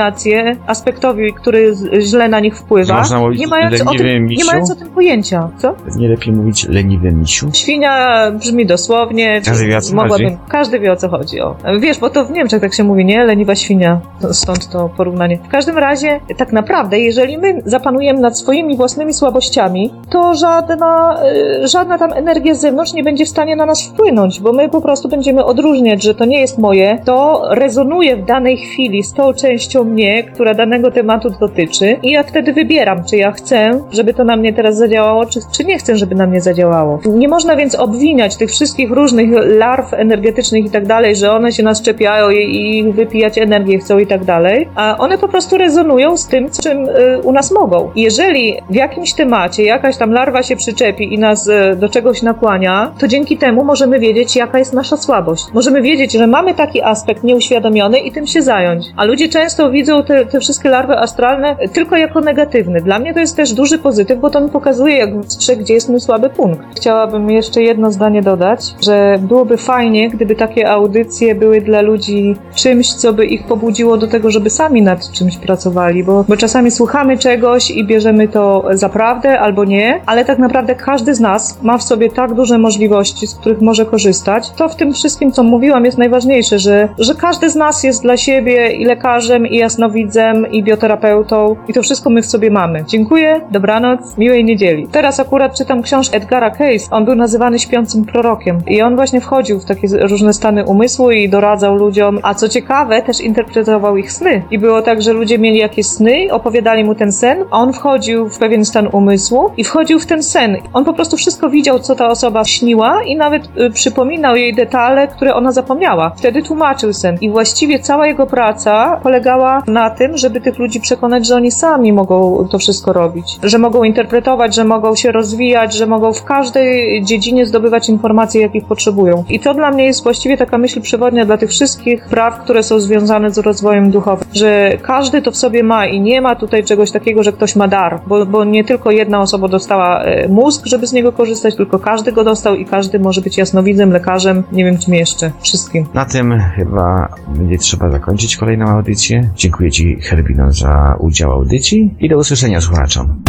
aspektowi, 0.66 1.32
który 1.34 1.74
źle 2.00 2.28
na 2.28 2.40
nich 2.40 2.58
wpływa, 2.58 2.98
Można 2.98 3.20
mówić 3.20 3.40
nie 3.40 3.46
mając, 3.46 3.80
o 3.80 3.94
tym, 3.94 4.06
nie 4.06 4.20
misiu? 4.20 4.46
mając 4.46 4.70
o 4.70 4.74
tym 4.74 4.88
pojęcia. 4.88 5.48
Co? 5.58 5.74
Nie 5.96 6.08
lepiej 6.08 6.32
mówić 6.34 6.68
leniwy 6.68 7.12
misiu? 7.12 7.50
Świnia 7.52 8.22
brzmi 8.30 8.66
dosłownie. 8.66 9.40
Każdy 9.44 9.66
wie, 9.66 9.76
o 9.76 9.80
co 9.80 9.94
mogłabym, 9.94 10.26
chodzi. 10.26 10.38
Każdy 10.48 10.80
wie 10.80 10.92
o 10.92 10.96
co 10.96 11.08
chodzi. 11.08 11.40
O. 11.40 11.56
Wiesz, 11.80 11.98
bo 11.98 12.10
to 12.10 12.24
w 12.24 12.30
Niemczech 12.30 12.60
tak 12.60 12.74
się 12.74 12.84
mówi, 12.84 13.04
nie? 13.04 13.24
Leniwa 13.24 13.54
świnia. 13.54 14.00
Stąd 14.32 14.68
to 14.68 14.88
porównanie. 14.96 15.38
W 15.38 15.48
każdym 15.48 15.78
razie, 15.78 16.20
tak 16.36 16.52
naprawdę, 16.52 16.98
jeżeli 16.98 17.38
my 17.38 17.62
zapanujemy 17.64 18.20
nad 18.20 18.38
swoimi 18.38 18.76
własnymi 18.76 19.14
słabościami, 19.14 19.92
to 20.10 20.34
żadna, 20.34 21.20
y, 21.64 21.68
żadna 21.68 21.98
tam 21.98 22.12
energia 22.12 22.54
z 22.54 22.60
zewnątrz 22.60 22.92
nie 22.92 23.04
będzie 23.04 23.24
w 23.24 23.28
stanie 23.28 23.56
na 23.56 23.66
nas 23.66 23.82
wpłynąć, 23.88 24.40
bo 24.40 24.52
my 24.52 24.68
po 24.68 24.80
prostu 24.80 25.08
będziemy 25.08 25.44
odróżniać, 25.44 26.02
że 26.02 26.14
to 26.14 26.24
nie 26.24 26.40
jest 26.40 26.58
moje, 26.58 26.98
to 27.04 27.42
rezonuje 27.50 28.16
w 28.16 28.24
danej 28.24 28.56
chwili 28.56 29.02
z 29.02 29.12
tą 29.12 29.34
częścią 29.34 29.84
mnie, 29.86 30.22
która 30.24 30.54
danego 30.54 30.90
tematu 30.90 31.30
dotyczy 31.40 31.96
i 32.02 32.10
ja 32.10 32.22
wtedy 32.22 32.52
wybieram, 32.52 33.04
czy 33.04 33.16
ja 33.16 33.32
chcę, 33.32 33.70
żeby 33.92 34.14
to 34.14 34.24
na 34.24 34.36
mnie 34.36 34.52
teraz 34.52 34.76
zadziałało, 34.76 35.26
czy, 35.26 35.40
czy 35.52 35.64
nie 35.64 35.78
chcę, 35.78 35.96
żeby 35.96 36.14
na 36.14 36.26
mnie 36.26 36.40
zadziałało. 36.40 37.00
Nie 37.06 37.28
można 37.28 37.56
więc 37.56 37.74
obwiniać 37.74 38.36
tych 38.36 38.50
wszystkich 38.50 38.90
różnych 38.90 39.30
larw 39.44 39.94
energetycznych 39.94 40.64
i 40.64 40.70
tak 40.70 40.86
dalej, 40.86 41.16
że 41.16 41.32
one 41.32 41.52
się 41.52 41.62
nas 41.62 41.82
czepiają 41.82 42.30
i, 42.30 42.56
i 42.56 42.92
wypijać 42.92 43.38
energię 43.38 43.78
chcą 43.78 43.98
i 43.98 44.06
tak 44.06 44.24
dalej, 44.24 44.68
a 44.74 44.96
one 44.98 45.18
po 45.18 45.28
prostu 45.28 45.58
rezonują 45.58 46.16
z 46.16 46.26
tym, 46.26 46.48
czym 46.62 46.88
y, 46.88 47.18
u 47.22 47.32
nas 47.32 47.52
mogą. 47.52 47.90
Jeżeli 47.96 48.54
w 48.70 48.74
jakimś 48.74 49.12
temacie 49.12 49.62
jakaś 49.64 49.96
tam 49.96 50.12
larwa 50.12 50.42
się 50.42 50.56
przyczepi 50.56 51.14
i 51.14 51.18
nas 51.18 51.46
y, 51.46 51.76
do 51.76 51.88
czegoś 51.88 52.22
nakłania, 52.22 52.92
to 52.98 53.08
dzięki 53.08 53.36
temu 53.36 53.64
możemy 53.64 53.98
wiedzieć, 53.98 54.36
jaka 54.36 54.58
jest 54.58 54.72
nasza 54.72 54.96
słabość. 54.96 55.44
Możemy 55.54 55.82
wiedzieć, 55.82 56.12
że 56.12 56.26
mamy 56.26 56.54
taki 56.54 56.82
aspekt 56.82 57.24
nieuświadomiony 57.24 57.98
i 57.98 58.12
tym 58.12 58.26
się 58.26 58.42
zająć. 58.42 58.86
A 58.96 59.04
ludzie 59.04 59.28
często 59.28 59.70
widzą 59.76 60.02
te, 60.04 60.26
te 60.26 60.40
wszystkie 60.40 60.68
larwy 60.68 60.98
astralne 60.98 61.56
tylko 61.72 61.96
jako 61.96 62.20
negatywne. 62.20 62.80
Dla 62.80 62.98
mnie 62.98 63.14
to 63.14 63.20
jest 63.20 63.36
też 63.36 63.52
duży 63.52 63.78
pozytyw, 63.78 64.18
bo 64.20 64.30
to 64.30 64.40
mi 64.40 64.50
pokazuje, 64.50 64.96
jak 64.96 65.18
w 65.20 65.32
strze, 65.32 65.56
gdzie 65.56 65.74
jest 65.74 65.88
mój 65.88 66.00
słaby 66.00 66.30
punkt. 66.30 66.62
Chciałabym 66.76 67.30
jeszcze 67.30 67.62
jedno 67.62 67.90
zdanie 67.90 68.22
dodać, 68.22 68.60
że 68.84 69.18
byłoby 69.20 69.56
fajnie, 69.56 70.10
gdyby 70.10 70.34
takie 70.34 70.70
audycje 70.70 71.34
były 71.34 71.60
dla 71.60 71.80
ludzi 71.80 72.36
czymś, 72.54 72.94
co 72.94 73.12
by 73.12 73.26
ich 73.26 73.46
pobudziło 73.46 73.96
do 73.96 74.06
tego, 74.06 74.30
żeby 74.30 74.50
sami 74.50 74.82
nad 74.82 75.12
czymś 75.12 75.36
pracowali, 75.36 76.04
bo, 76.04 76.24
bo 76.28 76.36
czasami 76.36 76.70
słuchamy 76.70 77.18
czegoś 77.18 77.70
i 77.70 77.86
bierzemy 77.86 78.28
to 78.28 78.64
za 78.70 78.88
prawdę 78.88 79.40
albo 79.40 79.64
nie, 79.64 80.00
ale 80.06 80.24
tak 80.24 80.38
naprawdę 80.38 80.74
każdy 80.74 81.14
z 81.14 81.20
nas 81.20 81.62
ma 81.62 81.78
w 81.78 81.82
sobie 81.82 82.10
tak 82.10 82.34
duże 82.34 82.58
możliwości, 82.58 83.26
z 83.26 83.34
których 83.34 83.60
może 83.60 83.86
korzystać. 83.86 84.50
To 84.50 84.68
w 84.68 84.76
tym 84.76 84.92
wszystkim, 84.92 85.32
co 85.32 85.42
mówiłam, 85.42 85.84
jest 85.84 85.98
najważniejsze, 85.98 86.58
że, 86.58 86.88
że 86.98 87.14
każdy 87.14 87.50
z 87.50 87.54
nas 87.54 87.82
jest 87.82 88.02
dla 88.02 88.16
siebie 88.16 88.72
i 88.72 88.84
lekarzem, 88.84 89.46
i 89.46 89.56
jasnowidzem, 89.66 90.46
i 90.52 90.62
bioterapeutą 90.62 91.56
i 91.68 91.72
to 91.72 91.82
wszystko 91.82 92.10
my 92.10 92.22
w 92.22 92.26
sobie 92.26 92.50
mamy. 92.50 92.84
Dziękuję, 92.88 93.40
dobranoc, 93.50 94.18
miłej 94.18 94.44
niedzieli. 94.44 94.88
Teraz 94.92 95.20
akurat 95.20 95.58
czytam 95.58 95.82
książkę 95.82 96.16
Edgara 96.16 96.50
Case. 96.50 96.90
On 96.90 97.04
był 97.04 97.14
nazywany 97.14 97.58
śpiącym 97.58 98.04
prorokiem 98.04 98.58
i 98.66 98.82
on 98.82 98.96
właśnie 98.96 99.20
wchodził 99.20 99.60
w 99.60 99.64
takie 99.64 99.88
różne 100.00 100.32
stany 100.32 100.64
umysłu 100.64 101.10
i 101.10 101.28
doradzał 101.28 101.74
ludziom, 101.74 102.18
a 102.22 102.34
co 102.34 102.48
ciekawe, 102.48 103.02
też 103.02 103.20
interpretował 103.20 103.96
ich 103.96 104.12
sny. 104.12 104.42
I 104.50 104.58
było 104.58 104.82
tak, 104.82 105.02
że 105.02 105.12
ludzie 105.12 105.38
mieli 105.38 105.58
jakieś 105.58 105.86
sny, 105.86 106.28
opowiadali 106.30 106.84
mu 106.84 106.94
ten 106.94 107.12
sen, 107.12 107.44
a 107.50 107.58
on 107.58 107.72
wchodził 107.72 108.28
w 108.28 108.38
pewien 108.38 108.64
stan 108.64 108.88
umysłu 108.92 109.50
i 109.56 109.64
wchodził 109.64 109.98
w 109.98 110.06
ten 110.06 110.22
sen. 110.22 110.56
On 110.72 110.84
po 110.84 110.92
prostu 110.92 111.16
wszystko 111.16 111.50
widział, 111.50 111.78
co 111.78 111.94
ta 111.94 112.08
osoba 112.08 112.44
śniła 112.44 113.02
i 113.02 113.16
nawet 113.16 113.42
y, 113.58 113.70
przypominał 113.70 114.36
jej 114.36 114.54
detale, 114.54 115.08
które 115.08 115.34
ona 115.34 115.52
zapomniała. 115.52 116.12
Wtedy 116.16 116.42
tłumaczył 116.42 116.92
sen. 116.92 117.16
I 117.20 117.30
właściwie 117.30 117.78
cała 117.78 118.06
jego 118.06 118.26
praca 118.26 119.00
polegała 119.02 119.55
na 119.66 119.90
tym, 119.90 120.16
żeby 120.16 120.40
tych 120.40 120.58
ludzi 120.58 120.80
przekonać, 120.80 121.26
że 121.26 121.36
oni 121.36 121.50
sami 121.50 121.92
mogą 121.92 122.48
to 122.50 122.58
wszystko 122.58 122.92
robić. 122.92 123.38
Że 123.42 123.58
mogą 123.58 123.84
interpretować, 123.84 124.54
że 124.54 124.64
mogą 124.64 124.94
się 124.94 125.12
rozwijać, 125.12 125.74
że 125.74 125.86
mogą 125.86 126.12
w 126.12 126.24
każdej 126.24 127.04
dziedzinie 127.04 127.46
zdobywać 127.46 127.88
informacje, 127.88 128.40
jakich 128.42 128.64
potrzebują. 128.64 129.24
I 129.28 129.40
to 129.40 129.54
dla 129.54 129.70
mnie 129.70 129.84
jest 129.84 130.02
właściwie 130.02 130.36
taka 130.36 130.58
myśl 130.58 130.80
przewodnia 130.80 131.26
dla 131.26 131.38
tych 131.38 131.50
wszystkich 131.50 132.04
praw, 132.04 132.38
które 132.38 132.62
są 132.62 132.80
związane 132.80 133.30
z 133.30 133.38
rozwojem 133.38 133.90
duchowym. 133.90 134.28
Że 134.34 134.72
każdy 134.82 135.22
to 135.22 135.30
w 135.30 135.36
sobie 135.36 135.62
ma 135.62 135.86
i 135.86 136.00
nie 136.00 136.20
ma 136.20 136.36
tutaj 136.36 136.64
czegoś 136.64 136.90
takiego, 136.90 137.22
że 137.22 137.32
ktoś 137.32 137.56
ma 137.56 137.68
dar, 137.68 138.00
bo, 138.06 138.26
bo 138.26 138.44
nie 138.44 138.64
tylko 138.64 138.90
jedna 138.90 139.20
osoba 139.20 139.48
dostała 139.48 140.02
e, 140.02 140.28
mózg, 140.28 140.66
żeby 140.66 140.86
z 140.86 140.92
niego 140.92 141.12
korzystać, 141.12 141.56
tylko 141.56 141.78
każdy 141.78 142.12
go 142.12 142.24
dostał 142.24 142.54
i 142.54 142.64
każdy 142.64 142.98
może 142.98 143.20
być 143.20 143.38
jasnowidzem, 143.38 143.92
lekarzem, 143.92 144.42
nie 144.52 144.64
wiem 144.64 144.78
czym 144.78 144.94
jeszcze, 144.94 145.30
wszystkim. 145.40 145.86
Na 145.94 146.04
tym 146.04 146.40
chyba 146.56 147.08
będzie 147.28 147.58
trzeba 147.58 147.90
zakończyć 147.90 148.36
kolejną 148.36 148.66
audycję. 148.66 149.30
Dziękuję 149.36 149.70
Ci, 149.70 150.00
Herbino, 150.00 150.52
za 150.52 150.96
udział 151.00 151.30
w 151.30 151.32
audycji 151.32 151.94
i 152.00 152.08
do 152.08 152.18
usłyszenia 152.18 152.60
słuchaczom. 152.60 153.22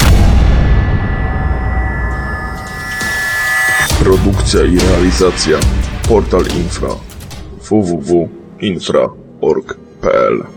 Produkcja 4.00 4.64
i 4.64 4.80
realizacja 4.80 5.58
Portal 6.08 6.44
Infra 6.58 6.90
www.infra.org.pl 7.70 10.57